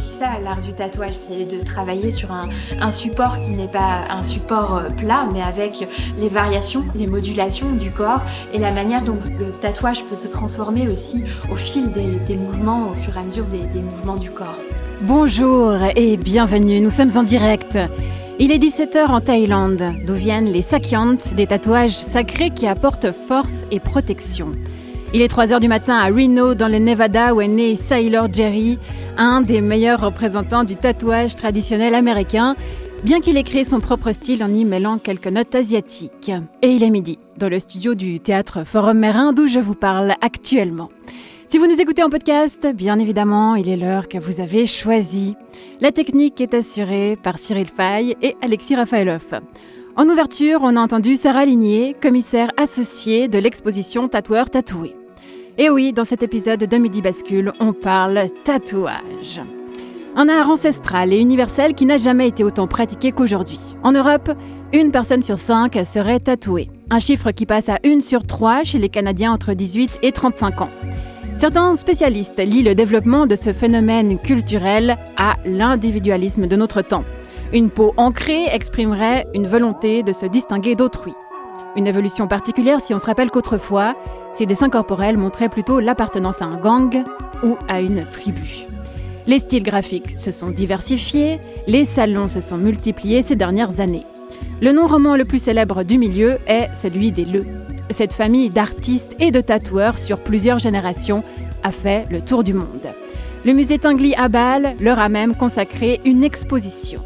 Aussi 0.00 0.14
ça 0.14 0.40
l'art 0.42 0.60
du 0.60 0.72
tatouage, 0.72 1.12
c'est 1.12 1.44
de 1.44 1.62
travailler 1.62 2.10
sur 2.10 2.30
un, 2.32 2.90
support 2.90 3.38
qui 3.38 3.50
n'est 3.50 3.68
pas 3.68 4.06
un 4.08 4.22
support 4.22 4.76
euh, 4.76 4.88
plat, 4.88 5.28
mais 5.30 5.42
avec 5.42 5.86
les 6.16 6.28
variations, 6.28 6.80
les 6.94 7.06
modulations 7.06 7.70
du 7.72 7.90
corps 7.90 8.22
et 8.54 8.58
la 8.58 8.72
manière 8.72 9.04
dont 9.04 9.18
le 9.38 9.52
tatouage 9.52 10.04
peut 10.06 10.16
se 10.16 10.28
transformer 10.28 10.88
aussi 10.88 11.24
au 11.52 11.56
fil 11.56 11.92
des, 11.92 12.16
des 12.26 12.36
mouvements, 12.36 12.78
au 12.78 12.94
fur 12.94 13.14
et 13.14 13.20
à 13.20 13.22
mesure 13.22 13.44
des, 13.46 13.60
des 13.64 13.82
mouvements 13.82 14.16
du 14.16 14.30
corps. 14.30 14.56
Bonjour 15.02 15.74
et 15.94 16.16
bienvenue, 16.16 16.80
nous 16.80 16.90
sommes 16.90 17.16
en 17.16 17.22
direct. 17.22 17.78
Il 18.38 18.52
est 18.52 18.58
17h 18.58 19.06
en 19.08 19.20
Thaïlande, 19.20 19.86
d'où 20.06 20.14
viennent 20.14 20.50
les 20.50 20.62
sakyant, 20.62 21.18
des 21.36 21.46
tatouages 21.46 21.96
sacrés 21.96 22.50
qui 22.50 22.66
apportent 22.66 23.12
force 23.12 23.66
et 23.70 23.80
protection. 23.80 24.52
Il 25.12 25.22
est 25.22 25.34
3h 25.34 25.58
du 25.58 25.66
matin 25.66 25.98
à 25.98 26.06
Reno, 26.06 26.54
dans 26.54 26.68
le 26.68 26.78
Nevada, 26.78 27.34
où 27.34 27.40
est 27.40 27.48
né 27.48 27.74
Sailor 27.74 28.32
Jerry, 28.32 28.78
un 29.20 29.42
des 29.42 29.60
meilleurs 29.60 30.00
représentants 30.00 30.64
du 30.64 30.76
tatouage 30.76 31.34
traditionnel 31.34 31.94
américain, 31.94 32.56
bien 33.04 33.20
qu'il 33.20 33.36
ait 33.36 33.42
créé 33.42 33.64
son 33.64 33.78
propre 33.78 34.12
style 34.12 34.42
en 34.42 34.48
y 34.48 34.64
mêlant 34.64 34.98
quelques 34.98 35.26
notes 35.28 35.54
asiatiques. 35.54 36.32
Et 36.62 36.70
il 36.70 36.82
est 36.82 36.90
midi, 36.90 37.18
dans 37.36 37.50
le 37.50 37.60
studio 37.60 37.94
du 37.94 38.18
théâtre 38.18 38.64
Forum 38.64 38.98
Mérin, 38.98 39.34
d'où 39.34 39.46
je 39.46 39.60
vous 39.60 39.74
parle 39.74 40.14
actuellement. 40.22 40.88
Si 41.48 41.58
vous 41.58 41.66
nous 41.66 41.80
écoutez 41.80 42.02
en 42.02 42.08
podcast, 42.08 42.66
bien 42.74 42.98
évidemment, 42.98 43.56
il 43.56 43.68
est 43.68 43.76
l'heure 43.76 44.08
que 44.08 44.18
vous 44.18 44.40
avez 44.40 44.66
choisi. 44.66 45.36
La 45.82 45.92
technique 45.92 46.40
est 46.40 46.54
assurée 46.54 47.18
par 47.22 47.36
Cyril 47.38 47.66
Fay 47.68 48.16
et 48.22 48.36
Alexis 48.40 48.76
Rafaelov. 48.76 49.40
En 49.96 50.08
ouverture, 50.08 50.60
on 50.62 50.76
a 50.76 50.80
entendu 50.80 51.16
Sarah 51.16 51.44
Ligné, 51.44 51.94
commissaire 52.00 52.52
associée 52.56 53.28
de 53.28 53.38
l'exposition 53.38 54.08
Tatoueur 54.08 54.48
Tatoué. 54.48 54.94
Et 55.62 55.68
oui, 55.68 55.92
dans 55.92 56.04
cet 56.04 56.22
épisode 56.22 56.60
de 56.60 56.76
Midi 56.78 57.02
Bascule, 57.02 57.52
on 57.60 57.74
parle 57.74 58.30
tatouage. 58.44 59.42
Un 60.16 60.26
art 60.30 60.48
ancestral 60.48 61.12
et 61.12 61.18
universel 61.18 61.74
qui 61.74 61.84
n'a 61.84 61.98
jamais 61.98 62.28
été 62.28 62.42
autant 62.42 62.66
pratiqué 62.66 63.12
qu'aujourd'hui. 63.12 63.60
En 63.82 63.92
Europe, 63.92 64.30
une 64.72 64.90
personne 64.90 65.22
sur 65.22 65.38
cinq 65.38 65.78
serait 65.84 66.18
tatouée. 66.18 66.70
Un 66.88 66.98
chiffre 66.98 67.30
qui 67.32 67.44
passe 67.44 67.68
à 67.68 67.76
une 67.84 68.00
sur 68.00 68.24
trois 68.24 68.64
chez 68.64 68.78
les 68.78 68.88
Canadiens 68.88 69.34
entre 69.34 69.52
18 69.52 69.98
et 70.00 70.12
35 70.12 70.62
ans. 70.62 70.68
Certains 71.36 71.76
spécialistes 71.76 72.42
lient 72.42 72.62
le 72.62 72.74
développement 72.74 73.26
de 73.26 73.36
ce 73.36 73.52
phénomène 73.52 74.18
culturel 74.18 74.96
à 75.18 75.34
l'individualisme 75.44 76.46
de 76.46 76.56
notre 76.56 76.80
temps. 76.80 77.04
Une 77.52 77.68
peau 77.68 77.92
ancrée 77.98 78.46
exprimerait 78.50 79.26
une 79.34 79.46
volonté 79.46 80.02
de 80.02 80.14
se 80.14 80.24
distinguer 80.24 80.74
d'autrui. 80.74 81.12
Une 81.76 81.86
évolution 81.86 82.26
particulière 82.26 82.80
si 82.80 82.94
on 82.94 82.98
se 82.98 83.06
rappelle 83.06 83.30
qu'autrefois, 83.30 83.94
ces 84.34 84.46
dessins 84.46 84.70
corporels 84.70 85.16
montraient 85.16 85.48
plutôt 85.48 85.80
l'appartenance 85.80 86.42
à 86.42 86.46
un 86.46 86.56
gang 86.56 87.04
ou 87.42 87.56
à 87.68 87.80
une 87.80 88.04
tribu. 88.06 88.66
Les 89.26 89.38
styles 89.38 89.62
graphiques 89.62 90.18
se 90.18 90.30
sont 90.30 90.50
diversifiés, 90.50 91.38
les 91.66 91.84
salons 91.84 92.28
se 92.28 92.40
sont 92.40 92.56
multipliés 92.58 93.22
ces 93.22 93.36
dernières 93.36 93.80
années. 93.80 94.04
Le 94.60 94.72
nom 94.72 94.86
roman 94.86 95.16
le 95.16 95.24
plus 95.24 95.38
célèbre 95.38 95.84
du 95.84 95.98
milieu 95.98 96.36
est 96.46 96.68
celui 96.74 97.12
des 97.12 97.24
Le. 97.24 97.42
Cette 97.90 98.14
famille 98.14 98.50
d'artistes 98.50 99.14
et 99.20 99.30
de 99.30 99.40
tatoueurs 99.40 99.98
sur 99.98 100.22
plusieurs 100.22 100.58
générations 100.58 101.22
a 101.62 101.70
fait 101.70 102.06
le 102.10 102.20
tour 102.20 102.44
du 102.44 102.54
monde. 102.54 102.86
Le 103.44 103.52
musée 103.52 103.78
Tinguely 103.78 104.14
à 104.16 104.28
Bâle 104.28 104.74
leur 104.80 104.98
a 104.98 105.08
même 105.08 105.34
consacré 105.34 106.00
une 106.04 106.24
exposition. 106.24 107.00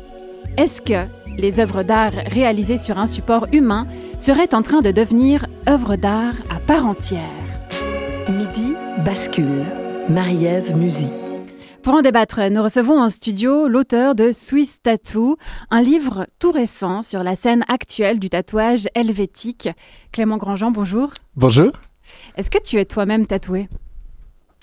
Est-ce 0.57 0.81
que 0.81 1.07
les 1.39 1.61
œuvres 1.61 1.83
d'art 1.83 2.13
réalisées 2.27 2.79
sur 2.79 2.99
un 2.99 3.07
support 3.07 3.47
humain 3.53 3.87
seraient 4.21 4.55
en 4.55 4.63
train 4.63 4.83
de 4.83 4.91
devenir 4.91 5.47
œuvres 5.69 5.97
d'art 5.97 6.35
à 6.51 6.61
part 6.61 6.87
entière 6.87 7.29
Midi 8.29 8.73
bascule. 9.05 9.65
Marie-Ève 10.09 10.77
Musy. 10.77 11.09
Pour 11.83 11.95
en 11.95 12.03
débattre, 12.03 12.41
nous 12.51 12.63
recevons 12.63 13.01
en 13.01 13.11
studio 13.11 13.69
l'auteur 13.69 14.15
de 14.15 14.33
Swiss 14.33 14.81
Tattoo, 14.83 15.37
un 15.71 15.83
livre 15.83 16.27
tout 16.39 16.51
récent 16.51 17.03
sur 17.03 17.23
la 17.23 17.37
scène 17.37 17.65
actuelle 17.69 18.19
du 18.19 18.31
tatouage 18.31 18.87
helvétique. 18.95 19.69
Clément 20.13 20.37
Grandjean, 20.37 20.71
bonjour. 20.71 21.13
Bonjour. 21.37 21.73
Est-ce 22.37 22.51
que 22.51 22.63
tu 22.63 22.79
es 22.79 22.85
toi-même 22.85 23.27
tatoué? 23.27 23.69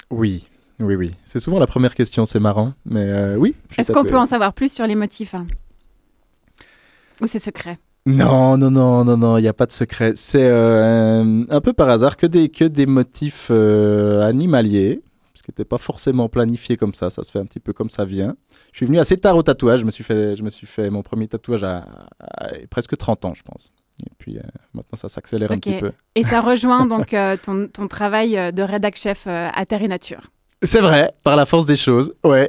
Oui, 0.09 0.47
oui, 0.79 0.95
oui. 0.95 1.11
C'est 1.23 1.39
souvent 1.39 1.59
la 1.59 1.67
première 1.67 1.95
question, 1.95 2.25
c'est 2.25 2.39
marrant, 2.39 2.73
mais 2.85 3.05
euh, 3.05 3.35
oui. 3.35 3.55
Est-ce 3.77 3.91
qu'on 3.91 4.03
peut 4.03 4.17
en 4.17 4.25
savoir 4.25 4.53
plus 4.53 4.71
sur 4.71 4.87
les 4.87 4.95
motifs 4.95 5.35
hein? 5.35 5.45
Ou 7.21 7.27
c'est 7.27 7.39
secret? 7.39 7.79
Non, 8.05 8.57
non, 8.57 8.71
non, 8.71 9.05
non, 9.05 9.15
non, 9.15 9.37
il 9.37 9.43
n'y 9.43 9.47
a 9.47 9.53
pas 9.53 9.67
de 9.67 9.71
secret. 9.71 10.13
C'est 10.15 10.49
euh, 10.49 11.45
un 11.47 11.61
peu 11.61 11.71
par 11.73 11.89
hasard 11.89 12.17
que 12.17 12.25
des, 12.25 12.49
que 12.49 12.65
des 12.65 12.87
motifs 12.87 13.49
euh, 13.51 14.27
animaliers, 14.27 15.03
ce 15.35 15.43
qui 15.43 15.51
n'était 15.51 15.65
pas 15.65 15.77
forcément 15.77 16.27
planifié 16.27 16.77
comme 16.77 16.95
ça, 16.95 17.11
ça 17.11 17.23
se 17.23 17.31
fait 17.31 17.37
un 17.37 17.45
petit 17.45 17.59
peu 17.59 17.73
comme 17.73 17.91
ça 17.91 18.03
vient. 18.03 18.35
Je 18.71 18.77
suis 18.77 18.85
venu 18.87 18.99
assez 18.99 19.17
tard 19.17 19.37
au 19.37 19.43
tatouage, 19.43 19.81
je 19.81 19.85
me 19.85 19.91
suis 19.91 20.03
fait, 20.03 20.35
je 20.35 20.41
me 20.41 20.49
suis 20.49 20.65
fait 20.65 20.89
mon 20.89 21.03
premier 21.03 21.27
tatouage 21.27 21.63
à, 21.63 21.85
à 22.19 22.49
presque 22.71 22.97
30 22.97 23.25
ans, 23.25 23.33
je 23.35 23.43
pense. 23.43 23.71
Et 24.03 24.11
puis 24.17 24.37
euh, 24.37 24.41
maintenant, 24.73 24.97
ça 24.97 25.07
s'accélère 25.07 25.51
un 25.51 25.59
petit 25.59 25.79
peu. 25.79 25.91
Et 26.15 26.23
ça 26.23 26.41
rejoint 26.41 26.85
donc 26.87 27.15
ton, 27.43 27.67
ton 27.67 27.87
travail 27.87 28.51
de 28.51 28.63
rédac 28.63 28.97
chef 28.97 29.27
à 29.27 29.65
Terre 29.67 29.83
et 29.83 29.87
Nature. 29.87 30.31
C'est 30.63 30.81
vrai, 30.81 31.11
par 31.23 31.35
la 31.35 31.47
force 31.47 31.65
des 31.65 31.75
choses, 31.75 32.13
ouais. 32.23 32.47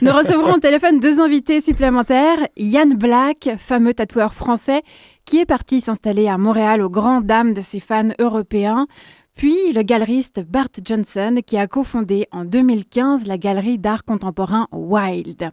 Nous 0.00 0.12
recevrons 0.12 0.54
au 0.54 0.58
téléphone 0.60 1.00
deux 1.00 1.20
invités 1.20 1.60
supplémentaires. 1.60 2.38
Yann 2.56 2.94
Black, 2.94 3.56
fameux 3.58 3.94
tatoueur 3.94 4.32
français, 4.32 4.82
qui 5.24 5.40
est 5.40 5.46
parti 5.46 5.80
s'installer 5.80 6.28
à 6.28 6.38
Montréal 6.38 6.80
aux 6.82 6.90
grandes 6.90 7.26
dames 7.26 7.52
de 7.52 7.60
ses 7.60 7.80
fans 7.80 8.10
européens. 8.20 8.86
Puis 9.34 9.72
le 9.72 9.82
galeriste 9.82 10.40
Bart 10.40 10.68
Johnson, 10.84 11.40
qui 11.44 11.56
a 11.56 11.66
cofondé 11.66 12.28
en 12.30 12.44
2015 12.44 13.26
la 13.26 13.38
galerie 13.38 13.78
d'art 13.78 14.04
contemporain 14.04 14.68
Wild. 14.70 15.50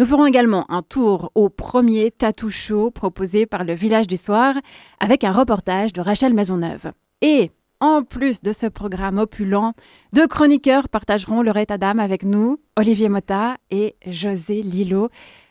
Nous 0.00 0.06
ferons 0.06 0.26
également 0.26 0.68
un 0.70 0.82
tour 0.82 1.30
au 1.36 1.50
premier 1.50 2.10
tattoo 2.10 2.50
show 2.50 2.90
proposé 2.90 3.46
par 3.46 3.62
le 3.62 3.74
Village 3.74 4.08
du 4.08 4.16
Soir, 4.16 4.54
avec 4.98 5.22
un 5.22 5.32
reportage 5.32 5.92
de 5.92 6.00
Rachel 6.00 6.32
Maisonneuve. 6.32 6.90
Et 7.20 7.52
en 7.80 8.02
plus 8.02 8.42
de 8.42 8.52
ce 8.52 8.66
programme 8.66 9.18
opulent, 9.18 9.72
deux 10.12 10.26
chroniqueurs 10.26 10.88
partageront 10.88 11.42
leur 11.42 11.56
état 11.56 11.78
d'âme 11.78 12.00
avec 12.00 12.22
nous, 12.22 12.60
Olivier 12.76 13.08
Motta 13.08 13.56
et 13.70 13.96
José 14.06 14.62
Lillo. 14.62 15.08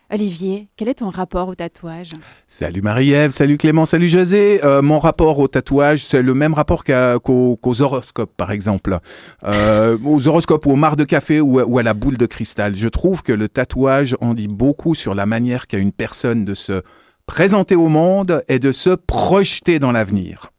Olivier, 0.09 0.69
quel 0.77 0.87
est 0.87 0.95
ton 0.95 1.09
rapport 1.09 1.49
au 1.49 1.55
tatouage? 1.55 2.11
Salut 2.47 2.81
Marie-Ève, 2.81 3.31
salut 3.31 3.57
Clément, 3.57 3.85
salut 3.85 4.07
José. 4.07 4.63
Euh, 4.63 4.81
mon 4.81 4.99
rapport 4.99 5.37
au 5.37 5.49
tatouage, 5.49 6.05
c'est 6.05 6.21
le 6.21 6.33
même 6.33 6.53
rapport 6.53 6.85
qu'aux 6.85 7.81
horoscopes, 7.81 8.31
par 8.37 8.51
exemple. 8.51 8.99
Euh, 9.43 9.97
aux 10.05 10.29
horoscopes 10.29 10.65
ou 10.65 10.71
au 10.71 10.75
mar 10.77 10.95
de 10.95 11.03
café 11.03 11.41
ou, 11.41 11.59
ou 11.59 11.77
à 11.77 11.83
la 11.83 11.93
boule 11.93 12.17
de 12.17 12.25
cristal. 12.25 12.73
Je 12.73 12.87
trouve 12.87 13.21
que 13.21 13.33
le 13.33 13.49
tatouage 13.49 14.15
en 14.21 14.33
dit 14.33 14.47
beaucoup 14.47 14.95
sur 14.95 15.13
la 15.13 15.25
manière 15.25 15.67
qu'a 15.67 15.77
une 15.77 15.91
personne 15.91 16.45
de 16.45 16.53
se 16.53 16.83
présenter 17.25 17.75
au 17.75 17.89
monde 17.89 18.43
et 18.47 18.59
de 18.59 18.71
se 18.71 18.91
projeter 18.91 19.79
dans 19.79 19.91
l'avenir. 19.91 20.53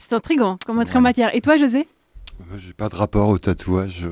C'est 0.00 0.14
intriguant 0.14 0.56
comme 0.66 0.78
entrée 0.78 0.98
en 0.98 1.02
matière. 1.02 1.34
Et 1.34 1.40
toi, 1.40 1.56
José? 1.56 1.86
Moi, 2.48 2.58
J'ai 2.58 2.72
pas 2.72 2.88
de 2.88 2.96
rapport 2.96 3.28
au 3.28 3.38
tatouage. 3.38 4.08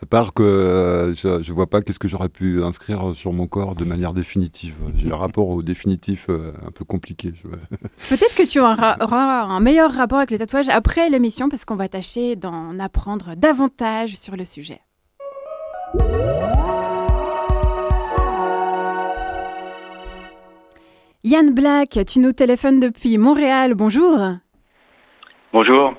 À 0.00 0.06
part 0.06 0.32
que 0.32 0.42
euh, 0.44 1.14
je, 1.14 1.42
je 1.42 1.52
vois 1.52 1.66
pas 1.66 1.82
qu'est-ce 1.82 1.98
que 1.98 2.06
j'aurais 2.08 2.28
pu 2.28 2.62
inscrire 2.62 3.14
sur 3.16 3.32
mon 3.32 3.46
corps 3.48 3.74
de 3.74 3.84
manière 3.84 4.12
définitive. 4.12 4.76
J'ai 4.96 5.12
un 5.12 5.16
rapport 5.16 5.48
au 5.48 5.62
définitif 5.62 6.26
euh, 6.28 6.52
un 6.64 6.70
peu 6.70 6.84
compliqué. 6.84 7.32
Peut-être 8.08 8.34
que 8.36 8.48
tu 8.48 8.60
auras 8.60 8.96
auras 9.00 9.42
un 9.42 9.60
meilleur 9.60 9.92
rapport 9.92 10.18
avec 10.18 10.30
le 10.30 10.38
tatouage 10.38 10.68
après 10.68 11.10
l'émission 11.10 11.48
parce 11.48 11.64
qu'on 11.64 11.76
va 11.76 11.88
tâcher 11.88 12.36
d'en 12.36 12.78
apprendre 12.78 13.34
davantage 13.36 14.16
sur 14.16 14.36
le 14.36 14.44
sujet. 14.44 14.80
Yann 21.24 21.52
Black, 21.52 21.98
tu 22.06 22.20
nous 22.20 22.32
téléphones 22.32 22.78
depuis 22.78 23.18
Montréal. 23.18 23.74
Bonjour. 23.74 24.38
Bonjour. 25.52 25.94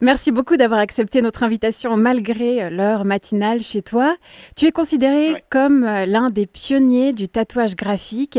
Merci 0.00 0.30
beaucoup 0.30 0.56
d'avoir 0.56 0.78
accepté 0.78 1.20
notre 1.20 1.42
invitation 1.42 1.96
malgré 1.96 2.70
l'heure 2.70 3.04
matinale 3.04 3.60
chez 3.60 3.82
toi. 3.82 4.16
Tu 4.54 4.66
es 4.66 4.72
considéré 4.72 5.44
comme 5.50 5.82
euh, 5.82 6.06
l'un 6.06 6.30
des 6.30 6.46
pionniers 6.46 7.12
du 7.12 7.28
tatouage 7.28 7.74
graphique, 7.74 8.38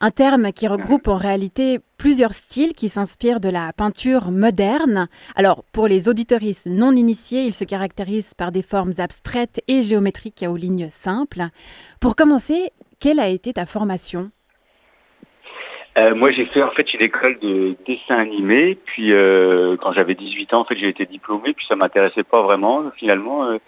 un 0.00 0.10
terme 0.10 0.52
qui 0.52 0.66
regroupe 0.66 1.08
en 1.08 1.16
réalité 1.16 1.80
plusieurs 1.98 2.32
styles 2.32 2.72
qui 2.72 2.88
s'inspirent 2.88 3.40
de 3.40 3.50
la 3.50 3.74
peinture 3.74 4.30
moderne. 4.30 5.08
Alors, 5.36 5.64
pour 5.72 5.86
les 5.86 6.08
auditoristes 6.08 6.66
non 6.66 6.92
initiés, 6.92 7.44
il 7.44 7.52
se 7.52 7.64
caractérise 7.64 8.32
par 8.32 8.50
des 8.50 8.62
formes 8.62 8.94
abstraites 8.96 9.62
et 9.68 9.82
géométriques 9.82 10.46
aux 10.48 10.56
lignes 10.56 10.88
simples. 10.90 11.48
Pour 12.00 12.16
commencer, 12.16 12.72
quelle 13.00 13.20
a 13.20 13.28
été 13.28 13.52
ta 13.52 13.66
formation? 13.66 14.30
Euh, 16.00 16.14
moi, 16.14 16.30
j'ai 16.30 16.46
fait 16.46 16.62
en 16.62 16.70
fait 16.70 16.94
une 16.94 17.02
école 17.02 17.38
de 17.40 17.76
dessin 17.86 18.16
animé. 18.16 18.78
Puis, 18.86 19.12
euh, 19.12 19.76
quand 19.76 19.92
j'avais 19.92 20.14
18 20.14 20.54
ans, 20.54 20.60
en 20.60 20.64
fait, 20.64 20.76
j'ai 20.76 20.88
été 20.88 21.04
diplômé. 21.04 21.52
Puis, 21.52 21.66
ça 21.66 21.76
m'intéressait 21.76 22.22
pas 22.22 22.42
vraiment, 22.42 22.84
finalement, 22.96 23.58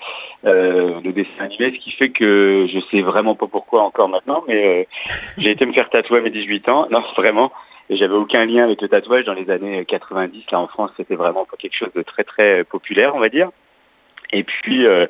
euh, 0.46 1.00
le 1.04 1.12
dessin 1.12 1.44
animé, 1.44 1.72
ce 1.74 1.78
qui 1.78 1.90
fait 1.90 2.10
que 2.10 2.66
je 2.72 2.78
sais 2.90 3.02
vraiment 3.02 3.34
pas 3.34 3.46
pourquoi 3.46 3.82
encore 3.82 4.08
maintenant. 4.08 4.44
Mais 4.48 4.88
j'ai 5.36 5.50
été 5.50 5.66
me 5.66 5.72
faire 5.72 5.90
tatouer 5.90 6.18
à 6.18 6.22
mes 6.22 6.30
18 6.30 6.68
ans. 6.68 6.86
Non, 6.90 7.02
vraiment. 7.16 7.52
Et 7.90 7.96
j'avais 7.96 8.14
aucun 8.14 8.46
lien 8.46 8.64
avec 8.64 8.80
le 8.80 8.88
tatouage 8.88 9.24
dans 9.24 9.34
les 9.34 9.50
années 9.50 9.84
90. 9.84 10.44
Là, 10.52 10.60
en 10.60 10.68
France, 10.68 10.92
c'était 10.96 11.16
vraiment 11.16 11.44
pas 11.44 11.56
quelque 11.58 11.76
chose 11.76 11.92
de 11.94 12.02
très 12.02 12.24
très 12.24 12.64
populaire, 12.64 13.14
on 13.14 13.20
va 13.20 13.28
dire. 13.28 13.50
Et 14.32 14.44
puis, 14.44 14.86
euh, 14.86 15.06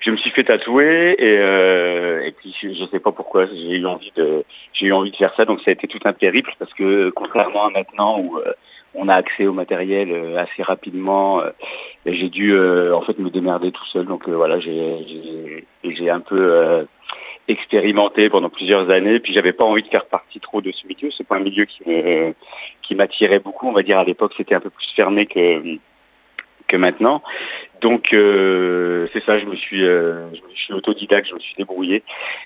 je 0.00 0.10
me 0.10 0.16
suis 0.16 0.30
fait 0.30 0.44
tatouer 0.44 1.16
et, 1.18 1.38
euh, 1.38 2.30
puis 2.38 2.54
je, 2.60 2.74
je 2.74 2.84
sais 2.90 3.00
pas 3.00 3.12
pourquoi 3.12 3.46
j'ai 3.46 3.76
eu 3.78 3.86
envie 3.86 4.12
de 4.12 5.16
faire 5.16 5.34
ça. 5.34 5.46
Donc 5.46 5.60
ça 5.60 5.70
a 5.70 5.72
été 5.72 5.88
tout 5.88 6.00
un 6.04 6.12
périple 6.12 6.52
parce 6.58 6.74
que 6.74 7.08
contrairement 7.10 7.66
à 7.66 7.70
maintenant 7.70 8.20
où 8.20 8.38
euh, 8.38 8.52
on 8.94 9.08
a 9.08 9.14
accès 9.14 9.46
au 9.46 9.52
matériel 9.52 10.36
assez 10.38 10.62
rapidement, 10.62 11.42
j'ai 12.06 12.30
dû 12.30 12.58
en 12.58 13.02
fait 13.02 13.18
me 13.18 13.28
démerder 13.28 13.70
tout 13.70 13.84
seul. 13.86 14.06
Donc 14.06 14.26
voilà, 14.26 14.58
j'ai 14.58 16.10
un 16.10 16.20
peu 16.20 16.86
expérimenté 17.46 18.30
pendant 18.30 18.48
plusieurs 18.48 18.88
années. 18.88 19.20
Puis 19.20 19.34
j'avais 19.34 19.52
pas 19.52 19.64
envie 19.64 19.82
de 19.82 19.88
faire 19.88 20.06
partie 20.06 20.40
trop 20.40 20.62
de 20.62 20.72
ce 20.72 20.86
milieu. 20.86 21.10
C'est 21.10 21.26
pas 21.26 21.36
un 21.36 21.40
milieu 21.40 21.66
qui 21.66 22.94
m'attirait 22.94 23.38
beaucoup. 23.38 23.68
On 23.68 23.72
va 23.72 23.82
dire 23.82 23.98
à 23.98 24.04
l'époque 24.04 24.32
c'était 24.34 24.54
un 24.54 24.60
peu 24.60 24.70
plus 24.70 24.90
fermé 24.96 25.26
que 25.26 25.78
que 26.66 26.76
maintenant. 26.76 27.22
Donc 27.80 28.12
euh, 28.12 29.06
c'est 29.12 29.22
ça, 29.24 29.38
je 29.38 29.44
me 29.44 29.54
suis, 29.54 29.84
euh, 29.84 30.28
je 30.54 30.60
suis 30.60 30.72
autodidacte, 30.72 31.28
je 31.28 31.34
me 31.34 31.40
suis 31.40 31.54
débrouillé. 31.56 32.02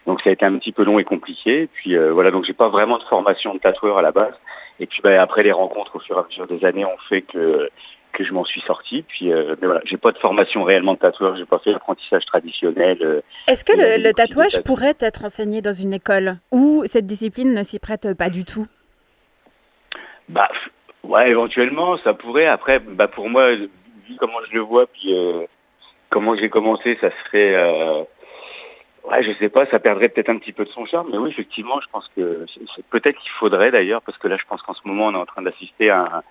Donc 0.07 0.21
ça 0.23 0.31
a 0.31 0.33
été 0.33 0.45
un 0.45 0.57
petit 0.59 0.73
peu 0.73 0.85
long 0.85 0.99
et 0.99 1.05
compliqué. 1.05 1.69
Puis 1.73 1.97
euh, 1.97 2.13
voilà, 2.13 2.31
donc 2.31 2.45
j'ai 2.45 2.53
pas 2.53 2.69
vraiment 2.69 2.99
de 2.99 3.05
formation 3.05 3.55
de 3.55 3.61
tatoueur 3.61 3.99
à 3.99 4.03
la 4.03 4.13
base. 4.13 4.35
Et 4.81 4.87
puis 4.87 5.01
bah, 5.03 5.21
après 5.21 5.43
les 5.43 5.53
rencontres 5.53 5.97
au 5.97 6.01
fur 6.01 6.17
et 6.17 6.21
à 6.21 6.25
mesure 6.25 6.47
des 6.47 6.65
années 6.65 6.85
ont 6.85 6.99
fait 7.09 7.23
que 7.23 7.69
que 8.13 8.25
je 8.25 8.33
m'en 8.33 8.45
suis 8.45 8.61
sorti. 8.63 9.03
Puis 9.07 9.33
euh, 9.33 9.55
mais 9.61 9.67
voilà, 9.67 9.83
j'ai 9.85 9.97
pas 9.97 10.11
de 10.11 10.19
formation 10.19 10.65
réellement 10.65 10.95
de 10.95 10.99
tatoueur, 10.99 11.37
j'ai 11.37 11.45
pas 11.45 11.61
fait 11.61 11.71
l'apprentissage 11.71 12.27
traditionnel. 12.27 13.23
Est-ce 13.47 13.65
que 13.65 13.73
le, 13.73 14.13
tatouage 14.13 14.63
pourrait 14.65 14.97
être 14.99 15.25
enseigné 15.25 15.63
dans 15.63 15.73
une 15.73 15.93
école 15.93 16.39
où 16.51 16.83
cette 16.87 17.07
discipline 17.07 17.55
ne 17.55 17.63
s'y 17.63 17.79
prête 17.79 18.15
pas 18.15 18.31
du 18.31 18.45
tout? 18.45 18.67
Bah 20.29 20.49
ouais, 21.05 21.31
éventuellement, 21.31 21.97
ça 21.99 22.15
pourrait. 22.15 22.47
Après, 22.47 22.79
bah 22.79 23.09
pour 23.09 23.29
moi, 23.29 23.51
comment 24.17 24.39
je 24.49 24.55
le 24.55 24.61
vois, 24.61 24.87
puis 24.87 25.15
euh, 25.15 25.45
comment 26.11 26.35
j'ai 26.37 26.49
commencé, 26.49 26.97
ça 27.01 27.11
serait. 27.25 27.55
Euh, 27.55 28.03
ouais, 29.11 29.23
je 29.23 29.33
sais 29.39 29.49
pas, 29.49 29.67
ça 29.67 29.79
perdrait 29.79 30.09
peut-être 30.09 30.29
un 30.31 30.39
petit 30.39 30.53
peu 30.53 30.65
de 30.65 30.71
son 30.71 30.87
charme. 30.87 31.09
Mais 31.11 31.19
oui, 31.19 31.31
effectivement, 31.31 31.81
je 31.81 31.89
pense 31.93 32.09
que 32.17 32.47
peut-être 32.91 33.19
qu'il 33.19 33.31
faudrait 33.33 33.71
d'ailleurs, 33.71 34.03
parce 34.03 34.19
que 34.19 34.29
là, 34.29 34.37
je 34.37 34.45
pense 34.49 34.63
qu'en 34.63 34.75
ce 34.75 34.81
moment, 34.85 35.07
on 35.07 35.13
est 35.15 35.17
en 35.17 35.27
train 35.27 35.43
d'assister 35.43 35.91
à 35.91 36.01
un, 36.03 36.23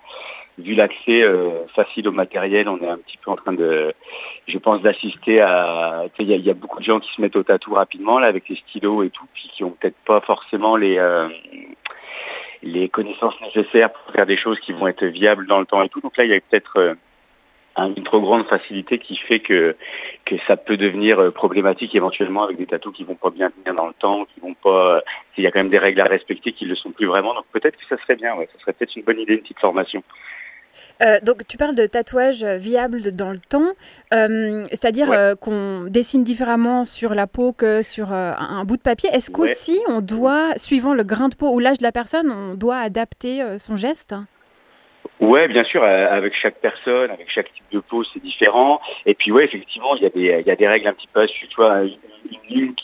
vu 0.58 0.74
l'accès 0.74 1.22
euh, 1.22 1.66
facile 1.74 2.08
au 2.08 2.12
matériel, 2.12 2.68
on 2.68 2.78
est 2.78 2.88
un 2.88 2.98
petit 2.98 3.16
peu 3.16 3.30
en 3.30 3.36
train 3.36 3.52
de, 3.54 3.94
je 4.46 4.58
pense, 4.58 4.82
d'assister 4.82 5.40
à, 5.40 6.04
il 6.18 6.26
y, 6.30 6.50
a- 6.50 6.54
beaucoup 6.54 6.80
de 6.80 6.84
gens 6.84 7.00
qui 7.00 7.10
se 7.14 7.20
mettent 7.20 7.36
au 7.36 7.42
tatou 7.42 7.74
rapidement 7.74 8.18
là 8.18 8.26
avec 8.26 8.48
les 8.48 8.56
stylos 8.56 9.02
et 9.04 9.10
tout, 9.10 9.24
puis 9.32 9.48
qui 9.54 9.64
ont 9.64 9.70
peut-être 9.70 9.96
pas 10.04 10.20
forcément 10.20 10.76
les 10.76 10.98
les 12.62 12.90
connaissances 12.90 13.40
nécessaires 13.40 13.90
pour 13.90 14.12
faire 14.12 14.26
des 14.26 14.36
choses 14.36 14.60
qui 14.60 14.72
vont 14.74 14.86
être 14.86 15.04
viables 15.06 15.46
dans 15.46 15.60
le 15.60 15.64
temps 15.64 15.82
et 15.82 15.88
tout. 15.88 16.00
Donc 16.02 16.16
là, 16.18 16.24
il 16.24 16.30
y 16.30 16.34
a 16.34 16.40
peut-être 16.40 16.94
une 17.76 18.02
trop 18.04 18.20
grande 18.20 18.46
facilité 18.46 18.98
qui 18.98 19.16
fait 19.16 19.40
que 19.40 19.76
que 20.24 20.34
ça 20.46 20.56
peut 20.56 20.76
devenir 20.76 21.18
euh, 21.18 21.30
problématique 21.30 21.94
éventuellement 21.94 22.42
avec 22.44 22.56
des 22.58 22.66
tatous 22.66 22.94
qui 22.94 23.04
vont 23.04 23.14
pas 23.14 23.30
bien 23.30 23.50
tenir 23.50 23.74
dans 23.74 23.86
le 23.86 23.94
temps, 23.94 24.26
qui 24.34 24.40
vont 24.40 24.54
pas. 24.54 24.96
euh, 24.96 25.00
Il 25.38 25.44
y 25.44 25.46
a 25.46 25.50
quand 25.50 25.60
même 25.60 25.70
des 25.70 25.78
règles 25.78 26.00
à 26.00 26.04
respecter 26.04 26.52
qui 26.52 26.66
le 26.66 26.74
sont 26.76 26.90
plus 26.90 27.06
vraiment. 27.06 27.34
Donc 27.34 27.44
peut-être 27.52 27.76
que 27.76 27.84
ça 27.88 27.96
serait 28.02 28.16
bien. 28.16 28.34
Ouais, 28.34 28.48
ça 28.52 28.58
serait 28.60 28.72
peut-être 28.74 28.94
une 28.96 29.02
bonne 29.02 29.18
idée, 29.18 29.34
une 29.34 29.40
petite 29.40 29.58
formation. 29.60 30.02
Euh, 31.02 31.18
donc 31.22 31.46
tu 31.48 31.56
parles 31.56 31.74
de 31.74 31.86
tatouage 31.86 32.44
viable 32.44 33.10
dans 33.12 33.30
le 33.30 33.40
temps, 33.40 33.72
euh, 34.14 34.64
c'est-à-dire 34.70 35.08
Ouais. 35.08 35.16
euh, 35.16 35.34
qu'on 35.34 35.84
dessine 35.88 36.22
différemment 36.22 36.84
sur 36.84 37.14
la 37.14 37.26
peau 37.26 37.52
que 37.52 37.82
sur 37.82 38.12
un, 38.12 38.64
bout 38.64 38.76
de 38.76 38.82
papier. 38.82 39.10
Est-ce 39.12 39.30
Ouais. 39.32 39.48
qu'aussi 39.48 39.80
on 39.88 40.00
doit, 40.00 40.56
suivant 40.58 40.94
le 40.94 41.02
grain 41.02 41.28
de 41.28 41.34
peau 41.34 41.50
ou 41.52 41.58
l'âge 41.58 41.78
de 41.78 41.82
la 41.82 41.90
personne, 41.92 42.30
on 42.30 42.54
doit 42.54 42.76
adapter 42.78 43.42
son 43.58 43.74
geste? 43.74 44.14
Ouais, 45.20 45.48
bien 45.48 45.64
sûr, 45.64 45.82
euh, 45.82 46.08
avec 46.10 46.34
chaque 46.34 46.56
personne, 46.60 47.10
avec 47.10 47.30
chaque 47.30 47.52
type 47.52 47.64
de 47.72 47.80
peau, 47.80 48.04
c'est 48.04 48.22
différent. 48.22 48.80
Et 49.04 49.14
puis 49.14 49.30
ouais, 49.30 49.44
effectivement, 49.44 49.94
il 49.96 50.02
y 50.02 50.50
a 50.50 50.56
des 50.56 50.66
règles 50.66 50.88
un 50.88 50.94
petit 50.94 51.08
peu, 51.12 51.26
tu 51.26 51.46
vois, 51.56 51.82
une, 51.82 51.98
ligne 52.48 52.74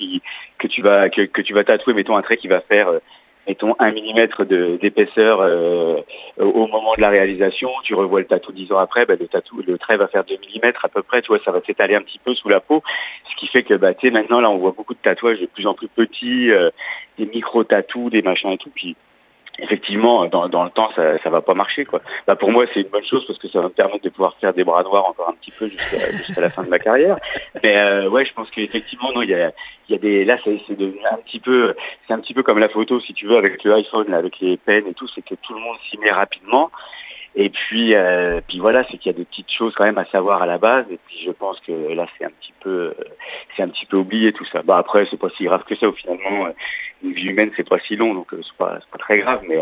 que 0.59 0.67
tu 0.67 0.83
vas 0.83 1.09
que, 1.09 1.41
tu 1.41 1.55
vas 1.55 1.65
tatouer, 1.65 1.95
mettons 1.95 2.17
un 2.17 2.23
trait 2.23 2.37
qui 2.37 2.49
va 2.49 2.61
faire 2.61 2.89
euh, 2.89 2.99
mettons 3.47 3.75
un 3.79 3.91
millimètre 3.93 4.45
d'épaisseur 4.45 5.41
euh, 5.41 6.01
au 6.39 6.67
moment 6.67 6.95
de 6.97 7.01
la 7.01 7.11
réalisation, 7.11 7.71
tu 7.85 7.95
revois 7.95 8.21
le 8.21 8.27
tatou 8.27 8.53
dix 8.53 8.73
ans 8.73 8.79
après, 8.79 9.07
bah, 9.07 9.15
le 9.17 9.79
trait 9.79 9.97
va 9.97 10.09
faire 10.09 10.25
2 10.25 10.37
millimètres 10.39 10.85
à 10.85 10.89
peu 10.89 11.03
près, 11.03 11.23
tu 11.23 11.29
vois, 11.29 11.39
ça 11.45 11.53
va 11.53 11.61
s'étaler 11.63 11.95
un 11.95 12.03
petit 12.03 12.19
peu 12.19 12.35
sous 12.35 12.49
la 12.49 12.61
peau, 12.61 12.83
ce 13.31 13.37
qui 13.37 13.47
fait 13.47 13.63
que 13.63 13.75
bah, 13.75 13.93
maintenant 14.11 14.41
là 14.41 14.51
on 14.51 14.59
voit 14.59 14.73
beaucoup 14.73 14.95
de 14.95 14.99
tatouages 14.99 15.41
de 15.41 15.47
plus 15.47 15.67
en 15.67 15.75
plus 15.75 15.89
petits, 15.89 16.51
des 17.19 17.27
micro-tatous, 17.27 18.11
des 18.11 18.23
machins 18.23 18.51
et 18.51 18.59
tout, 18.59 18.71
puis 18.75 18.97
effectivement 19.59 20.27
dans, 20.27 20.49
dans 20.49 20.65
le 20.65 20.71
temps 20.71 20.91
ça, 20.95 21.19
ça 21.19 21.31
va 21.31 21.41
pas 21.41 21.55
marcher 21.55 21.85
quoi. 21.85 22.01
Bah, 22.27 22.37
pour 22.37 22.51
moi 22.51 22.65
c'est 22.73 22.81
une 22.81 22.89
bonne 22.89 23.05
chose 23.05 23.25
parce 23.27 23.39
que 23.39 23.49
ça 23.49 23.61
va 23.61 23.65
me 23.65 23.73
permettre 23.73 24.05
de 24.05 24.11
pouvoir 24.11 24.37
faire 24.41 24.53
des 24.53 24.65
bras 24.65 24.83
noirs 24.83 25.07
encore 25.07 25.29
un 25.29 25.35
petit 25.35 25.51
peu 25.51 25.69
jusqu'à 25.69 26.41
la 26.41 26.51
fin 26.51 26.65
de 26.65 26.69
ma 26.69 26.79
carrière. 26.79 27.19
Mais 27.63 27.77
euh, 27.77 28.09
ouais 28.09 28.25
je 28.25 28.33
pense 28.33 28.51
qu'effectivement 28.51 29.13
non 29.15 29.23
il 29.23 29.31
y 29.31 29.35
a, 29.35 29.53
y 29.89 29.95
a 29.95 29.99
des 29.99 30.25
là 30.25 30.39
c'est 30.45 30.77
devenu 30.77 31.01
un 31.11 31.17
petit 31.19 31.41
peu 31.41 31.75
c'est 32.07 32.15
un 32.15 32.21
petit 32.21 32.35
peu 32.35 32.43
comme 32.43 32.59
la 32.59 32.69
photo 32.69 33.01
si 33.01 33.15
tu 33.15 33.27
veux 33.27 33.37
avec 33.37 33.63
le 33.65 33.75
iPhone 33.75 34.11
là, 34.11 34.19
avec 34.19 34.41
les 34.41 34.57
pens 34.57 34.87
et 34.87 34.95
tout 34.95 35.09
c'est 35.15 35.23
que 35.23 35.35
tout 35.35 35.55
le 35.55 35.61
monde 35.61 35.77
s'y 35.89 35.99
met 35.99 36.11
rapidement. 36.11 36.71
Et 37.39 37.51
puis, 37.51 37.95
euh, 37.95 38.41
puis 38.49 38.59
voilà, 38.61 38.83
c'est 38.85 38.97
qu'il 38.97 39.13
y 39.13 39.15
a 39.15 39.19
des 39.19 39.27
petites 39.27 39.51
choses 39.51 39.75
quand 39.75 39.85
même 39.85 39.99
à 39.99 40.07
savoir 40.07 40.41
à 40.41 40.47
la 40.47 40.57
base. 40.57 40.87
Et 40.91 40.99
puis 41.07 41.21
je 41.25 41.31
pense 41.31 41.61
que 41.61 41.73
là, 41.93 42.07
c'est 42.17 42.25
un 42.25 42.31
petit 42.31 42.55
peu, 42.61 42.71
euh, 42.71 42.95
c'est 43.55 43.63
un 43.63 43.69
petit 43.69 43.85
peu 43.85 43.99
oublié 43.99 44.33
tout 44.33 44.47
ça. 44.47 44.63
Bah 44.63 44.79
après, 44.79 45.07
c'est 45.11 45.19
pas 45.19 45.29
si 45.37 45.45
grave 45.45 45.63
que 45.65 45.77
ça. 45.77 45.87
Au 45.87 45.93
finalement, 45.93 46.47
euh, 46.47 46.53
une 47.05 47.13
vie 47.13 47.27
humaine, 47.27 47.51
c'est 47.55 47.69
pas 47.69 47.79
si 47.81 47.95
long, 47.95 48.15
donc 48.15 48.29
c'est 48.31 48.57
pas, 48.57 48.79
pas 48.91 48.99
très 48.99 49.19
grave. 49.19 49.43
Mais, 49.47 49.59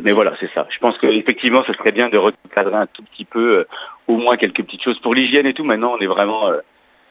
mais 0.00 0.12
voilà, 0.12 0.34
c'est 0.40 0.50
ça. 0.52 0.66
Je 0.70 0.78
pense 0.80 0.98
que 0.98 1.06
effectivement, 1.06 1.62
ce 1.68 1.72
serait 1.72 1.92
bien 1.92 2.08
de 2.08 2.18
recadrer 2.18 2.74
un 2.74 2.86
tout 2.86 3.04
petit 3.04 3.24
peu, 3.24 3.64
au 4.08 4.16
moins 4.16 4.36
quelques 4.36 4.64
petites 4.64 4.82
choses 4.82 4.98
pour 4.98 5.14
l'hygiène 5.14 5.46
et 5.46 5.54
tout. 5.54 5.64
Maintenant, 5.64 5.94
on 5.96 6.00
est 6.00 6.06
vraiment, 6.06 6.50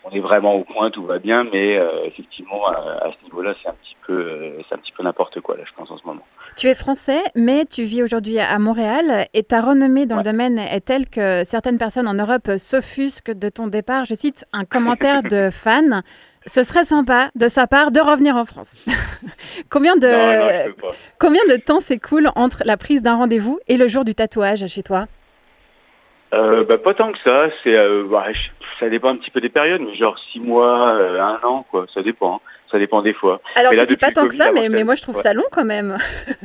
on 0.10 0.16
est 0.16 0.20
vraiment 0.20 0.56
au 0.56 0.64
point, 0.64 0.90
tout 0.90 1.06
va 1.06 1.20
bien. 1.20 1.44
Mais 1.52 1.78
euh, 1.78 2.06
effectivement, 2.06 2.68
à, 2.68 3.08
à 3.08 3.12
ce 3.12 3.26
niveau-là, 3.26 3.54
c'est 3.62 3.70
un 3.70 3.74
petit 3.74 3.96
peu, 4.06 4.14
euh, 4.14 4.62
c'est 4.68 4.76
un 4.76 4.78
petit 4.78 4.92
peu 4.92 5.04
n'importe 5.04 5.40
quoi 5.42 5.58
là, 5.58 5.64
je 5.66 5.74
pense 5.76 5.90
en 5.92 5.98
ce 5.98 6.06
moment. 6.06 6.22
Tu 6.56 6.68
es 6.68 6.76
français, 6.76 7.22
mais 7.36 7.66
tu 7.66 7.84
vis 7.84 8.04
aujourd'hui 8.04 8.40
à 8.40 8.58
Montréal 8.60 9.28
et 9.34 9.44
ta 9.44 9.62
renommée 9.62 10.06
dans 10.06 10.18
le 10.18 10.24
domaine 10.24 10.60
est 10.60 10.82
telle 10.82 11.10
que 11.10 11.44
certaines 11.44 11.78
personnes 11.78 12.08
en 12.08 12.14
Europe 12.14 12.52
s'offusquent 12.58 13.32
de 13.32 13.50
ton 13.50 13.68
départ. 13.68 14.06
Je 14.06 14.16
cite 14.16 14.46
un 14.54 14.66
commentaire 14.66 15.24
de 15.24 15.50
fan. 15.52 16.02
Ce 16.46 16.64
serait 16.64 16.86
sympa 16.86 17.30
de 17.36 17.50
sa 17.50 17.68
part 17.68 17.92
de 17.92 18.00
revenir 18.00 18.38
en 18.38 18.46
France. 18.46 18.76
combien, 19.70 19.98
de, 19.98 20.08
Non, 20.08 20.68
non, 20.88 20.94
combien 21.20 21.42
de 21.50 21.58
temps 21.58 21.82
s'écoule 21.82 22.30
entre 22.36 22.64
la 22.66 22.78
prise 22.78 23.02
d'un 23.02 23.18
rendez-vous 23.18 23.60
et 23.68 23.76
le 23.76 23.90
jour 23.90 24.06
du 24.06 24.16
tatouage 24.16 24.66
chez 24.68 24.82
toi? 24.82 25.08
Euh, 26.34 26.64
bah, 26.66 26.78
pas 26.78 26.94
tant 26.94 27.12
que 27.12 27.20
ça, 27.24 27.48
c'est 27.64 27.76
euh, 27.76 28.04
bah, 28.10 28.26
ça 28.80 28.90
dépend 28.90 29.10
un 29.10 29.16
petit 29.16 29.32
peu 29.32 29.40
des 29.40 29.50
périodes, 29.50 29.82
mais 29.82 29.96
genre 29.96 30.18
six 30.32 30.40
mois, 30.40 30.90
euh, 30.90 31.22
un 31.22 31.40
an, 31.44 31.66
quoi, 31.72 31.86
ça 31.94 32.02
dépend, 32.02 32.36
hein. 32.36 32.40
ça 32.72 32.80
dépend 32.80 33.02
des 33.02 33.14
fois. 33.14 33.40
Alors 33.56 33.74
tu 33.74 33.86
dis 33.86 33.98
pas 33.98 34.12
tant 34.12 34.28
que 34.28 34.36
ça, 34.36 34.52
mais, 34.52 34.68
mais 34.70 34.84
moi 34.84 34.96
je 34.96 35.02
trouve 35.02 35.16
ouais. 35.16 35.24
ça 35.24 35.34
long 35.34 35.46
quand 35.52 35.66
même. 35.66 35.98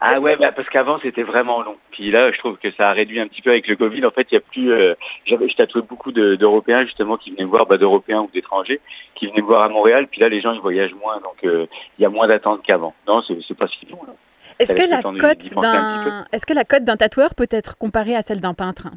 Ah 0.00 0.18
ouais, 0.20 0.36
bah, 0.36 0.52
parce 0.52 0.68
qu'avant 0.68 0.98
c'était 1.02 1.22
vraiment 1.22 1.62
long. 1.62 1.76
Puis 1.90 2.10
là, 2.10 2.32
je 2.32 2.38
trouve 2.38 2.56
que 2.56 2.70
ça 2.72 2.88
a 2.88 2.92
réduit 2.92 3.20
un 3.20 3.28
petit 3.28 3.42
peu 3.42 3.50
avec 3.50 3.68
le 3.68 3.76
Covid. 3.76 4.04
En 4.06 4.10
fait, 4.10 4.26
il 4.30 4.34
y 4.34 4.38
a 4.38 4.40
plus, 4.40 4.72
euh, 4.72 4.94
j'avais, 5.24 5.48
je 5.48 5.56
tatouais 5.56 5.82
beaucoup 5.82 6.12
de- 6.12 6.36
d'Européens 6.36 6.84
justement 6.84 7.16
qui 7.16 7.30
venaient 7.30 7.44
me 7.44 7.50
voir, 7.50 7.66
bah, 7.66 7.76
d'Européens 7.76 8.20
ou 8.22 8.30
d'étrangers 8.32 8.80
qui 9.14 9.26
venaient 9.26 9.42
me 9.42 9.46
voir 9.46 9.62
à 9.62 9.68
Montréal. 9.68 10.06
Puis 10.10 10.20
là, 10.20 10.28
les 10.28 10.40
gens 10.40 10.52
ils 10.52 10.60
voyagent 10.60 10.94
moins, 10.94 11.20
donc 11.20 11.44
euh, 11.44 11.66
il 11.98 12.02
y 12.02 12.06
a 12.06 12.08
moins 12.08 12.26
d'attente 12.28 12.62
qu'avant. 12.62 12.94
Non, 13.06 13.22
c'est 13.22 13.36
c'est 13.46 13.56
pas 13.56 13.68
si 13.68 13.84
long. 13.86 14.00
Là. 14.06 14.14
Est-ce 14.58 14.74
que 14.74 14.88
la 14.90 15.02
cote 15.02 15.54
d'un 15.60 16.24
est-ce 16.32 16.46
que 16.46 16.52
la 16.54 16.64
cote 16.64 16.84
d'un 16.84 16.96
tatoueur 16.96 17.34
peut 17.34 17.48
être 17.50 17.76
comparée 17.78 18.16
à 18.16 18.22
celle 18.22 18.40
d'un 18.40 18.54
peintre? 18.54 18.88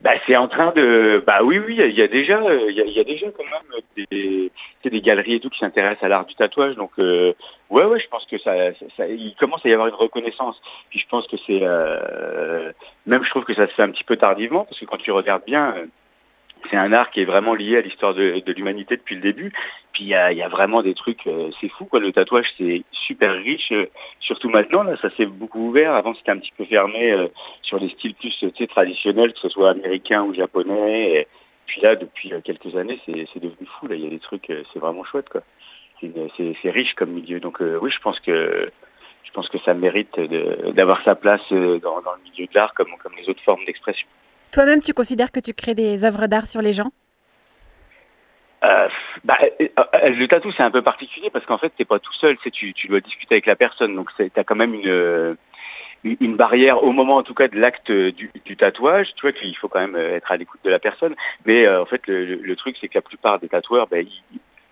Bah, 0.00 0.10
c'est 0.26 0.36
en 0.36 0.48
train 0.48 0.70
de. 0.72 1.22
Bah 1.26 1.38
oui, 1.42 1.58
oui, 1.58 1.76
il 1.78 1.94
y 1.98 2.02
a 2.02 2.08
déjà, 2.08 2.38
il 2.68 2.74
y 2.74 2.80
a, 2.82 2.84
il 2.84 2.92
y 2.92 3.00
a 3.00 3.04
déjà 3.04 3.26
quand 3.30 3.44
même 3.44 4.06
des, 4.10 4.52
c'est 4.82 4.90
des 4.90 5.00
galeries 5.00 5.36
et 5.36 5.40
tout 5.40 5.48
qui 5.48 5.58
s'intéressent 5.60 6.02
à 6.02 6.08
l'art 6.08 6.26
du 6.26 6.34
tatouage. 6.34 6.74
Donc, 6.76 6.90
euh, 6.98 7.32
ouais, 7.70 7.84
ouais, 7.84 7.98
je 7.98 8.08
pense 8.08 8.26
que 8.26 8.36
ça, 8.38 8.74
ça, 8.74 8.86
ça- 8.98 9.08
il 9.08 9.34
commence 9.40 9.64
à 9.64 9.68
y 9.70 9.72
avoir 9.72 9.88
une 9.88 9.94
reconnaissance. 9.94 10.60
Puis 10.90 10.98
je 10.98 11.06
pense 11.08 11.26
que 11.26 11.36
c'est, 11.46 11.60
euh, 11.62 12.70
même 13.06 13.24
je 13.24 13.30
trouve 13.30 13.44
que 13.44 13.54
ça 13.54 13.66
se 13.66 13.72
fait 13.72 13.82
un 13.82 13.90
petit 13.90 14.04
peu 14.04 14.16
tardivement 14.16 14.64
parce 14.64 14.78
que 14.78 14.84
quand 14.84 14.98
tu 14.98 15.10
regardes 15.10 15.44
bien, 15.46 15.74
euh, 15.76 15.86
c'est 16.70 16.76
un 16.76 16.92
art 16.92 17.10
qui 17.10 17.20
est 17.20 17.24
vraiment 17.24 17.54
lié 17.54 17.76
à 17.76 17.80
l'histoire 17.80 18.14
de, 18.14 18.42
l'humanité 18.52 18.96
depuis 18.96 19.16
le 19.16 19.20
début. 19.20 19.52
Puis 19.92 20.04
il 20.04 20.08
y 20.08 20.14
a, 20.14 20.48
vraiment 20.48 20.82
des 20.82 20.94
trucs, 20.94 21.26
euh, 21.26 21.50
c'est 21.60 21.68
fou 21.68 21.84
quoi. 21.84 22.00
Le 22.00 22.12
tatouage 22.12 22.52
c'est 22.58 22.82
super 22.92 23.32
riche, 23.32 23.70
euh, 23.72 23.86
surtout 24.20 24.48
maintenant 24.48 24.82
là, 24.82 24.96
ça 25.00 25.10
s'est 25.10 25.26
beaucoup 25.26 25.68
ouvert. 25.68 25.94
Avant 25.94 26.14
c'était 26.14 26.32
un 26.32 26.38
petit 26.38 26.52
peu 26.56 26.64
fermé 26.64 27.12
euh, 27.12 27.28
sur 27.62 27.78
les 27.78 27.90
styles 27.90 28.14
plus 28.14 28.34
traditionnels, 28.68 29.32
que 29.32 29.38
ce 29.38 29.48
soit 29.48 29.70
américain 29.70 30.22
ou 30.22 30.34
japonais. 30.34 31.26
Puis 31.66 31.80
là, 31.80 31.96
depuis 31.96 32.30
quelques 32.44 32.76
années, 32.76 33.00
c'est 33.06 33.40
devenu 33.40 33.66
fou. 33.78 33.86
Là, 33.86 33.94
il 33.94 34.04
y 34.04 34.06
a 34.06 34.10
des 34.10 34.18
trucs, 34.18 34.52
c'est 34.72 34.78
vraiment 34.78 35.04
chouette 35.04 35.28
quoi. 35.28 35.42
C'est 36.00 36.70
riche 36.70 36.94
comme 36.94 37.10
milieu. 37.10 37.40
Donc 37.40 37.60
oui, 37.60 37.90
je 37.90 38.00
pense 38.00 38.20
que 38.20 38.70
je 39.22 39.30
pense 39.32 39.48
que 39.48 39.58
ça 39.58 39.74
mérite 39.74 40.20
d'avoir 40.74 41.02
sa 41.02 41.14
place 41.14 41.42
dans, 41.50 41.78
dans, 41.78 42.14
le 42.16 42.30
milieu 42.30 42.46
de 42.46 42.54
l'art 42.54 42.74
comme, 42.74 42.90
comme 43.02 43.14
les 43.16 43.28
autres 43.28 43.42
formes 43.42 43.64
d'expression. 43.64 44.06
Toi-même, 44.54 44.80
tu 44.80 44.94
considères 44.94 45.32
que 45.32 45.40
tu 45.40 45.52
crées 45.52 45.74
des 45.74 46.04
œuvres 46.04 46.28
d'art 46.28 46.46
sur 46.46 46.62
les 46.62 46.72
gens? 46.72 46.92
Euh, 48.62 48.88
bah, 49.24 49.36
euh, 49.60 50.10
le 50.10 50.28
tatou 50.28 50.52
c'est 50.52 50.62
un 50.62 50.70
peu 50.70 50.80
particulier 50.80 51.28
parce 51.28 51.44
qu'en 51.44 51.58
fait 51.58 51.72
t'es 51.76 51.84
pas 51.84 51.98
tout 51.98 52.12
seul, 52.14 52.38
tu, 52.52 52.72
tu 52.72 52.86
dois 52.86 53.00
discuter 53.00 53.34
avec 53.34 53.46
la 53.46 53.56
personne, 53.56 53.96
donc 53.96 54.10
tu 54.16 54.30
as 54.36 54.44
quand 54.44 54.54
même 54.54 54.72
une, 54.74 55.36
une 56.04 56.36
barrière 56.36 56.84
au 56.84 56.92
moment 56.92 57.16
en 57.16 57.24
tout 57.24 57.34
cas 57.34 57.48
de 57.48 57.58
l'acte 57.58 57.90
du, 57.90 58.30
tatouage, 58.56 59.08
tu 59.16 59.22
vois 59.22 59.32
qu'il 59.32 59.56
faut 59.56 59.68
quand 59.68 59.80
même 59.80 59.96
être 59.96 60.30
à 60.30 60.36
l'écoute 60.36 60.60
de 60.62 60.70
la 60.70 60.78
personne, 60.78 61.16
mais 61.44 61.68
en 61.68 61.84
fait 61.84 62.06
le, 62.06 62.54
truc 62.54 62.76
c'est 62.80 62.88
que 62.88 62.94
la 62.94 63.02
plupart 63.02 63.40
des 63.40 63.48
tatoueurs, 63.48 63.88
bah, 63.88 64.00
ils, 64.00 64.22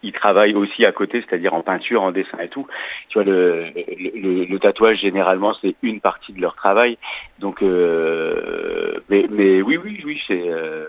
ils 0.02 0.12
travaillent 0.12 0.54
aussi 0.54 0.84
à 0.84 0.92
côté, 0.92 1.22
c'est-à-dire 1.22 1.54
en 1.54 1.62
peinture, 1.62 2.02
en 2.02 2.12
dessin 2.12 2.38
et 2.40 2.48
tout. 2.48 2.66
Tu 3.08 3.18
vois, 3.18 3.24
le, 3.24 3.66
le, 3.74 4.44
le 4.44 4.58
tatouage, 4.58 4.98
généralement, 4.98 5.54
c'est 5.60 5.74
une 5.82 6.00
partie 6.00 6.32
de 6.32 6.40
leur 6.40 6.54
travail. 6.54 6.98
Donc, 7.38 7.62
euh, 7.62 9.00
mais, 9.08 9.26
mais, 9.30 9.62
oui, 9.62 9.78
oui, 9.82 10.02
oui, 10.04 10.20
c'est, 10.26 10.48
euh, 10.48 10.86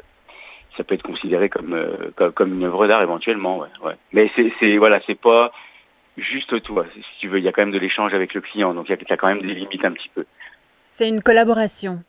ça 0.77 0.83
peut 0.83 0.95
être 0.95 1.03
considéré 1.03 1.49
comme, 1.49 1.73
euh, 1.73 2.11
comme, 2.15 2.31
comme, 2.31 2.53
une 2.53 2.63
œuvre 2.63 2.87
d'art 2.87 3.01
éventuellement, 3.01 3.59
ouais. 3.59 3.69
ouais. 3.83 3.95
Mais 4.11 4.31
c'est, 4.35 4.51
c'est, 4.59 4.77
voilà, 4.77 4.99
c'est 5.05 5.19
pas 5.19 5.51
juste 6.17 6.61
toi. 6.63 6.85
Si 6.93 7.19
tu 7.19 7.27
veux, 7.27 7.39
il 7.39 7.43
y 7.43 7.47
a 7.47 7.51
quand 7.51 7.61
même 7.61 7.71
de 7.71 7.79
l'échange 7.79 8.13
avec 8.13 8.33
le 8.33 8.41
client, 8.41 8.73
donc 8.73 8.89
il 8.89 8.91
y, 8.91 9.13
a 9.13 9.17
quand 9.17 9.27
même 9.27 9.41
des 9.41 9.53
limites 9.53 9.85
un 9.85 9.91
petit 9.91 10.09
peu. 10.09 10.25
C'est 10.91 11.09
une 11.09 11.21
collaboration. 11.21 12.03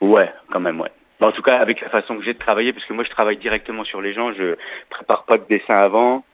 Ouais, 0.00 0.32
quand 0.50 0.60
même, 0.60 0.80
ouais. 0.80 0.92
En 1.24 1.32
tout 1.32 1.42
cas, 1.42 1.58
avec 1.58 1.80
la 1.80 1.88
façon 1.88 2.16
que 2.16 2.24
j'ai 2.24 2.34
de 2.34 2.38
travailler, 2.38 2.72
parce 2.72 2.84
que 2.84 2.92
moi, 2.92 3.04
je 3.04 3.10
travaille 3.10 3.36
directement 3.36 3.84
sur 3.84 4.00
les 4.00 4.12
gens, 4.12 4.32
je 4.32 4.56
prépare 4.90 5.24
pas 5.24 5.38
de 5.38 5.44
dessin 5.48 5.76
avant. 5.76 6.24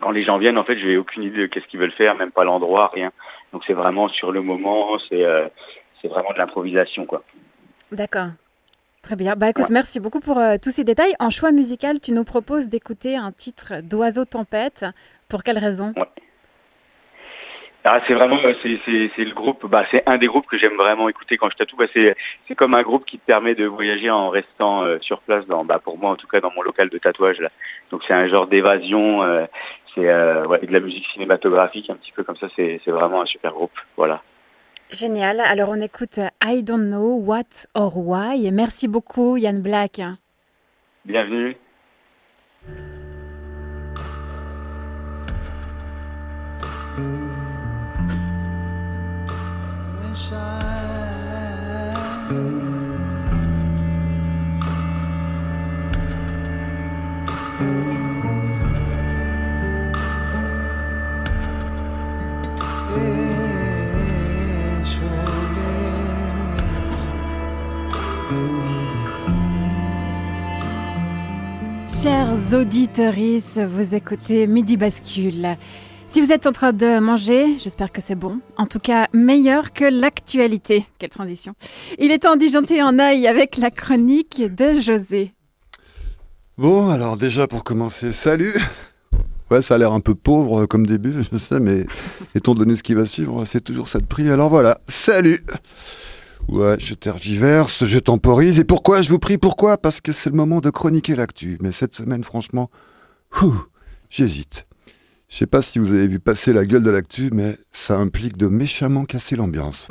Quand 0.00 0.10
les 0.10 0.24
gens 0.24 0.38
viennent, 0.38 0.58
en 0.58 0.64
fait, 0.64 0.78
je 0.78 0.86
n'ai 0.86 0.96
aucune 0.96 1.22
idée 1.22 1.42
de 1.42 1.46
qu'est-ce 1.46 1.66
qu'ils 1.66 1.80
veulent 1.80 1.92
faire, 1.92 2.16
même 2.16 2.30
pas 2.30 2.44
l'endroit, 2.44 2.90
rien. 2.94 3.12
Donc 3.52 3.62
c'est 3.66 3.74
vraiment 3.74 4.08
sur 4.08 4.32
le 4.32 4.40
moment, 4.40 4.98
c'est 5.08 5.24
euh, 5.24 5.46
c'est 6.00 6.08
vraiment 6.08 6.32
de 6.32 6.38
l'improvisation, 6.38 7.04
quoi. 7.04 7.22
D'accord. 7.90 8.28
Très 9.02 9.16
bien. 9.16 9.34
Bah 9.36 9.50
écoute, 9.50 9.68
merci 9.68 10.00
beaucoup 10.00 10.20
pour 10.20 10.38
euh, 10.38 10.56
tous 10.62 10.70
ces 10.70 10.84
détails. 10.84 11.14
En 11.18 11.28
choix 11.28 11.50
musical, 11.50 12.00
tu 12.00 12.12
nous 12.12 12.24
proposes 12.24 12.68
d'écouter 12.68 13.16
un 13.16 13.32
titre 13.32 13.82
d'Oiseau 13.82 14.24
Tempête. 14.24 14.86
Pour 15.28 15.42
quelle 15.42 15.58
raison? 15.58 15.92
Ah, 17.84 18.00
c'est 18.06 18.14
vraiment, 18.14 18.38
euh, 18.44 18.54
c'est 18.62 19.24
le 19.24 19.34
groupe, 19.34 19.66
bah, 19.66 19.84
c'est 19.90 20.04
un 20.06 20.16
des 20.16 20.28
groupes 20.28 20.46
que 20.46 20.56
j'aime 20.56 20.76
vraiment 20.76 21.08
écouter 21.08 21.36
quand 21.36 21.50
je 21.50 21.56
tatoue. 21.56 21.76
Bah, 21.76 21.86
c'est 21.92 22.54
comme 22.54 22.74
un 22.74 22.82
groupe 22.82 23.04
qui 23.04 23.18
te 23.18 23.26
permet 23.26 23.56
de 23.56 23.66
voyager 23.66 24.08
en 24.08 24.28
restant 24.28 24.84
euh, 24.84 24.98
sur 25.00 25.20
place, 25.20 25.44
dans, 25.46 25.64
bah, 25.64 25.80
pour 25.82 25.98
moi 25.98 26.10
en 26.10 26.16
tout 26.16 26.28
cas 26.28 26.40
dans 26.40 26.52
mon 26.52 26.62
local 26.62 26.88
de 26.90 26.98
tatouage. 26.98 27.40
Là. 27.40 27.50
Donc 27.90 28.02
c'est 28.06 28.14
un 28.14 28.28
genre 28.28 28.46
d'évasion, 28.46 29.24
euh, 29.24 29.46
c'est 29.94 30.02
ouais, 30.02 30.60
de 30.60 30.72
la 30.72 30.80
musique 30.80 31.06
cinématographique 31.12 31.90
un 31.90 31.96
petit 31.96 32.12
peu 32.12 32.22
comme 32.22 32.36
ça. 32.36 32.46
C'est 32.54 32.80
vraiment 32.86 33.22
un 33.22 33.26
super 33.26 33.52
groupe. 33.52 33.76
Voilà. 33.96 34.22
Génial. 34.90 35.40
Alors 35.40 35.70
on 35.70 35.80
écoute 35.80 36.20
I 36.44 36.62
Don't 36.62 36.86
Know 36.86 37.18
What 37.18 37.66
or 37.74 37.96
Why. 37.96 38.48
Merci 38.52 38.86
beaucoup 38.86 39.36
Yann 39.36 39.60
Black. 39.60 40.00
Bienvenue. 41.04 41.56
Chers 50.14 50.58
auditeurs, 72.54 73.14
vous 73.68 73.94
écoutez 73.94 74.46
Midi 74.46 74.76
Bascule. 74.76 75.56
Si 76.12 76.20
vous 76.20 76.30
êtes 76.30 76.46
en 76.46 76.52
train 76.52 76.74
de 76.74 76.98
manger, 76.98 77.56
j'espère 77.58 77.90
que 77.90 78.02
c'est 78.02 78.14
bon. 78.14 78.38
En 78.58 78.66
tout 78.66 78.78
cas, 78.78 79.08
meilleur 79.14 79.72
que 79.72 79.86
l'actualité. 79.86 80.84
Quelle 80.98 81.08
transition. 81.08 81.54
Il 81.98 82.10
est 82.10 82.18
temps 82.18 82.36
d'y 82.36 82.50
janter 82.50 82.80
un 82.80 82.98
œil 82.98 83.26
avec 83.26 83.56
la 83.56 83.70
chronique 83.70 84.42
de 84.42 84.78
José. 84.78 85.32
Bon, 86.58 86.90
alors 86.90 87.16
déjà 87.16 87.46
pour 87.46 87.64
commencer, 87.64 88.12
salut 88.12 88.52
Ouais, 89.50 89.62
ça 89.62 89.76
a 89.76 89.78
l'air 89.78 89.94
un 89.94 90.00
peu 90.00 90.14
pauvre 90.14 90.66
comme 90.66 90.86
début, 90.86 91.14
je 91.32 91.38
sais, 91.38 91.60
mais 91.60 91.86
étant 92.34 92.54
donné 92.54 92.76
ce 92.76 92.82
qui 92.82 92.92
va 92.92 93.06
suivre, 93.06 93.46
c'est 93.46 93.62
toujours 93.62 93.88
ça 93.88 93.98
de 93.98 94.04
prix. 94.04 94.28
Alors 94.28 94.50
voilà, 94.50 94.82
salut 94.88 95.40
Ouais, 96.46 96.76
je 96.78 96.92
tergiverse, 96.92 97.86
je 97.86 97.98
temporise. 97.98 98.58
Et 98.58 98.64
pourquoi 98.64 99.00
Je 99.00 99.08
vous 99.08 99.18
prie, 99.18 99.38
pourquoi? 99.38 99.78
Parce 99.78 100.02
que 100.02 100.12
c'est 100.12 100.28
le 100.28 100.36
moment 100.36 100.60
de 100.60 100.68
chroniquer 100.68 101.16
l'actu. 101.16 101.56
Mais 101.62 101.72
cette 101.72 101.94
semaine, 101.94 102.22
franchement, 102.22 102.70
j'hésite. 104.10 104.66
Je 105.32 105.38
sais 105.38 105.46
pas 105.46 105.62
si 105.62 105.78
vous 105.78 105.92
avez 105.92 106.06
vu 106.06 106.20
passer 106.20 106.52
la 106.52 106.66
gueule 106.66 106.82
de 106.82 106.90
l'actu, 106.90 107.30
mais 107.32 107.56
ça 107.72 107.96
implique 107.96 108.36
de 108.36 108.48
méchamment 108.48 109.06
casser 109.06 109.34
l'ambiance. 109.34 109.88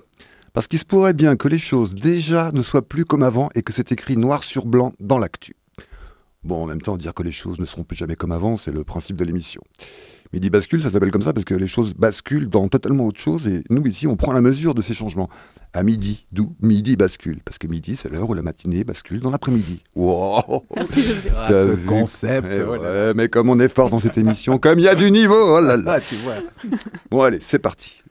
Parce 0.53 0.67
qu'il 0.67 0.77
se 0.77 0.85
pourrait 0.85 1.15
bien 1.15 1.35
que 1.35 1.47
les 1.47 1.57
choses 1.57 1.95
déjà 1.95 2.51
ne 2.51 2.61
soient 2.61 2.87
plus 2.87 3.05
comme 3.05 3.23
avant 3.23 3.49
et 3.55 3.63
que 3.63 3.73
c'est 3.73 3.91
écrit 3.91 4.17
noir 4.17 4.43
sur 4.43 4.67
blanc 4.67 4.93
dans 4.99 5.17
l'actu. 5.17 5.55
Bon, 6.43 6.61
en 6.61 6.67
même 6.67 6.83
temps, 6.83 6.95
dire 6.95 7.15
que 7.15 7.23
les 7.23 7.31
choses 7.31 7.59
ne 7.59 7.65
seront 7.65 7.83
plus 7.83 7.97
jamais 7.97 8.15
comme 8.15 8.31
avant, 8.31 8.55
c'est 8.55 8.71
le 8.71 8.83
principe 8.83 9.15
de 9.15 9.23
l'émission. 9.23 9.63
Midi 10.33 10.49
bascule, 10.49 10.81
ça 10.81 10.89
s'appelle 10.89 11.11
comme 11.11 11.23
ça 11.23 11.33
parce 11.33 11.43
que 11.45 11.53
les 11.53 11.67
choses 11.67 11.93
basculent 11.93 12.47
dans 12.47 12.69
totalement 12.69 13.05
autre 13.05 13.19
chose 13.19 13.47
et 13.47 13.63
nous 13.69 13.85
ici, 13.85 14.07
on 14.07 14.15
prend 14.15 14.31
la 14.31 14.39
mesure 14.41 14.73
de 14.73 14.81
ces 14.81 14.93
changements. 14.93 15.29
À 15.73 15.83
midi, 15.83 16.25
d'où 16.31 16.55
midi 16.61 16.95
bascule. 16.95 17.39
Parce 17.43 17.57
que 17.57 17.67
midi, 17.67 17.95
c'est 17.95 18.09
l'heure 18.09 18.29
où 18.29 18.33
la 18.33 18.41
matinée 18.41 18.83
bascule 18.83 19.19
dans 19.19 19.29
l'après-midi. 19.29 19.83
Wow 19.95 20.65
Merci 20.75 21.03
ah, 21.35 21.47
ce 21.47 21.75
concept. 21.85 22.47
Eh 22.49 23.13
mais 23.15 23.29
comme 23.29 23.49
on 23.49 23.59
est 23.59 23.73
fort 23.73 23.89
dans 23.89 23.99
cette 23.99 24.17
émission, 24.17 24.57
comme 24.57 24.79
il 24.79 24.85
y 24.85 24.89
a 24.89 24.95
du 24.95 25.11
niveau, 25.11 25.57
oh 25.57 25.61
là 25.61 25.77
là. 25.77 25.93
Ah, 25.95 25.99
tu 26.01 26.15
vois. 26.15 26.35
Bon, 27.09 27.21
allez, 27.21 27.39
c'est 27.41 27.59
parti. 27.59 28.03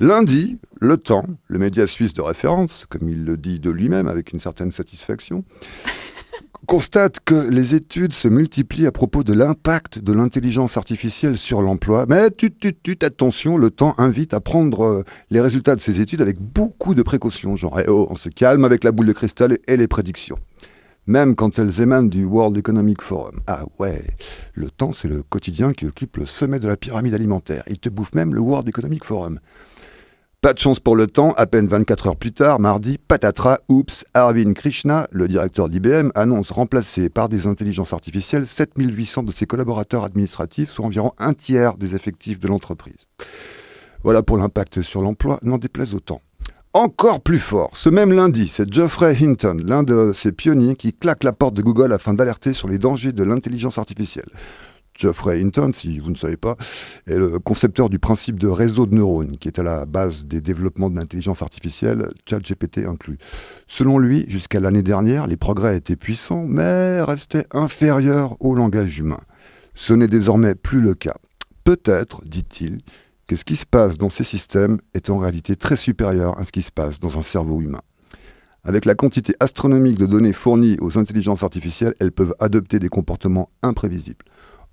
Lundi, 0.00 0.58
Le 0.80 0.96
Temps, 0.96 1.26
le 1.48 1.58
média 1.58 1.88
suisse 1.88 2.14
de 2.14 2.22
référence, 2.22 2.86
comme 2.88 3.08
il 3.08 3.24
le 3.24 3.36
dit 3.36 3.58
de 3.58 3.70
lui-même 3.70 4.06
avec 4.06 4.32
une 4.32 4.38
certaine 4.38 4.70
satisfaction, 4.70 5.44
constate 6.68 7.20
que 7.24 7.48
les 7.48 7.74
études 7.74 8.12
se 8.12 8.28
multiplient 8.28 8.86
à 8.86 8.92
propos 8.92 9.24
de 9.24 9.32
l'impact 9.32 10.00
de 10.00 10.12
l'intelligence 10.12 10.76
artificielle 10.76 11.38
sur 11.38 11.62
l'emploi. 11.62 12.04
Mais 12.10 12.30
tu, 12.30 12.50
tu, 12.50 12.74
tu, 12.74 12.94
attention, 13.00 13.56
le 13.56 13.70
temps 13.70 13.94
invite 13.96 14.34
à 14.34 14.40
prendre 14.40 14.84
euh, 14.84 15.04
les 15.30 15.40
résultats 15.40 15.76
de 15.76 15.80
ces 15.80 16.02
études 16.02 16.20
avec 16.20 16.38
beaucoup 16.38 16.94
de 16.94 17.02
précautions. 17.02 17.56
Genre, 17.56 17.80
eh 17.80 17.88
oh, 17.88 18.06
on 18.10 18.16
se 18.16 18.28
calme 18.28 18.66
avec 18.66 18.84
la 18.84 18.92
boule 18.92 19.06
de 19.06 19.14
cristal 19.14 19.56
et 19.66 19.78
les 19.78 19.88
prédictions. 19.88 20.36
Même 21.06 21.36
quand 21.36 21.58
elles 21.58 21.80
émanent 21.80 22.06
du 22.06 22.26
World 22.26 22.58
Economic 22.58 23.00
Forum. 23.00 23.40
Ah 23.46 23.64
ouais, 23.78 24.04
le 24.52 24.70
temps, 24.70 24.92
c'est 24.92 25.08
le 25.08 25.22
quotidien 25.22 25.72
qui 25.72 25.86
occupe 25.86 26.18
le 26.18 26.26
sommet 26.26 26.60
de 26.60 26.68
la 26.68 26.76
pyramide 26.76 27.14
alimentaire. 27.14 27.62
Il 27.68 27.78
te 27.78 27.88
bouffe 27.88 28.12
même 28.12 28.34
le 28.34 28.40
World 28.40 28.68
Economic 28.68 29.06
Forum. 29.06 29.40
Pas 30.40 30.52
de 30.52 30.60
chance 30.60 30.78
pour 30.78 30.94
le 30.94 31.08
temps, 31.08 31.32
à 31.32 31.46
peine 31.46 31.66
24 31.66 32.06
heures 32.06 32.16
plus 32.16 32.30
tard, 32.30 32.60
mardi, 32.60 32.96
patatras, 32.96 33.58
oups, 33.68 34.04
Arvind 34.14 34.54
Krishna, 34.54 35.08
le 35.10 35.26
directeur 35.26 35.68
d'IBM, 35.68 36.12
annonce 36.14 36.52
remplacer 36.52 37.08
par 37.08 37.28
des 37.28 37.48
intelligences 37.48 37.92
artificielles 37.92 38.46
7800 38.46 39.24
de 39.24 39.32
ses 39.32 39.46
collaborateurs 39.46 40.04
administratifs, 40.04 40.70
soit 40.70 40.86
environ 40.86 41.10
un 41.18 41.34
tiers 41.34 41.76
des 41.76 41.96
effectifs 41.96 42.38
de 42.38 42.46
l'entreprise. 42.46 43.08
Voilà 44.04 44.22
pour 44.22 44.36
l'impact 44.36 44.80
sur 44.80 45.02
l'emploi, 45.02 45.40
n'en 45.42 45.58
déplaise 45.58 45.92
autant. 45.92 46.20
Encore 46.72 47.20
plus 47.20 47.40
fort, 47.40 47.70
ce 47.72 47.88
même 47.88 48.12
lundi, 48.12 48.46
c'est 48.46 48.72
Geoffrey 48.72 49.16
Hinton, 49.20 49.56
l'un 49.64 49.82
de 49.82 50.12
ces 50.14 50.30
pionniers 50.30 50.76
qui 50.76 50.92
claque 50.92 51.24
la 51.24 51.32
porte 51.32 51.54
de 51.54 51.62
Google 51.62 51.92
afin 51.92 52.14
d'alerter 52.14 52.52
sur 52.54 52.68
les 52.68 52.78
dangers 52.78 53.10
de 53.10 53.24
l'intelligence 53.24 53.78
artificielle. 53.78 54.30
Geoffrey 54.98 55.40
Hinton, 55.40 55.70
si 55.72 56.00
vous 56.00 56.10
ne 56.10 56.16
savez 56.16 56.36
pas, 56.36 56.56
est 57.06 57.16
le 57.16 57.38
concepteur 57.38 57.88
du 57.88 57.98
principe 57.98 58.38
de 58.38 58.48
réseau 58.48 58.86
de 58.86 58.94
neurones, 58.94 59.38
qui 59.38 59.48
est 59.48 59.58
à 59.58 59.62
la 59.62 59.86
base 59.86 60.26
des 60.26 60.40
développements 60.40 60.90
de 60.90 60.96
l'intelligence 60.96 61.40
artificielle, 61.40 62.10
ChatGPT 62.28 62.84
inclus. 62.86 63.18
Selon 63.68 63.98
lui, 63.98 64.24
jusqu'à 64.28 64.58
l'année 64.58 64.82
dernière, 64.82 65.26
les 65.26 65.36
progrès 65.36 65.76
étaient 65.76 65.96
puissants, 65.96 66.44
mais 66.46 67.00
restaient 67.00 67.46
inférieurs 67.52 68.36
au 68.40 68.54
langage 68.54 68.98
humain. 68.98 69.20
Ce 69.74 69.92
n'est 69.92 70.08
désormais 70.08 70.56
plus 70.56 70.80
le 70.80 70.94
cas. 70.94 71.16
Peut-être, 71.62 72.22
dit-il, 72.24 72.78
que 73.28 73.36
ce 73.36 73.44
qui 73.44 73.54
se 73.54 73.66
passe 73.66 73.98
dans 73.98 74.08
ces 74.08 74.24
systèmes 74.24 74.78
est 74.94 75.10
en 75.10 75.18
réalité 75.18 75.54
très 75.54 75.76
supérieur 75.76 76.36
à 76.40 76.44
ce 76.44 76.50
qui 76.50 76.62
se 76.62 76.72
passe 76.72 76.98
dans 76.98 77.18
un 77.18 77.22
cerveau 77.22 77.60
humain. 77.60 77.82
Avec 78.64 78.84
la 78.84 78.94
quantité 78.94 79.34
astronomique 79.38 79.98
de 79.98 80.06
données 80.06 80.32
fournies 80.32 80.76
aux 80.80 80.98
intelligences 80.98 81.44
artificielles, 81.44 81.94
elles 82.00 82.10
peuvent 82.10 82.34
adopter 82.40 82.78
des 82.78 82.88
comportements 82.88 83.50
imprévisibles. 83.62 84.24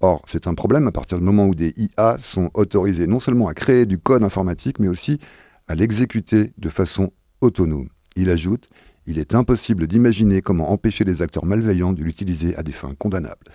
Or, 0.08 0.22
c'est 0.28 0.46
un 0.46 0.54
problème 0.54 0.86
à 0.86 0.92
partir 0.92 1.18
du 1.18 1.24
moment 1.24 1.48
où 1.48 1.56
des 1.56 1.74
IA 1.78 2.18
sont 2.20 2.52
autorisés 2.54 3.08
non 3.08 3.20
seulement 3.20 3.48
à 3.48 3.56
créer 3.56 3.88
du 3.88 3.98
code 3.98 4.24
informatique, 4.24 4.78
mais 4.78 4.88
aussi 4.88 5.20
à 5.68 5.74
l'exécuter 5.74 6.54
de 6.60 6.70
façon 6.70 7.12
autonome. 7.42 7.90
Il 8.16 8.30
ajoute, 8.30 8.70
il 9.08 9.18
est 9.18 9.34
impossible 9.34 9.88
d'imaginer 9.88 10.44
comment 10.44 10.72
empêcher 10.72 11.06
les 11.06 11.24
acteurs 11.24 11.46
malveillants 11.46 11.92
de 11.92 12.04
l'utiliser 12.04 12.56
à 12.56 12.62
des 12.62 12.72
fins 12.72 12.94
condamnables. 13.00 13.48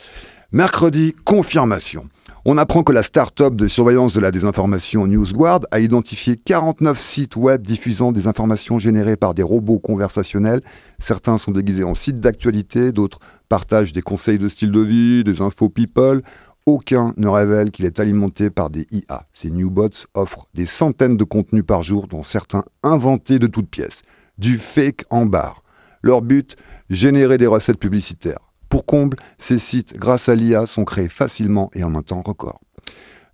Mercredi, 0.53 1.15
confirmation. 1.25 2.09
On 2.45 2.59
apprend 2.59 2.83
que 2.83 2.91
la 2.91 3.05
start-up 3.05 3.55
de 3.55 3.69
surveillance 3.69 4.15
de 4.15 4.19
la 4.21 4.33
désinformation 4.33 5.07
NewsGuard 5.07 5.61
a 5.71 5.79
identifié 5.79 6.37
49 6.37 6.99
sites 6.99 7.37
web 7.37 7.63
diffusant 7.63 8.11
des 8.11 8.27
informations 8.27 8.81
générées 8.81 9.15
par 9.15 9.35
des 9.35 9.45
robots 9.45 9.79
conversationnels. 9.79 10.61
Certains 10.99 11.39
sont 11.39 11.53
déguisés 11.53 11.85
en 11.85 11.95
sites 11.95 12.19
d'actualité, 12.19 12.91
d'autres 12.91 13.21
partagent 13.49 13.93
des 13.93 14.03
conseils 14.03 14.41
de 14.41 14.49
style 14.49 14.73
de 14.73 14.81
vie, 14.81 15.23
des 15.23 15.41
infos 15.41 15.69
people. 15.69 16.21
Aucun 16.67 17.15
ne 17.17 17.29
révèle 17.29 17.71
qu'il 17.71 17.85
est 17.85 18.01
alimenté 18.01 18.51
par 18.51 18.71
des 18.71 18.89
IA. 18.91 19.29
Ces 19.33 19.53
new 19.53 19.71
bots 19.71 19.91
offrent 20.15 20.49
des 20.55 20.67
centaines 20.67 21.17
de 21.17 21.23
contenus 21.23 21.65
par 21.65 21.85
jour, 21.85 22.09
dont 22.09 22.25
certains 22.25 22.65
inventés 22.83 23.39
de 23.39 23.47
toutes 23.47 23.71
pièces. 23.71 24.03
Du 24.37 24.59
fake 24.59 25.05
en 25.11 25.27
barre. 25.27 25.63
Leur 26.03 26.23
but, 26.23 26.57
générer 26.89 27.39
des 27.39 27.47
recettes 27.47 27.79
publicitaires. 27.79 28.50
Pour 28.71 28.87
comble, 28.87 29.19
ces 29.37 29.59
sites, 29.59 29.99
grâce 29.99 30.29
à 30.29 30.35
l'IA, 30.37 30.67
sont 30.67 30.85
créés 30.85 31.09
facilement 31.09 31.71
et 31.75 31.83
en 31.85 31.95
un 31.97 32.03
temps 32.03 32.23
record. 32.23 32.61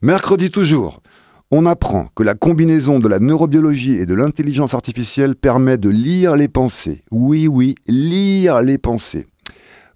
Mercredi 0.00 0.50
toujours, 0.50 1.02
on 1.50 1.66
apprend 1.66 2.08
que 2.16 2.22
la 2.22 2.34
combinaison 2.34 2.98
de 2.98 3.06
la 3.06 3.20
neurobiologie 3.20 3.96
et 3.96 4.06
de 4.06 4.14
l'intelligence 4.14 4.72
artificielle 4.72 5.36
permet 5.36 5.76
de 5.76 5.90
lire 5.90 6.36
les 6.36 6.48
pensées. 6.48 7.04
Oui, 7.10 7.46
oui, 7.46 7.74
lire 7.86 8.62
les 8.62 8.78
pensées. 8.78 9.26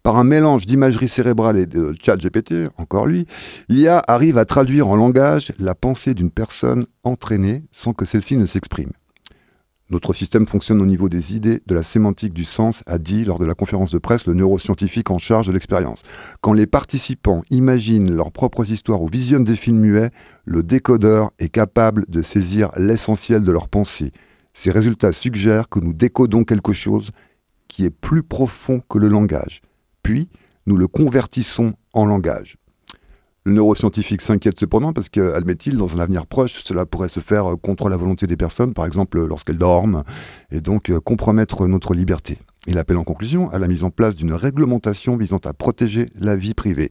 Par 0.02 0.16
un 0.16 0.24
mélange 0.24 0.66
d'imagerie 0.66 1.08
cérébrale 1.08 1.58
et 1.58 1.66
de 1.66 1.94
chat 2.00 2.16
GPT, 2.16 2.68
encore 2.76 3.06
lui, 3.06 3.26
l'IA 3.68 4.02
arrive 4.06 4.36
à 4.36 4.44
traduire 4.44 4.88
en 4.88 4.96
langage 4.96 5.52
la 5.58 5.74
pensée 5.74 6.12
d'une 6.12 6.30
personne 6.30 6.86
entraînée 7.02 7.64
sans 7.72 7.94
que 7.94 8.04
celle-ci 8.04 8.36
ne 8.36 8.46
s'exprime. 8.46 8.92
Notre 9.90 10.12
système 10.12 10.46
fonctionne 10.46 10.80
au 10.80 10.86
niveau 10.86 11.08
des 11.08 11.34
idées, 11.34 11.62
de 11.66 11.74
la 11.74 11.82
sémantique 11.82 12.32
du 12.32 12.44
sens, 12.44 12.84
a 12.86 12.98
dit 12.98 13.24
lors 13.24 13.40
de 13.40 13.44
la 13.44 13.54
conférence 13.54 13.90
de 13.90 13.98
presse 13.98 14.24
le 14.24 14.34
neuroscientifique 14.34 15.10
en 15.10 15.18
charge 15.18 15.48
de 15.48 15.52
l'expérience. 15.52 16.04
Quand 16.40 16.52
les 16.52 16.68
participants 16.68 17.42
imaginent 17.50 18.14
leurs 18.14 18.30
propres 18.30 18.70
histoires 18.70 19.02
ou 19.02 19.08
visionnent 19.08 19.42
des 19.42 19.56
films 19.56 19.80
muets, 19.80 20.10
le 20.44 20.62
décodeur 20.62 21.32
est 21.40 21.48
capable 21.48 22.04
de 22.08 22.22
saisir 22.22 22.70
l'essentiel 22.76 23.42
de 23.42 23.50
leurs 23.50 23.68
pensées. 23.68 24.12
Ces 24.54 24.70
résultats 24.70 25.12
suggèrent 25.12 25.68
que 25.68 25.80
nous 25.80 25.92
décodons 25.92 26.44
quelque 26.44 26.72
chose 26.72 27.10
qui 27.66 27.84
est 27.84 27.90
plus 27.90 28.22
profond 28.22 28.82
que 28.88 28.98
le 28.98 29.08
langage. 29.08 29.60
Puis, 30.04 30.28
nous 30.66 30.76
le 30.76 30.86
convertissons 30.86 31.74
en 31.92 32.06
langage. 32.06 32.58
Le 33.44 33.52
neuroscientifique 33.52 34.20
s'inquiète 34.20 34.60
cependant 34.60 34.92
parce 34.92 35.08
que, 35.08 35.32
admet-il, 35.32 35.76
dans 35.76 35.96
un 35.96 36.00
avenir 36.00 36.26
proche, 36.26 36.62
cela 36.62 36.84
pourrait 36.84 37.08
se 37.08 37.20
faire 37.20 37.52
euh, 37.52 37.56
contre 37.56 37.88
la 37.88 37.96
volonté 37.96 38.26
des 38.26 38.36
personnes, 38.36 38.74
par 38.74 38.84
exemple 38.84 39.18
euh, 39.18 39.26
lorsqu'elles 39.26 39.56
dorment, 39.56 40.04
et 40.50 40.60
donc 40.60 40.90
euh, 40.90 41.00
compromettre 41.00 41.66
notre 41.66 41.94
liberté. 41.94 42.38
Il 42.66 42.78
appelle 42.78 42.98
en 42.98 43.04
conclusion 43.04 43.50
à 43.50 43.58
la 43.58 43.66
mise 43.66 43.82
en 43.82 43.90
place 43.90 44.14
d'une 44.14 44.34
réglementation 44.34 45.16
visant 45.16 45.40
à 45.44 45.54
protéger 45.54 46.10
la 46.18 46.36
vie 46.36 46.52
privée. 46.52 46.90